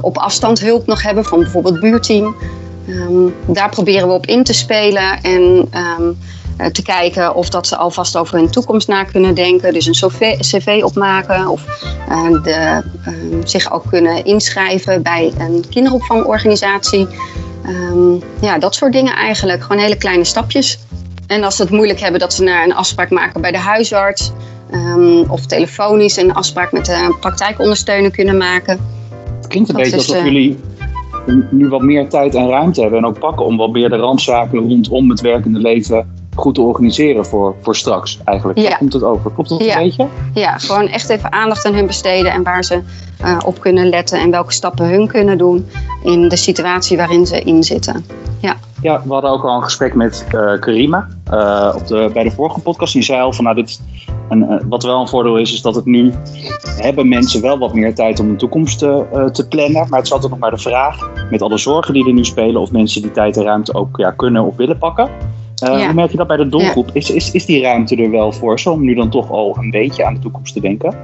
op 0.00 0.18
afstand 0.18 0.60
hulp 0.60 0.86
nog 0.86 1.02
hebben 1.02 1.24
van 1.24 1.38
bijvoorbeeld 1.38 1.80
buurteam. 1.80 2.36
Ehm, 2.88 3.28
daar 3.46 3.70
proberen 3.70 4.08
we 4.08 4.14
op 4.14 4.26
in 4.26 4.44
te 4.44 4.54
spelen 4.54 5.22
en 5.22 5.66
ehm, 5.70 6.02
eh, 6.08 6.08
te 6.72 6.82
kijken 6.82 7.34
of 7.34 7.48
dat 7.48 7.66
ze 7.66 7.76
alvast 7.76 8.16
over 8.16 8.38
hun 8.38 8.50
toekomst 8.50 8.88
na 8.88 9.04
kunnen 9.04 9.34
denken. 9.34 9.72
Dus 9.72 9.86
een 9.86 10.36
cv, 10.38 10.80
opmaken 10.84 11.48
of 11.48 11.64
eh, 12.08 12.42
de, 12.42 12.82
ehm, 13.04 13.44
zich 13.44 13.72
ook 13.72 13.84
kunnen 13.88 14.24
inschrijven 14.24 15.02
bij 15.02 15.32
een 15.38 15.64
kinderopvangorganisatie. 15.68 17.06
Ehm, 17.64 18.14
ja, 18.40 18.58
dat 18.58 18.74
soort 18.74 18.92
dingen 18.92 19.14
eigenlijk. 19.14 19.62
Gewoon 19.62 19.82
hele 19.82 19.96
kleine 19.96 20.24
stapjes. 20.24 20.78
En 21.26 21.44
als 21.44 21.56
ze 21.56 21.62
het 21.62 21.70
moeilijk 21.70 22.00
hebben, 22.00 22.20
dat 22.20 22.34
ze 22.34 22.42
naar 22.42 22.64
een 22.64 22.74
afspraak 22.74 23.10
maken 23.10 23.40
bij 23.40 23.52
de 23.52 23.58
huisarts. 23.58 24.32
ehm, 24.70 25.30
of 25.30 25.46
telefonisch 25.46 26.16
een 26.16 26.34
afspraak 26.34 26.72
met 26.72 26.86
de 26.86 27.16
praktijkondersteuner 27.20 28.10
kunnen 28.10 28.36
maken. 28.36 28.80
Het 29.36 29.46
klinkt 29.46 29.68
een 29.68 29.74
Dat 29.74 29.84
beetje 29.84 29.98
is, 29.98 30.08
alsof 30.08 30.16
eh, 30.16 30.24
jullie 30.24 30.58
nu 31.50 31.68
wat 31.68 31.82
meer 31.82 32.08
tijd 32.08 32.34
en 32.34 32.48
ruimte 32.48 32.80
hebben 32.80 32.98
en 32.98 33.06
ook 33.06 33.18
pakken 33.18 33.46
om 33.46 33.56
wat 33.56 33.72
meer 33.72 33.88
de 33.88 33.96
randzaken 33.96 34.58
rondom 34.58 35.10
het 35.10 35.20
werkende 35.20 35.58
leven 35.58 36.21
goed 36.34 36.54
te 36.54 36.60
organiseren 36.60 37.26
voor, 37.26 37.54
voor 37.60 37.76
straks 37.76 38.18
eigenlijk. 38.24 38.58
Ja. 38.58 38.68
Daar 38.68 38.78
komt 38.78 38.92
het 38.92 39.02
over. 39.02 39.30
Klopt 39.32 39.48
dat 39.48 39.64
Ja. 39.64 39.76
een 39.76 39.82
beetje? 39.82 40.06
Ja, 40.34 40.58
gewoon 40.58 40.88
echt 40.88 41.08
even 41.08 41.32
aandacht 41.32 41.66
aan 41.66 41.74
hun 41.74 41.86
besteden 41.86 42.32
en 42.32 42.42
waar 42.42 42.64
ze 42.64 42.82
eh, 43.18 43.38
op 43.44 43.60
kunnen 43.60 43.88
letten 43.88 44.20
en 44.20 44.30
welke 44.30 44.52
stappen 44.52 44.88
hun 44.88 45.06
kunnen 45.06 45.38
doen 45.38 45.66
in 46.02 46.28
de 46.28 46.36
situatie 46.36 46.96
waarin 46.96 47.26
ze 47.26 47.40
in 47.40 47.62
zitten. 47.62 48.04
Ja, 48.80 49.02
we 49.04 49.12
hadden 49.12 49.30
ook 49.30 49.44
al 49.44 49.56
een 49.56 49.62
gesprek 49.62 49.94
met 49.94 50.26
eh, 50.28 50.58
Karima 50.60 51.08
eh, 51.30 51.74
op 51.76 51.86
de, 51.86 52.10
bij 52.12 52.22
de 52.22 52.30
vorige 52.30 52.60
podcast. 52.60 52.92
Die 52.92 53.02
zei 53.02 53.20
al 53.20 53.32
van 53.32 53.44
nou, 53.44 53.56
dit, 53.56 53.80
en, 54.28 54.68
wat 54.68 54.82
wel 54.82 55.00
een 55.00 55.08
voordeel 55.08 55.36
is, 55.36 55.52
is 55.52 55.62
dat 55.62 55.74
het 55.74 55.84
nu 55.84 56.12
hebben 56.76 57.08
mensen 57.08 57.42
wel 57.42 57.58
wat 57.58 57.74
meer 57.74 57.94
tijd 57.94 58.20
om 58.20 58.28
de 58.28 58.36
toekomst 58.36 58.78
te, 58.78 59.28
te 59.32 59.48
plannen. 59.48 59.86
Maar 59.88 59.98
het 59.98 60.06
is 60.06 60.12
altijd 60.12 60.30
nog 60.30 60.40
maar 60.40 60.50
de 60.50 60.58
vraag, 60.58 61.10
met 61.30 61.42
alle 61.42 61.58
zorgen 61.58 61.94
die 61.94 62.06
er 62.06 62.12
nu 62.12 62.24
spelen, 62.24 62.60
of 62.60 62.70
mensen 62.70 63.02
die 63.02 63.10
tijd 63.10 63.36
en 63.36 63.42
ruimte 63.42 63.74
ook 63.74 63.96
ja, 63.96 64.10
kunnen 64.10 64.44
of 64.44 64.56
willen 64.56 64.78
pakken. 64.78 65.10
Eh, 65.62 65.78
Ja. 65.78 65.84
Hoe 65.84 65.94
merk 65.94 66.10
je 66.10 66.16
dat 66.16 66.26
bij 66.26 66.36
de 66.36 66.48
doelgroep? 66.48 66.90
Is, 66.92 67.10
is, 67.10 67.30
is 67.30 67.46
die 67.46 67.62
ruimte 67.62 67.96
er 67.96 68.10
wel 68.10 68.32
voor 68.32 68.60
ze 68.60 68.70
om 68.70 68.84
nu 68.84 68.94
dan 68.94 69.10
toch 69.10 69.30
al 69.30 69.56
een 69.60 69.70
beetje 69.70 70.04
aan 70.04 70.14
de 70.14 70.20
toekomst 70.20 70.54
te 70.54 70.60
denken? 70.60 70.96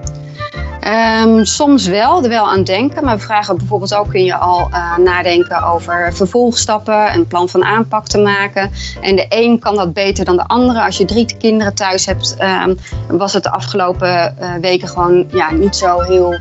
Ehm, 0.81 1.45
soms 1.45 1.87
wel, 1.87 2.23
er 2.23 2.29
wel 2.29 2.51
aan 2.51 2.65
denken. 2.65 3.05
Maar 3.05 3.17
we 3.17 3.23
vragen 3.23 3.57
bijvoorbeeld 3.57 3.95
ook, 3.95 4.09
kun 4.09 4.25
je 4.25 4.37
al 4.37 4.69
eh, 4.71 4.97
nadenken 4.99 5.63
over 5.63 6.13
vervolgstappen, 6.15 7.15
een 7.15 7.27
plan 7.27 7.49
van 7.49 7.65
aanpak 7.65 8.07
te 8.07 8.19
maken. 8.19 8.71
En 9.01 9.17
de 9.17 9.27
een 9.29 9.59
kan 9.59 9.77
dat 9.77 9.93
beter 9.93 10.25
dan 10.25 10.37
de 10.37 10.47
andere. 10.47 10.85
Als 10.85 10.97
je 10.99 11.05
drie 11.05 11.37
kinderen 11.39 11.75
thuis 11.75 12.07
hebt, 12.07 12.37
ehm, 12.39 12.75
was 13.09 13.33
het 13.33 13.43
de 13.43 13.51
afgelopen 13.51 14.39
eh, 14.39 14.55
weken 14.61 14.89
gewoon 14.89 15.27
ja, 15.33 15.53
niet 15.53 15.77
zo 15.77 16.01
heel 16.01 16.35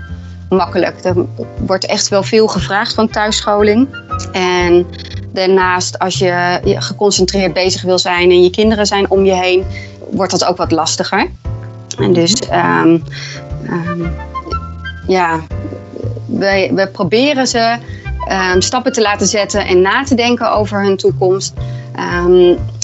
makkelijk. 0.49 1.03
Er 1.03 1.15
wordt 1.57 1.85
echt 1.85 2.07
wel 2.07 2.23
veel 2.23 2.47
gevraagd 2.47 2.93
van 2.93 3.09
thuisscholing. 3.09 3.87
En 4.31 4.85
daarnaast, 5.33 5.99
als 5.99 6.17
je 6.17 6.59
geconcentreerd 6.63 7.53
bezig 7.53 7.81
wil 7.81 7.99
zijn 7.99 8.29
en 8.29 8.43
je 8.43 8.49
kinderen 8.49 8.85
zijn 8.85 9.09
om 9.09 9.25
je 9.25 9.33
heen, 9.33 9.65
wordt 10.11 10.31
dat 10.31 10.45
ook 10.45 10.57
wat 10.57 10.71
lastiger. 10.71 11.27
En 11.99 12.13
dus 12.13 12.33
ehm, 12.33 12.97
ehm, 13.65 14.07
ja, 15.07 15.39
we 16.25 16.89
proberen 16.91 17.47
ze 17.47 17.77
ehm, 18.27 18.61
stappen 18.61 18.91
te 18.91 19.01
laten 19.01 19.27
zetten 19.27 19.65
en 19.65 19.81
na 19.81 20.03
te 20.03 20.15
denken 20.15 20.51
over 20.51 20.83
hun 20.83 20.97
toekomst. 20.97 21.53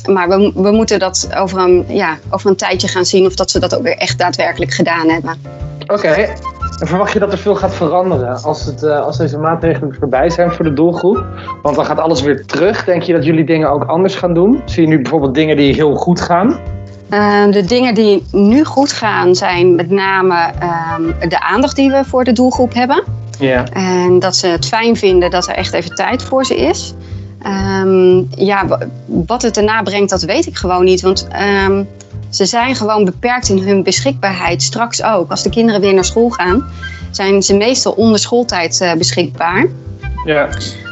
Maar 0.08 0.30
we, 0.30 0.52
we 0.56 0.72
moeten 0.72 1.00
dat 1.00 1.30
over 1.36 1.60
een, 1.60 1.86
ja, 1.88 2.18
over 2.30 2.50
een 2.50 2.56
tijdje 2.56 2.88
gaan 2.88 3.06
zien 3.06 3.26
of 3.26 3.36
dat 3.36 3.52
ze 3.52 3.60
dat 3.60 3.76
ook 3.76 3.84
weer 3.84 3.98
echt 3.98 4.18
daadwerkelijk 4.18 4.74
gedaan 4.74 5.10
hebben. 5.10 5.42
Oké. 5.88 6.34
En 6.80 6.88
verwacht 6.88 7.14
je 7.14 7.20
dat 7.20 7.32
er 7.32 7.38
veel 7.38 7.56
gaat 7.56 7.74
veranderen 7.74 8.42
als, 8.44 8.66
het, 8.66 8.84
eh, 8.84 9.00
als 9.06 9.18
deze 9.18 9.38
maatregelen 9.38 9.96
voorbij 10.00 10.30
zijn 10.30 10.52
voor 10.52 10.66
de 10.66 10.74
doelgroep? 10.74 11.24
Want 11.62 11.76
dan 11.76 11.86
gaat 11.86 12.00
alles 12.00 12.22
weer 12.22 12.46
terug. 12.46 12.86
Denk 12.86 13.02
je 13.04 13.14
dat 13.14 13.26
jullie 13.26 13.46
dingen 13.46 13.70
ook 13.72 13.84
anders 13.84 14.16
gaan 14.16 14.34
doen? 14.34 14.62
Zie 14.66 14.82
je 14.82 14.88
nu 14.88 15.02
bijvoorbeeld 15.02 15.34
dingen 15.34 15.58
die 15.58 15.74
heel 15.74 15.96
goed 15.96 16.22
gaan? 16.22 16.60
Ehm, 17.10 17.52
de 17.52 17.64
dingen 17.66 17.94
die 17.94 18.24
nu 18.32 18.64
goed 18.64 18.92
gaan 18.92 19.36
zijn 19.36 19.76
met 19.76 19.90
name 19.90 20.36
ehm, 20.60 21.30
de 21.30 21.42
aandacht 21.42 21.76
die 21.76 21.92
we 21.92 22.02
voor 22.06 22.24
de 22.24 22.32
doelgroep 22.32 22.74
hebben. 22.74 23.04
Ja. 23.40 23.64
En 23.74 24.20
dat 24.20 24.36
ze 24.36 24.48
het 24.48 24.66
fijn 24.68 24.96
vinden 24.96 25.32
dat 25.32 25.48
er 25.48 25.56
echt 25.56 25.74
even 25.74 25.96
tijd 25.96 26.24
voor 26.24 26.46
ze 26.46 26.56
is. 26.56 26.94
Ehm, 27.42 28.18
ja, 28.30 28.68
wa- 28.68 28.80
wat 29.06 29.42
het 29.42 29.54
daarna 29.56 29.82
brengt, 29.82 30.10
dat 30.10 30.22
weet 30.22 30.46
ik 30.46 30.58
gewoon 30.58 30.84
niet. 30.84 31.02
Want 31.02 31.28
ze 32.36 32.46
zijn 32.46 32.76
gewoon 32.76 33.06
beperkt 33.06 33.50
in 33.50 33.58
hun 33.58 33.84
beschikbaarheid. 33.84 34.62
Straks 34.62 35.04
ook. 35.04 35.32
Als 35.32 35.44
de 35.44 35.50
kinderen 35.50 35.82
weer 35.82 35.94
naar 35.94 36.06
school 36.06 36.30
gaan, 36.30 36.66
zijn 37.12 37.44
ze 37.44 37.56
meestal 37.56 37.92
onder 37.92 38.20
schooltijd 38.20 38.82
eh, 38.82 38.94
beschikbaar. 38.94 39.68
Ja. 40.26 40.50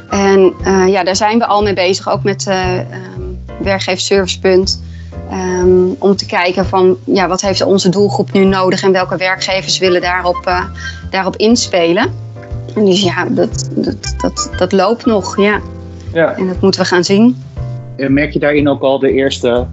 En 0.10 0.54
eh, 0.64 0.88
ja, 0.88 1.04
daar 1.04 1.16
zijn 1.16 1.38
we 1.38 1.46
al 1.46 1.64
mee 1.64 1.74
bezig, 1.74 2.10
ook 2.10 2.24
met 2.24 2.48
eh 2.48 2.80
ehm, 2.80 3.22
werkgeversservicepunt. 3.60 4.82
Ehm, 5.30 5.90
om 6.00 6.16
te 6.16 6.26
kijken 6.26 6.66
van 6.66 6.98
ja, 7.06 7.28
wat 7.28 7.42
heeft 7.42 7.62
onze 7.62 7.90
doelgroep 7.90 8.32
nu 8.32 8.46
nodig 8.46 8.84
en 8.84 8.92
welke 8.92 9.18
werkgevers 9.18 9.80
willen 9.80 10.02
daarop, 10.02 10.42
eh, 10.46 10.66
daarop 11.10 11.36
inspelen. 11.36 12.14
En 12.76 12.86
dus 12.86 13.02
ja, 13.02 13.26
dat, 13.26 13.70
dat, 13.76 14.16
dat, 14.18 14.50
dat 14.58 14.72
loopt 14.72 15.06
nog, 15.06 15.38
ja. 15.38 15.60
Ja. 16.14 16.36
En 16.38 16.48
dat 16.48 16.62
moeten 16.62 16.82
we 16.82 16.88
gaan 16.88 17.04
zien. 17.04 17.44
Eh, 17.98 18.10
Merk 18.10 18.32
je 18.34 18.40
daarin 18.40 18.70
ook 18.70 18.82
al 18.82 19.00
de 19.00 19.12
eerste 19.12 19.68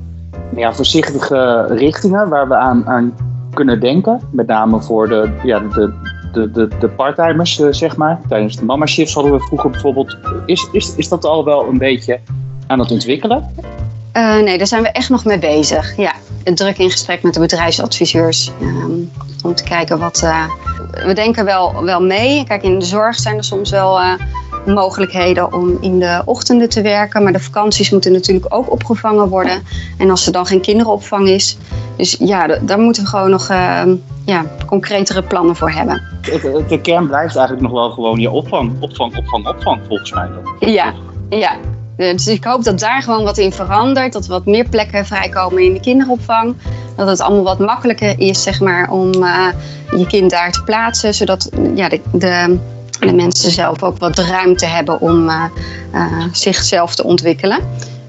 ja, 0.57 0.74
voorzichtige 0.74 1.66
richtingen 1.68 2.28
waar 2.28 2.49
we 2.49 2.57
aan, 2.57 2.86
aan 2.88 3.14
kunnen 3.55 3.80
denken? 3.80 4.20
Met 4.30 4.46
name 4.46 4.80
voor 4.80 5.09
de, 5.09 5.30
ja, 5.42 5.59
de, 5.59 5.92
de, 6.32 6.51
de, 6.51 6.68
eh, 7.36 7.72
zeg 7.72 7.96
maar. 7.96 8.20
Tijdens 8.28 8.57
de 8.57 8.64
mama 8.64 8.86
shifts 8.86 9.14
hadden 9.14 9.32
we 9.32 9.40
vroeger 9.40 9.70
bijvoorbeeld. 9.70 10.16
Is, 10.46 10.68
is, 10.72 10.94
is 10.96 11.09
dat 11.09 11.24
al 11.24 11.44
wel 11.44 11.68
een 11.68 11.78
beetje 11.78 12.20
aan 12.66 12.78
het 12.78 12.90
ontwikkelen? 12.90 13.51
Eh, 14.12 14.38
nee, 14.38 14.59
daar 14.59 14.66
zijn 14.66 14.82
we 14.82 14.88
echt 14.88 15.09
nog 15.09 15.24
mee 15.24 15.38
bezig. 15.38 15.96
Ja, 15.96 16.12
druk 16.55 16.78
in 16.78 16.90
gesprek 16.90 17.22
met 17.22 17.34
de 17.34 17.40
bedrijfsadviseurs. 17.40 18.53
ehm, 18.61 18.90
om 19.42 19.55
te 19.55 19.62
kijken 19.62 19.99
wat. 19.99 20.20
eh, 20.22 20.44
we 21.07 21.12
denken 21.12 21.44
wel, 21.44 21.84
wel 21.84 22.03
mee. 22.03 22.44
Kijk, 22.44 22.62
in 22.62 22.78
de 22.78 22.84
zorg 22.84 23.16
zijn 23.16 23.36
er 23.36 23.44
soms 23.44 23.70
wel 23.70 24.01
mogelijkheden 24.68 25.52
om 25.52 25.78
in 25.80 25.98
de 25.98 26.22
ochtenden 26.24 26.68
te 26.68 26.82
werken. 26.82 27.22
Maar 27.22 27.32
de 27.32 27.40
vakanties 27.40 27.90
moeten 27.90 28.12
natuurlijk 28.12 28.54
ook 28.54 28.70
opgevangen 28.70 29.28
worden. 29.28 29.62
En 29.98 30.10
als 30.10 30.26
er 30.26 30.32
dan 30.32 30.46
geen 30.46 30.60
kinderopvang 30.60 31.28
is. 31.28 31.56
Dus 31.96 32.16
ja, 32.18 32.46
daar 32.46 32.78
moeten 32.78 33.02
we 33.02 33.08
gewoon 33.08 33.30
nog 33.30 33.48
eh, 33.48 33.82
ja, 34.24 34.44
concretere 34.66 35.22
plannen 35.22 35.56
voor 35.56 35.70
hebben. 35.70 36.02
De 36.68 36.78
kern 36.82 37.06
blijft 37.06 37.36
eigenlijk 37.36 37.66
nog 37.66 37.72
wel 37.72 37.90
gewoon 37.90 38.20
je 38.20 38.30
opvang, 38.30 38.72
opvang, 38.80 39.16
opvang, 39.16 39.46
opvang, 39.46 39.80
volgens 39.86 40.12
mij. 40.12 40.28
Dan. 40.28 40.70
Ja, 40.70 40.92
ja. 41.28 41.56
Dus 41.96 42.26
ik 42.26 42.44
hoop 42.44 42.64
dat 42.64 42.78
daar 42.78 43.02
gewoon 43.02 43.24
wat 43.24 43.38
in 43.38 43.52
verandert. 43.52 44.12
Dat 44.12 44.24
er 44.24 44.30
wat 44.30 44.46
meer 44.46 44.68
plekken 44.68 45.06
vrijkomen 45.06 45.64
in 45.64 45.72
de 45.72 45.80
kinderopvang. 45.80 46.54
Dat 46.96 47.08
het 47.08 47.20
allemaal 47.20 47.44
wat 47.44 47.58
makkelijker 47.58 48.18
is, 48.18 48.42
zeg 48.42 48.60
maar, 48.60 48.90
om 48.90 49.12
eh, 49.12 49.48
je 49.96 50.06
kind 50.06 50.30
daar 50.30 50.52
te 50.52 50.62
plaatsen. 50.62 51.14
Zodat 51.14 51.50
ja, 51.74 51.88
de, 51.88 52.00
de, 52.12 52.58
de 53.01 53.12
mensen 53.12 53.51
zelf 53.51 53.82
ook 53.82 53.99
wat 53.99 54.18
ruimte 54.18 54.66
hebben 54.66 55.01
om 55.01 55.28
eh, 55.28 55.44
eh, 55.92 56.24
zichzelf 56.32 56.94
te 56.94 57.05
ontwikkelen. 57.05 57.59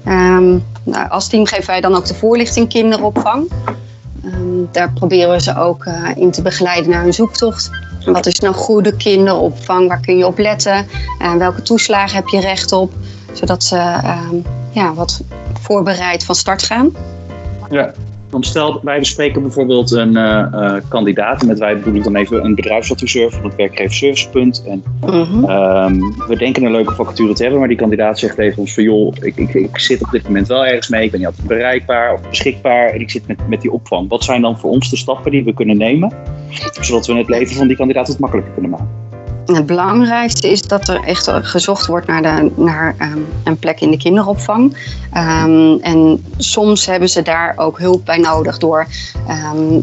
Ehm, 0.04 0.58
nou, 0.82 1.08
als 1.08 1.28
team 1.28 1.46
geven 1.46 1.66
wij 1.66 1.80
dan 1.80 1.94
ook 1.94 2.06
de 2.06 2.14
voorlichting 2.14 2.68
kinderopvang. 2.68 3.50
Ehm, 4.24 4.72
daar 4.72 4.92
proberen 4.92 5.30
we 5.30 5.40
ze 5.40 5.56
ook 5.56 5.84
eh, 5.84 5.94
in 6.14 6.30
te 6.30 6.42
begeleiden 6.42 6.90
naar 6.90 7.02
hun 7.02 7.14
zoektocht. 7.14 7.70
Wat 8.04 8.26
is 8.26 8.40
nou 8.40 8.54
goede 8.54 8.96
kinderopvang? 8.96 9.88
Waar 9.88 10.00
kun 10.00 10.16
je 10.16 10.26
op 10.26 10.38
letten? 10.38 10.86
En 11.18 11.38
welke 11.38 11.62
toeslagen 11.62 12.16
heb 12.16 12.28
je 12.28 12.40
recht 12.40 12.72
op? 12.72 12.92
Zodat 13.32 13.64
ze 13.64 13.76
ehm, 13.76 14.36
ja, 14.70 14.94
wat 14.94 15.20
voorbereid 15.60 16.24
van 16.24 16.34
start 16.34 16.62
gaan. 16.62 16.90
Ja. 17.70 17.92
Dan 18.30 18.42
stel, 18.42 18.80
wij 18.82 18.98
bespreken 18.98 19.42
bijvoorbeeld 19.42 19.90
een 19.90 20.16
eh, 20.16 20.38
eh, 20.40 20.82
kandidaat. 20.88 21.40
En 21.40 21.46
met 21.46 21.58
wij 21.58 21.76
bedoel 21.76 21.94
ik 21.94 22.04
dan 22.04 22.16
even 22.16 22.44
een 22.44 22.54
bedrijfsadviseur 22.54 23.30
van 23.30 23.44
het 23.44 23.54
werkgeversservicepunt. 23.54 24.64
En 24.66 24.82
Mhm. 25.06 25.44
Ehm, 25.44 26.00
we 26.28 26.36
denken 26.36 26.64
een 26.64 26.70
leuke 26.70 26.94
vacature 26.94 27.32
te 27.32 27.42
hebben, 27.42 27.58
maar 27.58 27.68
die 27.68 27.76
kandidaat 27.76 28.18
zegt 28.18 28.36
tegen 28.36 28.58
ons 28.58 28.74
van 28.74 28.82
joh, 28.82 29.14
ik, 29.20 29.36
ik, 29.36 29.54
ik 29.54 29.78
zit 29.78 30.02
op 30.02 30.10
dit 30.10 30.22
moment 30.22 30.48
wel 30.48 30.66
ergens 30.66 30.88
mee, 30.88 31.04
ik 31.04 31.10
ben 31.10 31.20
niet 31.20 31.28
altijd 31.28 31.46
bereikbaar 31.46 32.12
of 32.12 32.28
beschikbaar 32.28 32.88
en 32.88 33.00
ik 33.00 33.10
zit 33.10 33.26
met, 33.26 33.48
met 33.48 33.60
die 33.60 33.72
opvang. 33.72 34.08
Wat 34.08 34.24
zijn 34.24 34.42
dan 34.42 34.58
voor 34.58 34.70
ons 34.70 34.90
de 34.90 34.96
stappen 34.96 35.30
die 35.30 35.44
we 35.44 35.54
kunnen 35.54 35.76
nemen, 35.76 36.12
zodat 36.80 37.06
we 37.06 37.14
het 37.14 37.28
leven 37.28 37.56
van 37.56 37.66
die 37.66 37.76
kandidaat 37.76 38.08
wat 38.08 38.18
makkelijker 38.18 38.52
kunnen 38.52 38.70
maken? 38.70 39.09
Het 39.54 39.66
belangrijkste 39.66 40.50
is 40.50 40.62
dat 40.62 40.88
er 40.88 41.02
echt 41.04 41.30
gezocht 41.32 41.86
wordt 41.86 42.06
naar, 42.06 42.22
de, 42.22 42.50
naar 42.56 42.94
ehm, 42.98 43.18
een 43.44 43.58
plek 43.58 43.80
in 43.80 43.90
de 43.90 43.96
kinderopvang. 43.96 44.76
Ehm, 45.12 45.76
en 45.80 46.24
soms 46.36 46.86
hebben 46.86 47.08
ze 47.08 47.22
daar 47.22 47.52
ook 47.56 47.78
hulp 47.78 48.04
bij 48.04 48.18
nodig 48.18 48.58
door 48.58 48.86
ehm, 49.26 49.80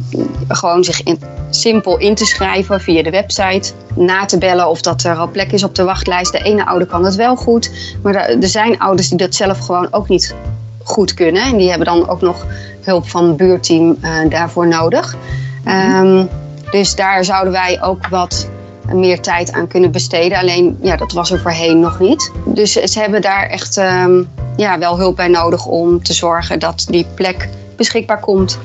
gewoon 0.47 0.83
zich 0.83 1.01
simpel 1.49 1.97
in 1.97 2.15
te 2.15 2.25
schrijven 2.25 2.81
via 2.81 3.03
de 3.03 3.09
website. 3.09 3.73
Na 3.95 4.25
te 4.25 4.37
bellen 4.37 4.69
of 4.69 4.81
dat 4.81 5.03
er 5.03 5.15
al 5.15 5.29
plek 5.29 5.51
is 5.51 5.63
op 5.63 5.75
de 5.75 5.83
wachtlijst. 5.83 6.31
De 6.31 6.43
ene 6.43 6.65
ouder 6.65 6.87
kan 6.87 7.05
het 7.05 7.15
wel 7.15 7.35
goed, 7.35 7.71
maar 8.01 8.15
er 8.15 8.47
zijn 8.47 8.79
ouders 8.79 9.09
die 9.09 9.17
dat 9.17 9.35
zelf 9.35 9.59
gewoon 9.59 9.87
ook 9.91 10.07
niet 10.07 10.35
goed 10.83 11.13
kunnen. 11.13 11.41
En 11.41 11.57
die 11.57 11.69
hebben 11.69 11.87
dan 11.87 12.09
ook 12.09 12.21
nog 12.21 12.45
hulp 12.83 13.09
van 13.09 13.27
het 13.27 13.37
buurteam 13.37 13.97
eh, 14.01 14.11
daarvoor 14.29 14.67
nodig. 14.67 15.15
Dus 16.71 16.95
daar 16.95 17.25
zouden 17.25 17.53
wij 17.53 17.81
ook 17.81 18.07
wat 18.07 18.49
meer 18.93 19.21
tijd 19.21 19.51
aan 19.51 19.67
kunnen 19.67 19.91
besteden. 19.91 20.37
Alleen, 20.37 20.77
ja, 20.81 20.95
dat 20.95 21.11
was 21.11 21.31
er 21.31 21.39
voorheen 21.39 21.79
nog 21.79 21.99
niet. 21.99 22.31
Dus 22.45 22.71
ze 22.71 22.99
hebben 22.99 23.21
daar 23.21 23.49
echt 23.49 23.77
ehm, 23.77 24.23
ja, 24.55 24.79
wel 24.79 24.97
hulp 24.97 25.15
bij 25.15 25.27
nodig 25.27 25.65
om 25.65 26.03
te 26.03 26.13
zorgen 26.13 26.59
dat 26.59 26.85
die 26.89 27.05
plek 27.15 27.49
beschikbaar 27.75 28.19
komt. 28.19 28.59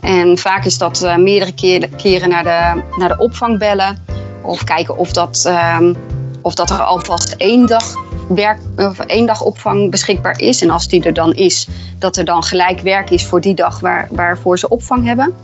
En 0.00 0.38
vaak 0.38 0.64
is 0.64 0.78
dat 0.78 1.02
eh, 1.02 1.16
meerdere 1.16 1.52
keren, 1.96 2.28
naar, 2.28 2.42
de, 2.42 2.82
naar 2.96 3.08
de 3.08 3.18
opvang 3.18 3.58
bellen. 3.58 4.04
Of 4.42 4.64
kijken 4.64 4.96
of 4.96 5.12
dat, 5.12 5.42
ehm, 5.46 5.94
of 6.42 6.54
dat 6.54 6.70
er 6.70 6.82
alvast 6.82 7.34
één 7.36 7.66
dag, 7.66 7.94
werk, 8.28 8.58
of 8.76 8.98
één 8.98 9.26
dag 9.26 9.42
opvang 9.42 9.90
beschikbaar 9.90 10.38
is. 10.38 10.62
En 10.62 10.70
als 10.70 10.88
die 10.88 11.02
er 11.02 11.14
dan 11.14 11.34
is, 11.34 11.68
dat 11.98 12.16
er 12.16 12.24
dan 12.24 12.42
gelijk 12.42 12.80
werk 12.80 13.10
is 13.10 13.26
voor 13.26 13.40
die 13.40 13.54
dag 13.54 13.80
waar, 13.80 14.08
waarvoor 14.10 14.58
ze 14.58 14.68
opvang 14.68 15.04
hebben. 15.04 15.34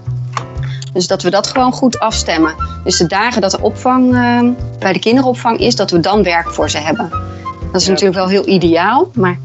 Dus 0.97 1.07
dat 1.07 1.23
we 1.23 1.31
dat 1.31 1.47
gewoon 1.47 1.73
goed 1.73 1.99
afstemmen. 1.99 2.55
Dus 2.85 2.97
de 2.99 3.07
dagen 3.07 3.41
dat 3.41 3.51
de 3.51 3.61
opvang 3.61 4.15
eh, 4.15 4.41
bij 4.79 4.93
de 4.93 4.99
kinderopvang 4.99 5.59
is, 5.59 5.77
dat 5.77 5.91
we 5.91 6.01
dan 6.01 6.23
werk 6.23 6.51
voor 6.51 6.71
ze 6.71 6.79
hebben. 6.79 7.09
Dat 7.73 7.81
is 7.81 7.85
Ja. 7.87 7.91
natuurlijk 7.93 8.19
wel 8.19 8.29
heel 8.29 8.47
ideaal, 8.49 9.11
maar 9.15 9.39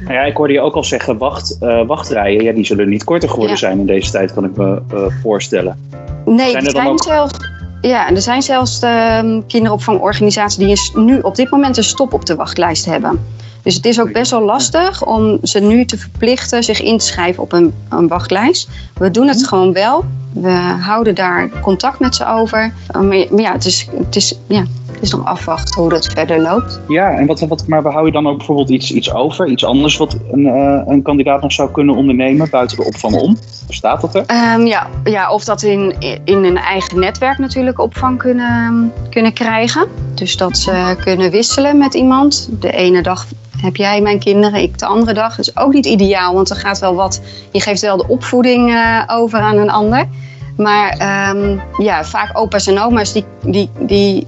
Nou 0.00 0.14
ja, 0.14 0.20
ik 0.22 0.36
hoorde 0.36 0.52
je 0.52 0.60
ook 0.60 0.74
al 0.74 0.84
zeggen, 0.84 1.18
wacht, 1.18 1.56
eh, 1.60 1.86
wachtrijen, 1.86 2.42
ja, 2.44 2.52
die 2.52 2.64
zullen 2.64 2.88
niet 2.88 3.04
korter 3.04 3.28
geworden 3.28 3.52
Ja. 3.52 3.58
zijn 3.58 3.78
in 3.78 3.86
deze 3.86 4.10
tijd, 4.10 4.32
kan 4.32 4.44
ik 4.44 4.56
me 4.56 4.82
eh, 4.92 4.98
voorstellen. 5.22 5.88
nee, 6.24 6.50
Zijn 6.50 6.64
er 6.64 6.70
zijn 6.70 6.86
ook- 6.86 7.02
zelfs, 7.02 7.32
ja, 7.80 8.10
er 8.10 8.22
zijn 8.22 8.42
zelfs 8.42 8.80
ehm, 8.80 9.40
kinderopvangorganisaties 9.46 10.56
die 10.58 10.68
een 10.68 10.76
s- 10.76 10.92
nu 10.94 11.20
op 11.20 11.34
dit 11.36 11.50
moment 11.50 11.76
een 11.76 11.84
stop 11.84 12.12
op 12.12 12.26
de 12.26 12.34
wachtlijst 12.34 12.84
hebben. 12.84 13.20
Dus 13.62 13.74
het 13.74 13.86
is 13.86 14.00
ook 14.00 14.12
best 14.12 14.30
wel 14.30 14.42
lastig 14.42 15.04
om 15.06 15.38
ze 15.42 15.60
nu 15.60 15.84
te 15.84 15.98
verplichten 15.98 16.62
zich 16.62 16.80
in 16.82 16.98
te 16.98 17.04
schrijven 17.06 17.42
op 17.42 17.52
een, 17.52 17.74
een 17.88 18.08
wachtlijst. 18.08 18.68
We 18.94 19.10
doen 19.10 19.28
het 19.28 19.46
gewoon 19.46 19.72
wel. 19.72 20.04
We 20.32 20.50
houden 20.80 21.14
daar 21.14 21.48
contact 21.60 21.98
met 21.98 22.14
ze 22.14 22.26
over. 22.26 22.72
Maar, 22.92 23.04
maar 23.04 23.40
ja, 23.40 23.52
het 23.52 23.64
is, 23.64 23.88
het, 23.96 24.16
is, 24.16 24.38
ja, 24.46 24.64
het 24.92 25.02
is 25.02 25.10
nog 25.10 25.24
afwachten 25.24 25.80
hoe 25.80 25.90
dat 25.90 26.06
verder 26.06 26.40
loopt. 26.40 26.80
Ja, 26.88 27.10
en 27.10 27.26
wat, 27.26 27.40
wat, 27.40 27.66
maar 27.66 27.82
hou 27.82 28.06
je 28.06 28.12
dan 28.12 28.26
ook 28.26 28.36
bijvoorbeeld 28.36 28.68
iets, 28.68 28.92
iets 28.92 29.12
over, 29.12 29.46
iets 29.48 29.64
anders 29.64 29.96
wat 29.96 30.16
een, 30.32 30.46
eh, 30.46 30.82
een 30.86 31.02
kandidaat 31.02 31.42
nog 31.42 31.52
zou 31.52 31.70
kunnen 31.70 31.94
ondernemen 31.94 32.50
buiten 32.50 32.76
de 32.76 32.84
opvang 32.84 33.14
om? 33.14 33.38
Bestaat 33.66 34.00
dat 34.00 34.14
er? 34.14 34.24
Ehm, 34.26 34.66
ja, 34.66 34.86
ja, 35.04 35.32
of 35.32 35.44
dat 35.44 35.62
in, 35.62 35.94
in 36.24 36.44
een 36.44 36.58
eigen 36.58 37.00
netwerk 37.00 37.38
natuurlijk 37.38 37.80
opvang 37.80 38.18
kunnen, 38.18 38.92
kunnen 39.10 39.32
krijgen. 39.32 39.88
Dus 40.14 40.36
dat 40.36 40.58
ze 40.58 40.96
kunnen 41.04 41.30
wisselen 41.30 41.78
met 41.78 41.94
iemand. 41.94 42.48
De 42.60 42.72
ene 42.72 43.02
dag 43.02 43.26
heb 43.62 43.76
jij 43.76 44.00
mijn 44.00 44.18
kinderen, 44.18 44.62
ik 44.62 44.78
de 44.78 44.86
andere 44.86 45.12
dag. 45.12 45.36
Dat 45.36 45.46
is 45.46 45.56
ook 45.56 45.72
niet 45.72 45.86
ideaal, 45.86 46.34
want 46.34 46.50
er 46.50 46.56
gaat 46.56 46.78
wel 46.78 46.94
wat. 46.94 47.20
Je 47.52 47.60
geeft 47.60 47.80
wel 47.80 47.96
de 47.96 48.08
opvoeding 48.08 48.70
eh, 48.74 49.02
over 49.06 49.38
aan 49.38 49.58
een 49.58 49.70
ander. 49.70 50.08
Maar 50.56 50.88
ehm, 50.88 51.58
ja, 51.78 52.04
vaak 52.04 52.38
opa's 52.38 52.66
en 52.66 52.80
oma's 52.80 53.12
die, 53.12 53.24
die, 53.42 53.70
die 53.78 54.26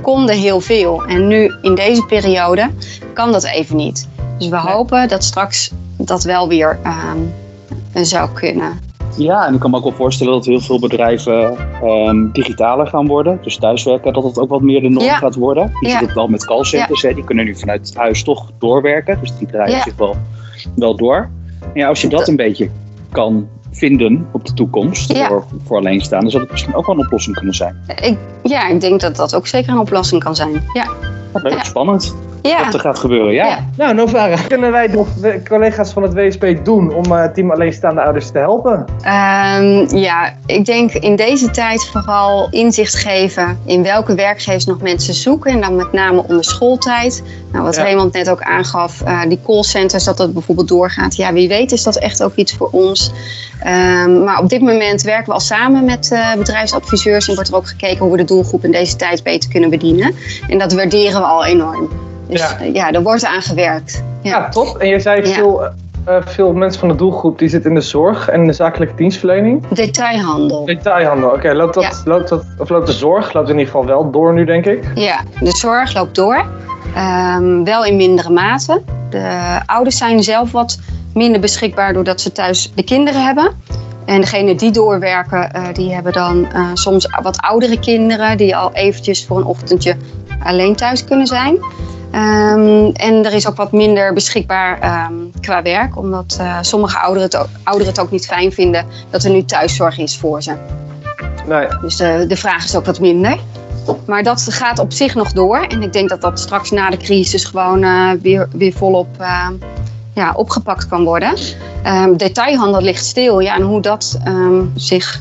konden 0.00 0.36
heel 0.36 0.60
veel. 0.60 1.04
En 1.04 1.26
nu 1.26 1.54
in 1.62 1.74
deze 1.74 2.04
periode 2.04 2.70
kan 3.14 3.32
dat 3.32 3.44
even 3.44 3.76
niet. 3.76 4.08
Dus 4.38 4.48
we 4.48 4.56
hopen 4.56 5.08
dat 5.08 5.24
straks 5.24 5.70
dat 5.96 6.22
wel 6.22 6.48
weer 6.48 6.78
ehm, 6.82 7.18
zou 8.04 8.30
kunnen. 8.32 8.93
Ja, 9.16 9.46
en 9.46 9.54
ik 9.54 9.60
kan 9.60 9.70
me 9.70 9.76
ook 9.76 9.82
wel 9.82 9.92
voorstellen 9.92 10.32
dat 10.32 10.44
heel 10.44 10.60
veel 10.60 10.78
bedrijven 10.78 11.56
ehm, 11.82 12.30
digitaler 12.32 12.86
gaan 12.86 13.06
worden. 13.06 13.38
Dus 13.42 13.56
thuiswerken, 13.56 14.12
dat 14.12 14.24
het 14.24 14.38
ook 14.38 14.48
wat 14.48 14.60
meer 14.60 14.80
de 14.80 14.88
norm 14.88 15.04
Ja. 15.04 15.16
gaat 15.16 15.34
worden. 15.34 15.70
Je 15.80 15.88
Ja. 15.88 15.98
ziet 15.98 16.06
het 16.06 16.14
wel 16.14 16.28
met 16.28 16.46
callcenters, 16.46 17.02
hè, 17.02 17.14
die 17.14 17.24
kunnen 17.24 17.44
nu 17.44 17.56
vanuit 17.56 17.92
huis 17.96 18.22
toch 18.22 18.50
doorwerken. 18.58 19.18
Dus 19.20 19.36
die 19.38 19.46
draaien 19.46 19.82
zich 19.82 19.96
wel, 19.96 20.14
wel 20.76 20.96
door. 20.96 21.28
En 21.60 21.70
ja, 21.80 21.88
als 21.88 22.00
je 22.00 22.08
dat 22.08 22.28
een 22.28 22.36
beetje 22.36 22.70
kan 23.10 23.48
vinden 23.70 24.26
op 24.32 24.44
de 24.46 24.52
toekomst 24.54 25.12
Ja. 25.12 25.26
voor, 25.26 25.44
voor 25.64 25.76
alleenstaanden, 25.76 26.30
zou 26.30 26.42
het 26.42 26.52
misschien 26.52 26.74
ook 26.74 26.86
wel 26.86 26.94
een 26.98 27.04
oplossing 27.04 27.36
kunnen 27.36 27.54
zijn. 27.54 27.76
Ik, 28.02 28.18
ja, 28.42 28.68
ik 28.68 28.80
denk 28.80 29.00
dat 29.00 29.16
dat 29.16 29.34
ook 29.34 29.46
zeker 29.46 29.72
een 29.72 29.78
oplossing 29.78 30.22
kan 30.24 30.34
zijn. 30.36 30.62
Ja, 30.72 30.86
leuk, 31.32 31.52
Ja. 31.52 31.62
spannend 31.64 32.14
ja. 32.48 32.64
wat 32.64 32.74
er 32.74 32.80
gaat 32.80 32.98
gebeuren. 32.98 33.32
Ja. 33.32 33.46
Ja. 33.46 33.64
Nou, 33.76 33.94
Novara, 33.94 34.36
kunnen 34.48 34.70
wij 34.72 34.88
de 34.88 35.04
de 35.20 35.42
collega's 35.48 35.92
van 35.92 36.02
het 36.02 36.14
WSP 36.14 36.64
doen 36.64 36.94
om 36.94 37.04
eh, 37.04 37.24
team 37.24 37.50
alleenstaande 37.50 38.02
ouders 38.02 38.30
te 38.30 38.38
helpen? 38.38 38.84
Ehm, 39.02 39.96
ja, 39.96 40.34
ik 40.46 40.64
denk 40.64 40.92
in 40.92 41.16
deze 41.16 41.50
tijd 41.50 41.84
vooral 41.84 42.48
inzicht 42.50 42.94
geven 42.94 43.58
in 43.64 43.82
welke 43.82 44.14
werkgevers 44.14 44.64
nog 44.64 44.80
mensen 44.80 45.14
zoeken. 45.14 45.50
En 45.50 45.60
dan 45.60 45.76
met 45.76 45.92
name 45.92 46.24
onder 46.28 46.44
schooltijd. 46.44 47.22
Nou, 47.52 47.64
wat 47.64 47.74
Ja. 47.74 47.82
Raymond 47.82 48.12
net 48.12 48.30
ook 48.30 48.42
aangaf, 48.42 49.00
eh, 49.00 49.22
die 49.28 49.40
callcenters, 49.44 50.04
dat 50.04 50.16
dat 50.16 50.32
bijvoorbeeld 50.32 50.68
doorgaat. 50.68 51.16
Ja, 51.16 51.32
wie 51.32 51.48
weet 51.48 51.72
is 51.72 51.82
dat 51.82 51.96
echt 51.96 52.22
ook 52.22 52.34
iets 52.34 52.54
voor 52.54 52.68
ons. 52.72 53.12
Ehm, 53.60 54.24
maar 54.24 54.38
op 54.38 54.48
dit 54.48 54.60
moment 54.60 55.02
werken 55.02 55.26
we 55.26 55.32
al 55.32 55.40
samen 55.40 55.84
met 55.84 56.12
eh, 56.12 56.34
bedrijfsadviseurs. 56.34 57.28
En 57.28 57.34
wordt 57.34 57.50
er 57.50 57.56
ook 57.56 57.68
gekeken 57.68 57.98
hoe 57.98 58.10
we 58.10 58.16
de 58.16 58.24
doelgroep 58.24 58.64
in 58.64 58.72
deze 58.72 58.96
tijd 58.96 59.22
beter 59.22 59.50
kunnen 59.50 59.70
bedienen. 59.70 60.14
En 60.48 60.58
dat 60.58 60.72
waarderen 60.72 61.20
we 61.20 61.26
al 61.26 61.44
enorm. 61.44 62.12
Dus 62.34 62.56
Ja. 62.58 62.64
ja, 62.72 62.92
er 62.92 63.02
wordt 63.02 63.24
aan 63.24 63.42
gewerkt. 63.42 64.02
Ja, 64.22 64.30
Ja. 64.38 64.48
top. 64.48 64.76
En 64.76 64.88
je 64.88 65.00
zei 65.00 65.26
veel, 65.26 65.64
eh, 65.64 65.70
eh, 66.04 66.22
veel 66.26 66.52
mensen 66.52 66.80
van 66.80 66.88
de 66.88 66.94
doelgroep 66.94 67.38
die 67.38 67.48
zitten 67.48 67.70
in 67.70 67.76
de 67.76 67.82
zorg 67.82 68.28
en 68.28 68.46
de 68.46 68.52
zakelijke 68.52 68.94
dienstverlening. 68.94 69.66
Detailhandel. 69.68 70.64
Detailhandel, 70.64 71.30
oké. 71.30 71.52
loopt, 71.52 71.74
dat, 71.74 72.02
loopt, 72.04 72.28
dat, 72.28 72.44
of 72.58 72.68
loopt 72.68 72.86
de 72.86 72.92
zorg, 72.92 73.32
loopt 73.32 73.48
in 73.48 73.58
ieder 73.58 73.72
geval 73.72 73.86
wel 73.86 74.10
door 74.10 74.32
nu, 74.34 74.44
denk 74.44 74.66
ik. 74.66 74.84
Ja, 74.94 75.20
de 75.40 75.56
zorg 75.56 75.94
loopt 75.94 76.14
door. 76.14 76.44
Ehm, 76.94 77.64
wel 77.64 77.84
in 77.84 77.96
mindere 77.96 78.30
mate. 78.30 78.82
De 79.10 79.60
ouders 79.66 79.96
zijn 79.96 80.22
zelf 80.22 80.52
wat 80.52 80.78
minder 81.14 81.40
beschikbaar 81.40 81.92
doordat 81.92 82.20
ze 82.20 82.32
thuis 82.32 82.72
de 82.74 82.84
kinderen 82.84 83.24
hebben. 83.24 83.50
En 84.04 84.20
degenen 84.20 84.56
die 84.56 84.70
doorwerken, 84.70 85.52
eh, 85.52 85.62
die 85.72 85.94
hebben 85.94 86.12
dan 86.12 86.46
soms 86.74 87.08
wat 87.22 87.40
oudere 87.40 87.78
kinderen 87.78 88.36
die 88.36 88.56
al 88.56 88.72
eventjes 88.72 89.26
voor 89.26 89.36
een 89.36 89.44
ochtendje 89.44 89.96
alleen 90.42 90.76
thuis 90.76 91.04
kunnen 91.04 91.26
zijn. 91.26 91.58
Ehm, 92.14 92.90
en 92.92 93.24
er 93.24 93.32
is 93.32 93.48
ook 93.48 93.56
wat 93.56 93.72
minder 93.72 94.12
beschikbaar 94.12 94.80
ehm, 94.80 95.12
qua 95.40 95.62
werk, 95.62 95.96
omdat 95.96 96.36
eh, 96.40 96.58
sommige 96.60 96.98
ouderen 96.98 97.22
het, 97.22 97.36
ook, 97.36 97.48
ouderen 97.62 97.92
het 97.92 98.02
ook 98.02 98.10
niet 98.10 98.26
fijn 98.26 98.52
vinden 98.52 98.86
dat 99.10 99.24
er 99.24 99.30
nu 99.30 99.44
thuiszorg 99.44 99.98
is 99.98 100.18
voor 100.18 100.42
ze. 100.42 100.54
Nee. 101.46 101.66
Dus 101.80 101.96
de, 101.96 102.24
de 102.28 102.36
vraag 102.36 102.64
is 102.64 102.76
ook 102.76 102.86
wat 102.86 103.00
minder. 103.00 103.38
maar 104.06 104.22
dat 104.22 104.46
gaat 104.50 104.78
op 104.78 104.92
zich 104.92 105.14
nog 105.14 105.32
door. 105.32 105.58
En 105.58 105.82
ik 105.82 105.92
denk 105.92 106.08
dat 106.08 106.20
dat 106.20 106.40
straks 106.40 106.70
na 106.70 106.90
de 106.90 106.96
crisis 106.96 107.44
gewoon 107.44 107.82
eh, 107.82 108.10
weer, 108.22 108.48
weer 108.52 108.72
volop 108.72 109.08
eh, 109.18 109.48
ja, 110.14 110.32
opgepakt 110.34 110.88
kan 110.88 111.04
worden. 111.04 111.34
Ehm, 111.82 112.16
detailhandel 112.16 112.80
ligt 112.80 113.04
stil. 113.04 113.40
Ja, 113.40 113.56
en 113.56 113.62
hoe 113.62 113.80
dat 113.80 114.18
ehm, 114.24 114.62
zich 114.74 115.20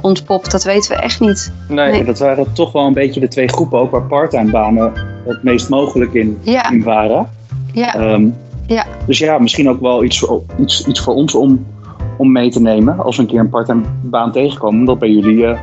ontpopt, 0.00 0.50
dat 0.50 0.64
weten 0.64 0.96
we 0.96 1.02
echt 1.02 1.20
niet. 1.20 1.52
Nee. 1.68 1.90
Nee. 1.90 2.04
Dat 2.04 2.18
waren 2.18 2.52
toch 2.52 2.72
wel 2.72 2.86
een 2.86 2.92
beetje 2.92 3.20
de 3.20 3.28
twee 3.28 3.48
groepen 3.48 3.78
ook 3.78 3.90
waar 3.90 4.02
parttime 4.02 4.50
banen 4.50 5.13
het 5.24 5.42
meest 5.42 5.68
mogelijk 5.68 6.14
in, 6.14 6.38
Ja, 6.42 6.70
in 6.70 6.82
waren. 6.82 7.26
ja, 7.72 7.94
Ehm, 7.94 8.28
Ja. 8.66 8.84
Dus 9.06 9.18
ja, 9.18 9.38
misschien 9.38 9.68
ook 9.68 9.80
wel 9.80 10.04
iets 10.04 10.18
voor, 10.18 10.42
iets, 10.60 10.86
iets 10.86 11.00
voor 11.00 11.14
ons 11.14 11.34
om, 11.34 11.66
om 12.18 12.32
mee 12.32 12.50
te 12.50 12.60
nemen 12.60 12.98
als 13.04 13.16
we 13.16 13.22
een 13.22 13.28
keer 13.28 13.40
een 13.40 13.48
parttime 13.48 13.82
baan 14.02 14.32
tegenkomen, 14.32 14.80
om 14.80 14.86
dat 14.86 14.98
bij 14.98 15.10
jullie 15.10 15.46
eh, 15.46 15.58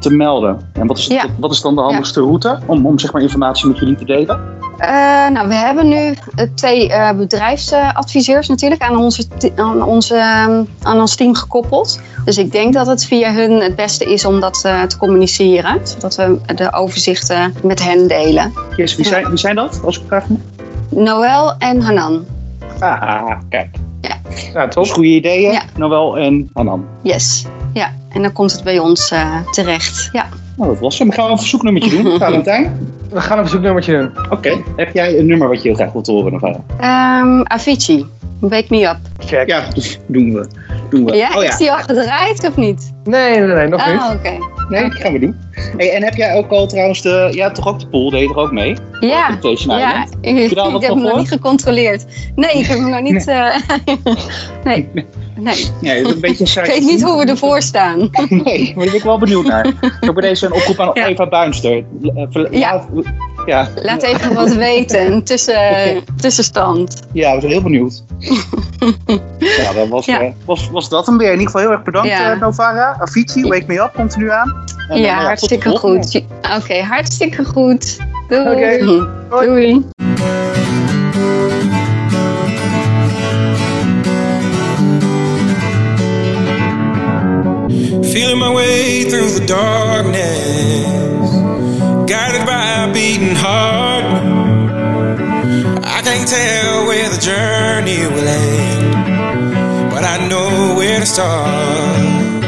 te 0.00 0.10
melden. 0.14 0.58
En 0.72 0.86
wat 0.86 0.98
is, 0.98 1.06
Ja. 1.06 1.24
wat 1.38 1.52
is 1.52 1.60
dan 1.60 1.74
de 1.74 1.80
handigste 1.80 2.20
route 2.20 2.58
om, 2.66 2.86
om 2.86 2.98
zeg 2.98 3.12
maar 3.12 3.22
informatie 3.22 3.68
met 3.68 3.78
jullie 3.78 3.94
te 3.96 4.04
delen? 4.04 4.40
Eh, 4.82 5.28
nou, 5.28 5.48
we 5.48 5.54
hebben 5.54 5.88
nu 5.88 6.14
eh, 6.34 6.46
twee 6.54 6.92
eh, 6.92 7.12
bedrijfsadviseurs 7.16 8.48
natuurlijk 8.48 8.82
aan, 8.82 8.96
onze, 8.96 9.26
aan, 9.56 9.82
onze, 9.82 10.14
ehm, 10.16 10.62
aan 10.82 11.00
ons 11.00 11.16
team 11.16 11.34
gekoppeld. 11.34 12.00
Dus 12.24 12.38
ik 12.38 12.52
denk 12.52 12.72
dat 12.74 12.86
het 12.86 13.04
via 13.04 13.32
hun 13.32 13.60
het 13.60 13.76
beste 13.76 14.04
is 14.12 14.24
om 14.24 14.40
dat 14.40 14.62
eh, 14.64 14.82
te 14.82 14.96
communiceren. 14.96 15.80
Zodat 15.86 16.14
we 16.16 16.38
de 16.54 16.72
overzichten 16.72 17.54
met 17.62 17.82
hen 17.84 18.08
delen. 18.08 18.52
Yes, 18.76 18.96
wie, 18.96 19.04
Ja. 19.04 19.10
zijn, 19.10 19.28
wie 19.28 19.38
zijn 19.38 19.54
dat, 19.54 19.80
als 19.84 19.98
ik 19.98 20.04
vraag 20.06 20.28
me? 20.28 20.36
Noël 20.88 21.54
en 21.58 21.80
Hanan. 21.82 22.24
Ah, 22.78 23.30
kijk. 23.48 23.76
Ja, 24.52 24.68
top. 24.68 24.82
Dus 24.84 24.92
goede 24.92 25.08
ideeën, 25.08 25.52
Ja. 25.52 25.62
Noël 25.76 26.18
en 26.18 26.50
Hanan. 26.52 26.84
Yes. 27.02 27.44
Ja, 27.72 27.92
en 28.12 28.22
dan 28.22 28.32
komt 28.32 28.52
het 28.52 28.64
bij 28.64 28.78
ons 28.78 29.10
eh, 29.10 29.36
terecht. 29.50 30.08
Ja. 30.12 30.26
Nou, 30.56 30.70
dat 30.70 30.78
was 30.80 30.98
hem. 30.98 31.10
Gaan 31.10 31.24
we 31.24 31.30
een 31.30 31.38
verzoeknummertje 31.38 32.02
doen, 32.02 32.18
Valentijn? 32.18 32.88
We 33.10 33.20
gaan 33.20 33.36
een 33.38 33.44
verzoeknummertje 33.44 33.92
doen. 33.98 34.10
Oké. 34.30 34.62
Heb 34.76 34.94
jij 34.94 35.18
een 35.18 35.26
nummer 35.26 35.48
wat 35.48 35.62
je 35.62 35.68
heel 35.68 35.74
graag 35.76 35.92
wilt 35.92 36.06
horen, 36.06 36.32
Novara? 36.32 36.60
Ehm, 36.78 37.40
Avicii, 37.44 38.06
Wake 38.40 38.66
Me 38.68 38.88
Up. 38.88 38.96
Check. 39.18 39.48
Ja, 39.48 39.64
doen 40.06 40.32
we. 40.32 40.46
Doen 40.90 41.04
we. 41.04 41.16
Ja, 41.16 41.36
Oh 41.36 41.44
is 41.44 41.56
die 41.56 41.72
al 41.72 41.78
gedraaid 41.78 42.48
of 42.48 42.56
niet? 42.56 42.92
Nee, 43.04 43.38
nee, 43.38 43.54
nee, 43.54 43.68
nog 43.68 43.86
niet. 43.86 44.00
Ah, 44.00 44.10
oké. 44.14 44.30
Nee, 44.68 44.82
dat 44.82 44.94
gaan 44.94 45.12
we 45.12 45.18
doen. 45.18 45.36
Hey, 45.76 45.92
en 45.92 46.02
heb 46.02 46.14
jij 46.14 46.34
ook 46.34 46.50
al 46.50 46.66
trouwens 46.66 47.02
de... 47.02 47.28
Ja, 47.30 47.50
toch 47.50 47.68
ook 47.68 47.80
de 47.80 47.86
pool, 47.86 48.10
deed 48.10 48.20
je 48.20 48.28
er 48.28 48.36
ook 48.36 48.52
mee? 48.52 48.76
Ja, 49.00 49.08
ja. 49.08 50.06
Ik, 50.20 50.54
daar 50.54 50.74
ik 50.74 50.80
heb 50.80 50.90
hem 50.90 51.02
nog 51.02 51.16
niet 51.16 51.28
gecontroleerd. 51.28 52.04
Nee, 52.34 52.52
ik 52.52 52.66
heb 52.66 52.78
hem 52.78 52.90
nog 52.90 53.00
niet... 53.00 53.26
eh, 53.26 53.54
nee, 54.64 54.88
nee. 55.36 55.66
Nee, 55.80 56.02
dat 56.02 56.08
is 56.10 56.14
een 56.14 56.20
beetje 56.38 56.60
Ik 56.60 56.66
weet 56.66 56.80
niet 56.82 57.02
hoe 57.02 57.24
we 57.24 57.30
ervoor 57.30 57.62
staan. 57.62 57.98
Nee, 58.28 58.72
maar 58.74 58.84
daar 58.84 58.84
ben 58.84 58.94
ik 58.94 59.02
wel 59.02 59.18
benieuwd 59.18 59.46
naar. 59.46 59.66
Ik 59.66 59.74
heb 60.00 60.14
bij 60.14 60.28
deze 60.28 60.46
een 60.46 60.52
oproep 60.52 60.80
aan 60.80 60.90
Ja. 60.94 61.06
Eva 61.06 61.26
Buinster. 61.28 61.72
Eh, 61.72 62.46
Ja. 62.50 62.72
laat- 62.74 62.88
Ja, 63.46 63.68
Laat 63.82 64.02
even 64.02 64.34
wat 64.34 64.52
weten, 64.54 65.24
tussen, 65.24 65.54
tussenstand. 66.20 67.02
ja, 67.12 67.34
we 67.34 67.40
zijn 67.40 67.52
heel 67.52 67.62
benieuwd. 67.62 68.04
ja, 69.38 69.72
dan 69.72 69.88
was, 69.88 70.06
Ja. 70.06 70.20
eh, 70.20 70.32
was, 70.44 70.70
was 70.70 70.88
dat 70.88 71.06
hem 71.06 71.18
weer. 71.18 71.26
In 71.26 71.32
ieder 71.32 71.46
geval 71.46 71.60
heel 71.60 71.70
erg 71.70 71.82
bedankt, 71.82 72.08
Ja. 72.08 72.32
eh, 72.32 72.40
Novara. 72.40 72.96
Avicii, 73.00 73.42
Wake 73.48 73.64
Me 73.66 73.80
Up 73.80 73.90
komt 73.94 74.12
er 74.12 74.18
nu 74.18 74.30
aan. 74.30 74.64
En, 74.88 75.00
Ja, 75.00 75.22
hartstikke 75.22 75.68
goed. 75.78 76.22
Oké, 76.58 76.80
hartstikke 76.82 77.44
goed. 77.44 77.98
Doei. 78.28 79.04
Doei. 79.30 79.84
Feeling 88.12 88.38
my 88.38 88.52
way 88.52 89.04
through 89.04 89.30
the 89.30 89.46
darkness, 89.46 91.30
guided 92.10 92.46
by 92.46 92.84
a 92.84 92.92
beating 92.92 93.34
heart. 93.34 94.04
I 95.82 96.02
can't 96.02 96.28
tell 96.28 96.86
where 96.88 97.08
the 97.08 97.16
journey 97.16 98.06
will 98.14 98.28
end, 98.28 99.90
but 99.90 100.04
I 100.04 100.28
know 100.28 100.74
where 100.76 101.00
to 101.00 101.06
start. 101.06 102.42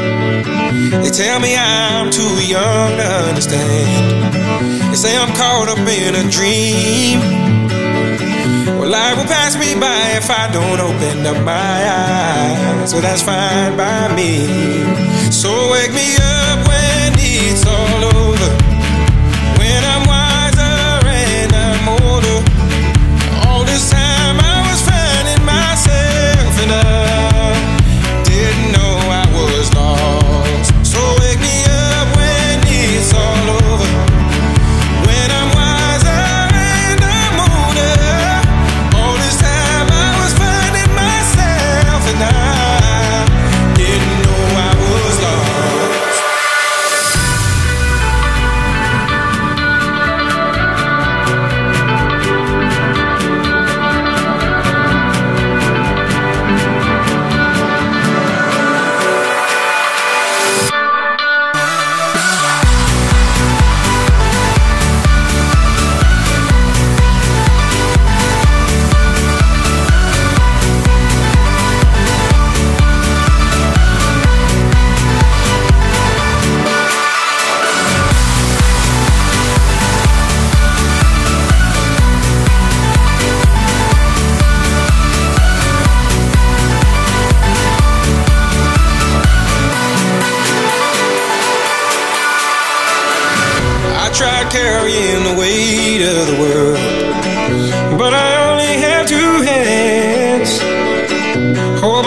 They 1.03 1.09
tell 1.09 1.39
me 1.39 1.57
I'm 1.57 2.11
too 2.11 2.35
young 2.45 2.97
to 2.97 3.07
understand. 3.29 4.91
They 4.91 4.97
say 4.97 5.17
I'm 5.17 5.33
caught 5.33 5.69
up 5.69 5.79
in 5.79 6.13
a 6.13 6.29
dream. 6.29 7.64
Well, 8.85 8.91
life 8.91 9.17
will 9.17 9.25
pass 9.25 9.57
me 9.57 9.73
by 9.73 10.11
if 10.15 10.29
I 10.29 10.47
don't 10.53 10.79
open 10.79 11.25
up 11.25 11.43
my 11.43 11.51
eyes. 11.51 12.91
So 12.91 13.01
that's 13.01 13.23
fine 13.23 13.75
by 13.75 14.15
me. 14.15 14.45
So 15.31 15.49
wake 15.71 15.91
me 15.91 16.13
up 16.21 16.67
when 16.67 17.13
it's 17.17 17.65
all 17.65 18.03
over. 18.15 18.74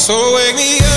So 0.00 0.34
wake 0.34 0.56
me 0.56 0.78
up 0.78 0.89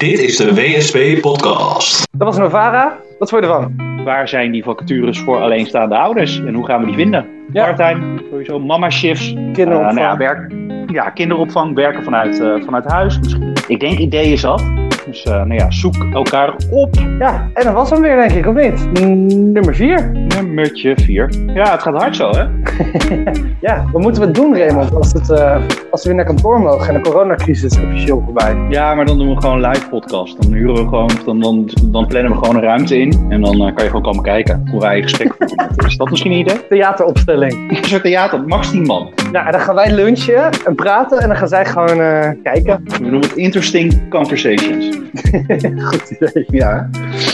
Dit 0.00 0.18
is 0.18 0.36
de 0.36 0.54
WSP 0.54 1.20
Podcast. 1.20 2.08
Dat 2.10 2.26
was 2.28 2.38
Novara. 2.38 2.98
Wat 3.18 3.28
vond 3.28 3.44
je 3.44 3.50
ervan? 3.50 4.04
Waar 4.04 4.28
zijn 4.28 4.52
die 4.52 4.62
vacatures 4.62 5.18
voor 5.18 5.40
alleenstaande 5.40 5.96
ouders 5.96 6.38
en 6.38 6.54
hoe 6.54 6.66
gaan 6.66 6.80
we 6.80 6.86
die 6.86 6.94
vinden? 6.94 7.26
Ja. 7.52 7.64
Parttime, 7.64 8.22
sowieso 8.30 8.58
mama 8.58 8.90
shifts. 8.90 9.32
Kinderopvang. 9.32 9.88
Eh, 9.88 9.94
nou 9.94 10.06
ja, 10.06 10.16
werk, 10.16 10.52
ja, 10.86 11.10
kinderopvang, 11.10 11.74
werken 11.74 12.04
vanuit, 12.04 12.40
eh, 12.40 12.64
vanuit 12.64 12.84
huis. 12.84 13.18
Misschien. 13.18 13.52
Ik 13.66 13.80
denk 13.80 13.98
ideeën 13.98 14.38
zat. 14.38 14.79
Dus 15.10 15.22
eh, 15.22 15.32
nou 15.32 15.54
ja, 15.54 15.70
zoek 15.70 15.94
elkaar 16.12 16.54
op. 16.70 16.94
Ja, 17.18 17.50
en 17.54 17.64
dat 17.64 17.74
was 17.74 17.90
hem 17.90 18.00
weer, 18.00 18.16
denk 18.16 18.30
ik, 18.30 18.46
of 18.46 18.54
niet? 18.54 19.00
Mm, 19.02 19.52
Nummer 19.52 19.74
4. 19.74 20.10
Nummertje 20.12 20.96
4. 20.96 21.30
Ja, 21.54 21.70
het 21.70 21.82
gaat 21.82 21.94
hard 21.94 22.16
zo, 22.16 22.30
hè? 22.30 22.44
Ja, 23.60 23.84
wat 23.92 24.02
moeten 24.02 24.22
we 24.22 24.30
doen, 24.30 24.56
Raymond, 24.56 24.94
als, 24.94 25.12
het, 25.12 25.30
eh, 25.30 25.62
als 25.90 26.02
we 26.02 26.08
weer 26.08 26.14
naar 26.16 26.24
kantoor 26.24 26.60
mogen 26.60 26.88
en 26.88 26.94
de 26.94 27.10
coronacrisis 27.10 27.76
is 27.76 27.84
officieel 27.84 28.22
voorbij? 28.24 28.56
Ja, 28.68 28.94
maar 28.94 29.06
dan 29.06 29.18
doen 29.18 29.34
we 29.34 29.40
gewoon 29.40 29.60
live 29.60 29.88
podcast. 29.88 30.42
Dan 30.42 30.52
huren 30.52 30.74
we 30.74 30.80
gewoon, 30.80 31.10
dan, 31.24 31.40
dan, 31.40 31.70
dan 31.84 32.06
plannen 32.06 32.32
we 32.32 32.38
gewoon 32.38 32.56
een 32.56 32.62
ruimte 32.62 32.98
in. 32.98 33.26
En 33.28 33.40
dan 33.40 33.54
eh, 33.54 33.74
kan 33.74 33.84
je 33.84 33.90
gewoon 33.90 34.02
komen 34.02 34.22
kijken 34.22 34.68
hoe 34.70 34.80
wij 34.80 35.02
gesprek 35.02 35.34
voeren. 35.38 35.68
Is 35.86 35.96
dat 35.96 36.10
misschien 36.10 36.32
een 36.32 36.38
idee? 36.38 36.66
Theateropstelling. 36.68 37.78
Een 37.78 37.84
soort 37.84 38.02
theater, 38.02 38.44
max 38.44 38.70
10 38.70 38.82
man. 38.82 39.10
Nou, 39.32 39.46
en 39.46 39.52
dan 39.52 39.60
gaan 39.60 39.74
wij 39.74 39.92
lunchen 39.92 40.50
en 40.64 40.74
praten 40.74 41.18
en 41.18 41.28
dan 41.28 41.36
gaan 41.36 41.48
zij 41.48 41.64
gewoon 41.64 41.96
kijken. 42.42 42.82
We 42.84 42.98
noemen 43.00 43.20
het 43.20 43.36
Interesting 43.36 44.08
Conversations. 44.08 44.99
Goed 45.90 46.10
idee. 46.10 46.44
Ja. 46.48 46.90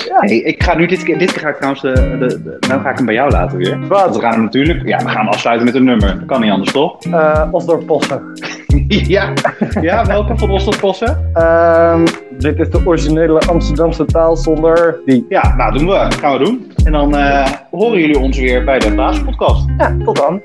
Hey, 0.08 0.36
ik 0.36 0.62
ga 0.62 0.76
nu 0.76 0.86
dit 0.86 1.02
keer, 1.02 1.18
dit 1.18 1.32
keer 1.32 1.40
ga 1.40 1.48
ik 1.48 1.54
trouwens 1.56 1.82
de, 1.82 1.92
de, 1.92 2.42
de- 2.42 2.56
nou 2.68 2.80
ga 2.80 2.90
ik 2.90 2.96
hem 2.96 3.06
bij 3.06 3.14
jou 3.14 3.30
laten 3.30 3.58
weer. 3.58 3.78
Wat? 3.88 4.00
Want 4.02 4.14
we 4.14 4.20
gaan 4.20 4.32
hem 4.32 4.42
natuurlijk, 4.42 4.86
ja, 4.86 4.98
we 4.98 5.08
gaan 5.08 5.16
hem 5.24 5.28
afsluiten 5.28 5.66
met 5.66 5.74
een 5.74 5.84
nummer. 5.84 6.14
Dat 6.18 6.26
kan 6.26 6.40
niet 6.40 6.50
anders, 6.50 6.72
toch? 6.72 6.96
Eh 7.04 7.42
Osdorp 7.50 7.86
Possen. 7.86 8.22
ja. 9.16 9.32
Ja, 9.80 10.04
welke 10.06 10.38
van 10.38 10.48
Rostov 10.48 10.80
Possen? 10.80 11.30
Ehm, 11.32 12.04
dit 12.38 12.58
is 12.58 12.70
de 12.70 12.80
originele 12.84 13.40
Amsterdamse 13.40 14.04
taal 14.04 14.36
zonder 14.36 15.00
die. 15.04 15.26
Ja, 15.28 15.54
nou 15.56 15.78
doen 15.78 15.86
we. 15.86 16.06
Gaan 16.20 16.38
we 16.38 16.44
doen. 16.44 16.72
En 16.84 16.92
dan 16.92 17.16
eh, 17.16 17.46
horen 17.70 18.00
jullie 18.00 18.18
ons 18.18 18.38
weer 18.38 18.64
bij 18.64 18.78
de 18.78 18.94
Baaspodcast. 18.94 19.64
Ja, 19.78 19.96
tot 20.04 20.16
dan. 20.16 20.40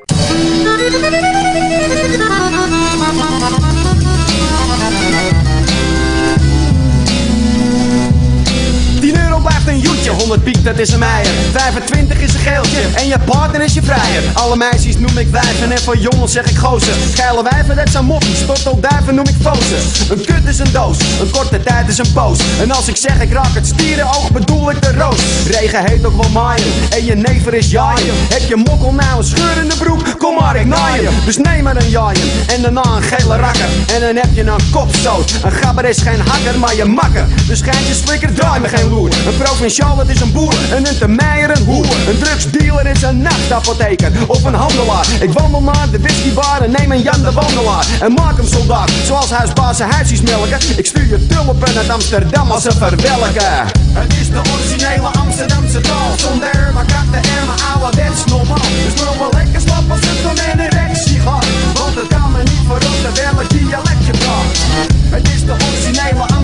10 9.41 9.49
euro 9.49 9.63
blijft 9.63 9.67
een 9.67 9.89
joetje, 9.89 10.09
100 10.09 10.43
piek 10.43 10.63
dat 10.63 10.77
is 10.79 10.91
een 10.91 10.99
meijer 10.99 11.31
25 11.51 12.19
is 12.21 12.33
een 12.33 12.39
geeltje. 12.39 12.81
En 12.95 13.07
je 13.07 13.19
partner 13.25 13.61
is 13.61 13.73
je 13.73 13.81
vrijer. 13.81 14.23
Alle 14.33 14.55
meisjes 14.55 14.97
noem 14.97 15.17
ik 15.17 15.27
wijven. 15.27 15.71
En 15.71 15.77
voor 15.77 15.97
jongens 15.97 16.31
zeg 16.31 16.49
ik 16.49 16.57
gozer. 16.57 16.93
Geile 17.13 17.43
wijven 17.43 17.75
dat 17.75 17.89
zijn 17.89 18.05
moppies, 18.05 18.45
tortelduiven 18.45 19.15
noem 19.15 19.27
ik 19.27 19.35
fozen. 19.41 19.77
Een 20.09 20.25
kut 20.25 20.47
is 20.47 20.59
een 20.59 20.71
doos, 20.71 20.97
een 21.21 21.29
korte 21.29 21.63
tijd 21.63 21.87
is 21.87 21.97
een 21.97 22.11
poos. 22.13 22.39
En 22.61 22.71
als 22.71 22.87
ik 22.87 22.95
zeg 22.95 23.21
ik 23.21 23.31
raak 23.31 23.53
het 23.53 23.67
stierenoog 23.67 24.31
bedoel 24.31 24.71
ik 24.71 24.81
de 24.81 24.91
roos. 24.93 25.21
Regen 25.47 25.89
heet 25.89 26.05
ook 26.05 26.21
wel 26.21 26.29
maaien. 26.29 26.73
En 26.89 27.05
je 27.05 27.15
never 27.15 27.53
is 27.53 27.71
jaaien. 27.71 28.13
Heb 28.29 28.41
je 28.47 28.55
mokkel 28.55 28.93
nou 28.93 29.17
een 29.17 29.23
scheur 29.23 29.57
in 29.61 29.69
de 29.69 29.77
broek, 29.77 30.17
kom 30.17 30.35
maar 30.35 30.55
ik 30.55 30.65
naaien 30.65 31.13
Dus 31.25 31.37
neem 31.37 31.63
maar 31.63 31.75
een 31.75 31.89
jaaien. 31.89 32.29
En 32.47 32.61
daarna 32.61 32.83
een 32.83 33.03
gele 33.03 33.35
rakker. 33.35 33.69
En 33.93 34.01
dan 34.01 34.15
heb 34.15 34.29
je 34.33 34.41
een 34.41 34.71
kopstoot. 34.71 35.31
Een 35.43 35.51
gabber 35.51 35.85
is 35.85 35.97
geen 35.97 36.19
hakker 36.19 36.59
maar 36.59 36.75
je 36.75 36.85
makker. 36.85 37.27
Dus 37.47 37.61
geintje 37.61 37.93
slikker 37.93 38.33
draai 38.33 38.59
me 38.59 38.67
geen 38.67 38.89
loer 38.89 39.09
Een 39.31 39.37
provinciaal 39.37 39.97
het 39.97 40.09
is 40.09 40.21
een 40.21 40.31
boer 40.31 40.53
En 40.71 40.87
een 40.87 40.97
termeijer 40.97 41.49
een 41.49 41.65
hoer. 41.65 41.85
Een 42.07 42.19
drugsdealer 42.19 42.85
is 42.85 43.01
een 43.01 43.21
nachtapotheker 43.21 44.11
Of 44.27 44.43
een 44.43 44.53
handelaar. 44.53 45.07
Ik 45.19 45.31
wandel 45.31 45.61
naar 45.61 45.89
de 45.91 45.99
whiskybar 45.99 46.61
en 46.61 46.71
neem 46.71 46.91
een 46.91 47.01
Jan 47.01 47.21
de 47.21 47.31
Wandelaar. 47.31 47.85
En 48.01 48.13
maak 48.13 48.37
hem 48.37 48.47
soldaat 48.47 48.89
Zoals 49.05 49.31
huisbazen 49.31 49.89
huisjes 49.89 50.21
melken. 50.21 50.59
Ik 50.77 50.85
stuur 50.85 51.07
je 51.07 51.27
tulpen 51.27 51.77
uit 51.77 51.89
Amsterdam 51.89 52.51
als 52.51 52.63
ze 52.63 52.71
verwelken. 52.71 53.65
Het 53.93 54.13
is 54.21 54.29
de 54.29 54.41
originele 54.53 55.07
Amsterdamse 55.07 55.81
taal. 55.81 56.11
Zonder 56.15 56.71
maar 56.73 56.85
katten 56.85 57.31
en 57.37 57.45
mijn 57.47 57.59
ouderwets 57.73 58.25
normaal. 58.25 58.69
Dus 58.83 59.03
wil 59.03 59.15
wel 59.19 59.31
lekker 59.33 59.61
slap 59.61 59.91
als 59.91 59.99
het 60.01 60.23
dan 60.23 60.45
in 60.45 60.59
een 60.59 60.59
erectie 60.59 61.19
gaat 61.19 61.45
Want 61.73 61.95
het 61.95 62.07
kan 62.07 62.31
me 62.31 62.43
niet 62.43 62.63
verrotten 62.67 63.13
welk 63.23 63.50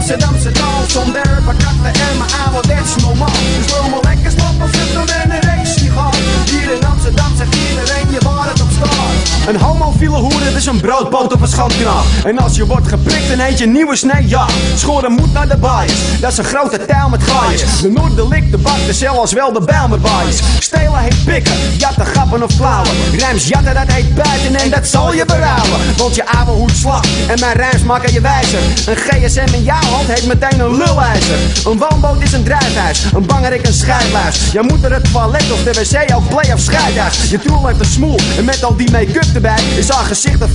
Amsterdamse 0.07 0.51
taal 0.51 0.83
Zonder 0.87 1.41
maar 1.45 1.55
katten 1.55 2.01
en 2.01 2.17
mijn 2.17 2.31
ouderwets 2.45 2.95
normaal. 2.95 3.39
Dus 3.57 3.71
wil 3.71 3.89
wel 3.89 4.01
lekker 4.01 4.31
het 4.31 4.93
dan 4.93 5.07
in 5.07 5.31
een 5.31 5.31
erectie 5.31 5.91
gaat. 5.91 6.15
Hier 6.49 6.71
in 6.75 6.85
Amsterdam 6.85 7.31
zegt 7.37 7.55
iedereen 7.55 8.11
je 8.11 8.19
waar 8.23 8.49
het 8.49 8.61
op 8.61 8.69
staat 8.71 9.16
een 9.47 9.59
homofiele 9.59 10.17
hoer, 10.17 10.55
is 10.55 10.65
een 10.65 10.81
broodpoot 10.81 11.33
op 11.33 11.41
een 11.41 11.47
schandknaap. 11.47 12.05
En 12.23 12.39
als 12.39 12.55
je 12.55 12.65
wordt 12.65 12.87
geprikt 12.87 13.31
en 13.31 13.39
eet 13.39 13.57
je 13.57 13.65
nieuwe 13.65 13.95
snee, 13.95 14.27
ja. 14.27 14.45
Schoren 14.75 15.11
moet 15.11 15.33
naar 15.33 15.47
de 15.47 15.57
baaiers. 15.57 16.19
Dat 16.19 16.31
is 16.31 16.37
een 16.37 16.43
grote 16.43 16.85
taal 16.85 17.09
met 17.09 17.23
gaaiers. 17.23 17.81
De 17.81 17.89
Noorderlik, 17.89 18.51
de 18.51 18.57
bak, 18.57 18.85
de 18.85 18.93
cel 18.93 19.19
als 19.19 19.33
wel 19.33 19.53
de 19.53 19.61
Bijlmerbaaiers. 19.61 20.39
Stelen 20.59 20.99
heet 20.99 21.25
pikken, 21.25 21.53
jatten, 21.77 22.05
gappen 22.05 22.43
of 22.43 22.57
klauwen. 22.57 22.91
Rijms 23.17 23.47
jatten, 23.47 23.73
dat 23.73 23.91
heet 23.91 24.15
buiten 24.15 24.55
en 24.55 24.69
dat 24.69 24.87
zal 24.87 25.13
je 25.13 25.25
berouwen. 25.25 25.79
Want 25.97 26.15
je 26.15 26.27
ouwe 26.27 26.71
slacht 26.73 27.07
en 27.27 27.39
mijn 27.39 27.55
rijms 27.55 27.83
maken 27.83 28.13
je 28.13 28.21
wijzer. 28.21 28.59
Een 28.85 28.95
GSM 28.95 29.53
in 29.53 29.63
jouw 29.63 29.83
hand 29.91 30.07
heet 30.07 30.27
meteen 30.27 30.59
een 30.59 30.71
lulijzer. 30.71 31.37
Een 31.65 31.77
woonboot 31.77 32.21
is 32.21 32.33
een 32.33 32.43
drijfhuis, 32.43 33.03
een 33.13 33.25
bangerik 33.25 33.67
een 33.67 33.73
scheidluis. 33.73 34.51
Jij 34.51 34.61
moet 34.61 34.83
er 34.83 34.93
het 34.93 35.11
toilet 35.11 35.51
of 35.51 35.63
de 35.63 35.71
wc 35.71 36.15
ook 36.15 36.29
play 36.29 36.53
of 36.53 36.59
scheidhuis. 36.59 37.29
Je 37.29 37.39
tool 37.39 37.67
heeft 37.67 37.79
een 37.79 37.85
smoel 37.85 38.19
en 38.37 38.45
met 38.45 38.63
al 38.63 38.75
die 38.75 38.91
make-up 38.91 39.35
erbij 39.37 39.77
is 39.77 39.89
haar 39.89 40.05
gezicht 40.05 40.41
een 40.41 40.49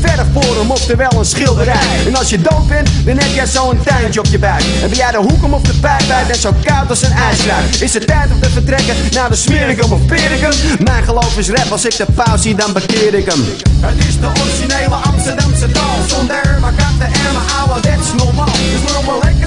hem, 0.58 0.70
oftewel 0.70 1.10
een 1.18 1.24
schilderij. 1.24 1.86
En 2.06 2.14
als 2.16 2.30
je 2.30 2.40
dood 2.40 2.66
bent, 2.68 2.88
dan 3.04 3.18
heb 3.18 3.34
jij 3.34 3.46
zo'n 3.46 3.78
tuintje 3.84 4.20
op 4.20 4.26
je 4.26 4.38
buik. 4.38 4.64
En 4.82 4.88
ben 4.88 4.98
jij 4.98 5.10
de 5.10 5.16
hoekom 5.16 5.54
of 5.54 5.62
de 5.62 5.74
pijp 5.80 6.10
uit 6.10 6.28
en 6.28 6.40
zo 6.40 6.50
koud 6.64 6.88
als 6.90 7.02
een 7.02 7.12
ijsruik. 7.12 7.74
Is 7.74 7.94
het 7.94 8.06
tijd 8.06 8.30
om 8.32 8.40
te 8.40 8.50
vertrekken 8.50 8.94
naar 9.12 9.28
de 9.28 9.36
Smericum 9.36 9.92
of 9.92 10.06
Pericum? 10.06 10.52
Mijn 10.84 11.04
geloof 11.04 11.38
is 11.38 11.50
rap, 11.50 11.70
als 11.72 11.84
ik 11.84 11.96
de 11.96 12.06
pauze 12.14 12.42
zie, 12.42 12.54
dan 12.54 12.72
bekeer 12.72 13.14
ik 13.14 13.26
hem. 13.30 13.44
Het 13.80 14.04
is 14.08 14.18
de 14.20 14.28
originele 14.42 14.94
Amsterdamse 14.94 15.70
taal, 15.70 15.96
zonder 16.06 16.58
maar 16.60 16.72
katten 16.72 17.06
en 17.06 17.32
mijn 17.32 17.50
ouderwets 17.60 18.08
normaal. 18.16 18.56
Dus 18.72 18.92
maar 18.92 19.04
wel 19.06 19.20
lekker 19.22 19.41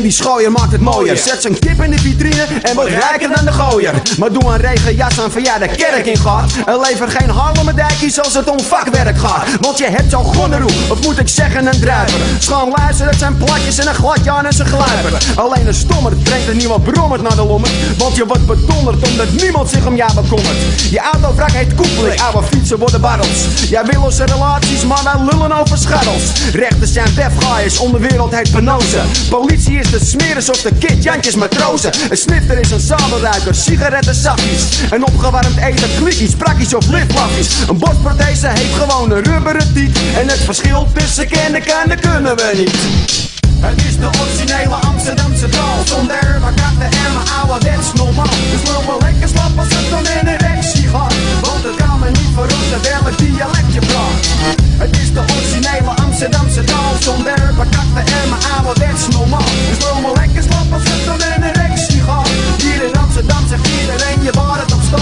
en 0.00 0.06
die 0.06 0.14
schooier 0.14 0.52
maakt 0.52 0.72
het 0.72 0.80
mooier. 0.80 1.16
Zet 1.16 1.42
zijn 1.42 1.58
kip 1.58 1.82
in 1.82 1.90
de 1.90 1.98
vitrine 1.98 2.46
en 2.62 2.74
wordt 2.74 2.90
rijker 2.90 3.34
dan 3.34 3.44
de 3.44 3.52
gooier. 3.52 4.02
Maar 4.18 4.32
doe 4.32 4.44
een 4.44 4.56
regenjas 4.56 5.20
aan 5.20 5.30
van 5.30 5.42
jij 5.42 5.58
de 5.58 5.68
kerk 5.68 6.06
in 6.06 6.16
gaat. 6.16 6.52
En 6.66 6.80
lever 6.80 7.08
geen 7.08 7.30
harlemmerdijkies 7.30 8.20
als 8.20 8.34
het 8.34 8.50
om 8.50 8.60
vakwerk 8.60 9.18
gaat. 9.18 9.46
Want 9.60 9.78
je 9.78 9.84
hebt 9.84 10.10
zo'n 10.10 10.24
gonneroe, 10.24 10.70
of 10.90 11.02
moet 11.04 11.18
ik 11.18 11.28
zeggen 11.28 11.66
een 11.66 11.80
druiver. 11.80 12.20
Schoon 12.38 12.72
luister, 12.76 13.06
het 13.06 13.18
zijn 13.18 13.36
platjes 13.36 13.78
en 13.78 13.88
een 13.88 13.94
gladje 13.94 14.30
aan 14.30 14.46
en 14.46 14.52
zijn 14.52 14.68
gluiper. 14.68 15.22
Alleen 15.34 15.66
een 15.66 15.74
stommer 15.74 16.16
brengt 16.16 16.48
er 16.48 16.54
niemand 16.54 16.84
brommerd 16.84 17.22
naar 17.22 17.36
de 17.36 17.44
lommer. 17.44 17.70
Want 17.98 18.16
je 18.16 18.26
wordt 18.26 18.46
bedonderd 18.46 19.08
omdat 19.08 19.30
niemand 19.30 19.70
zich 19.70 19.86
om 19.86 19.96
jou 19.96 20.14
bekommert. 20.14 20.80
Je 20.90 21.00
autovrak 21.12 21.50
heet 21.50 21.74
koepelik, 21.74 22.20
oude 22.20 22.46
fietsen 22.46 22.78
worden 22.78 23.00
barrels. 23.00 23.68
Jij 23.68 23.84
wil 23.84 24.02
onze 24.02 24.24
relaties, 24.24 24.84
maar 24.84 25.00
wij 25.04 25.24
lullen 25.30 25.52
over 25.52 25.78
scharrels. 25.78 26.24
Rechters 26.52 26.92
zijn 26.92 27.14
befgaaiers, 27.14 27.78
onderwereld 27.78 28.34
heet 28.34 28.50
penose. 28.50 29.00
Politie 29.30 29.78
is 29.78 29.89
de 29.90 30.04
smeris 30.04 30.50
of 30.50 30.60
de 30.62 30.72
kid, 30.78 31.02
Jantjes 31.02 31.34
matrozen. 31.34 31.92
Een 32.10 32.16
snifter 32.16 32.58
is 32.58 32.70
een 32.70 32.80
sabelruiker, 32.80 33.54
sigaretten, 33.54 34.14
zakjes. 34.14 34.62
En 34.90 35.06
opgewarmd 35.06 35.56
eten, 35.56 35.88
klikkies, 35.98 36.34
prakkies 36.34 36.74
of 36.74 36.86
liplafjes. 36.86 37.48
Een 37.68 37.78
borstprothese 37.78 38.46
heeft 38.46 38.74
gewoon 38.74 39.10
een 39.10 39.24
rubberen 39.24 39.72
tiet. 39.74 39.98
En 40.16 40.28
het 40.28 40.40
verschil 40.40 40.88
tussen 40.92 41.28
kennen 41.28 41.62
kan, 41.64 41.98
kunnen 42.00 42.36
we 42.36 42.52
niet. 42.56 43.28
Het 43.60 43.84
is 43.84 43.96
de 43.98 44.08
originele 44.20 44.74
Amsterdamse 44.74 45.48
taal 45.48 45.76
Zonder 45.84 46.38
maar 46.40 46.52
katten 46.52 46.98
en 46.98 47.12
mijn 47.14 47.28
ouderwets 47.40 47.92
normaal 47.94 48.34
Dus 48.50 48.70
loop 48.70 48.86
wel 48.86 49.00
lekker 49.00 49.28
slap 49.28 49.58
als 49.58 49.68
het 49.70 49.90
dan 49.90 50.06
in 50.06 50.26
een 50.26 50.28
erectie 50.28 50.88
gaat 50.88 51.14
Want 51.40 51.62
het 51.62 51.76
kan 51.76 51.98
me 51.98 52.10
niet 52.10 52.32
verrotten 52.34 52.82
welk 52.82 53.18
dialect 53.18 53.72
je 53.72 53.80
praat 53.80 54.59
Amsterdamse 56.20 56.64
taal 56.64 56.94
Zonder 56.98 57.54
maar 57.56 57.66
katten 57.66 58.12
en 58.14 58.28
mijn 58.28 58.42
ouderwets 58.56 59.08
normaal 59.08 59.48
Dus 59.68 59.84
loop 59.84 60.02
wel 60.02 60.14
lekker 60.14 60.42
slap 60.42 60.72
als 60.72 60.82
het 60.84 61.04
dan 61.04 61.20
in 61.20 61.42
een 61.42 61.54
gaat 62.06 62.28
Hier 62.62 62.82
in 62.84 62.98
Amsterdam 62.98 63.46
zegt 63.48 63.68
iedereen 63.80 64.22
je 64.22 64.30
waar 64.32 64.58
het 64.60 64.72
op 64.72 64.80
staat 64.80 65.00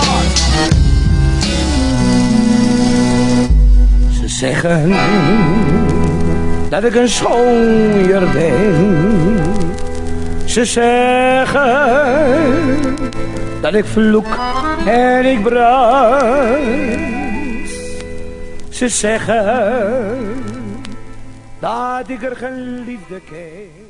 Ze 4.20 4.28
zeggen 4.28 4.94
dat 6.68 6.84
ik 6.84 6.94
een 6.94 7.08
schooier 7.08 8.30
ben. 8.32 9.38
Ze 10.44 10.64
zeggen 10.64 11.60
dat 13.60 13.74
ik 13.74 13.84
vloek 13.84 14.38
en 14.86 15.24
ik 15.24 15.42
brand. 15.42 16.58
Ze 18.68 18.88
zeggen 18.88 20.47
dat 21.60 22.08
ik 22.08 22.22
er 22.22 22.36
geen 22.36 22.84
liefde 22.84 23.20
ken. 23.20 23.86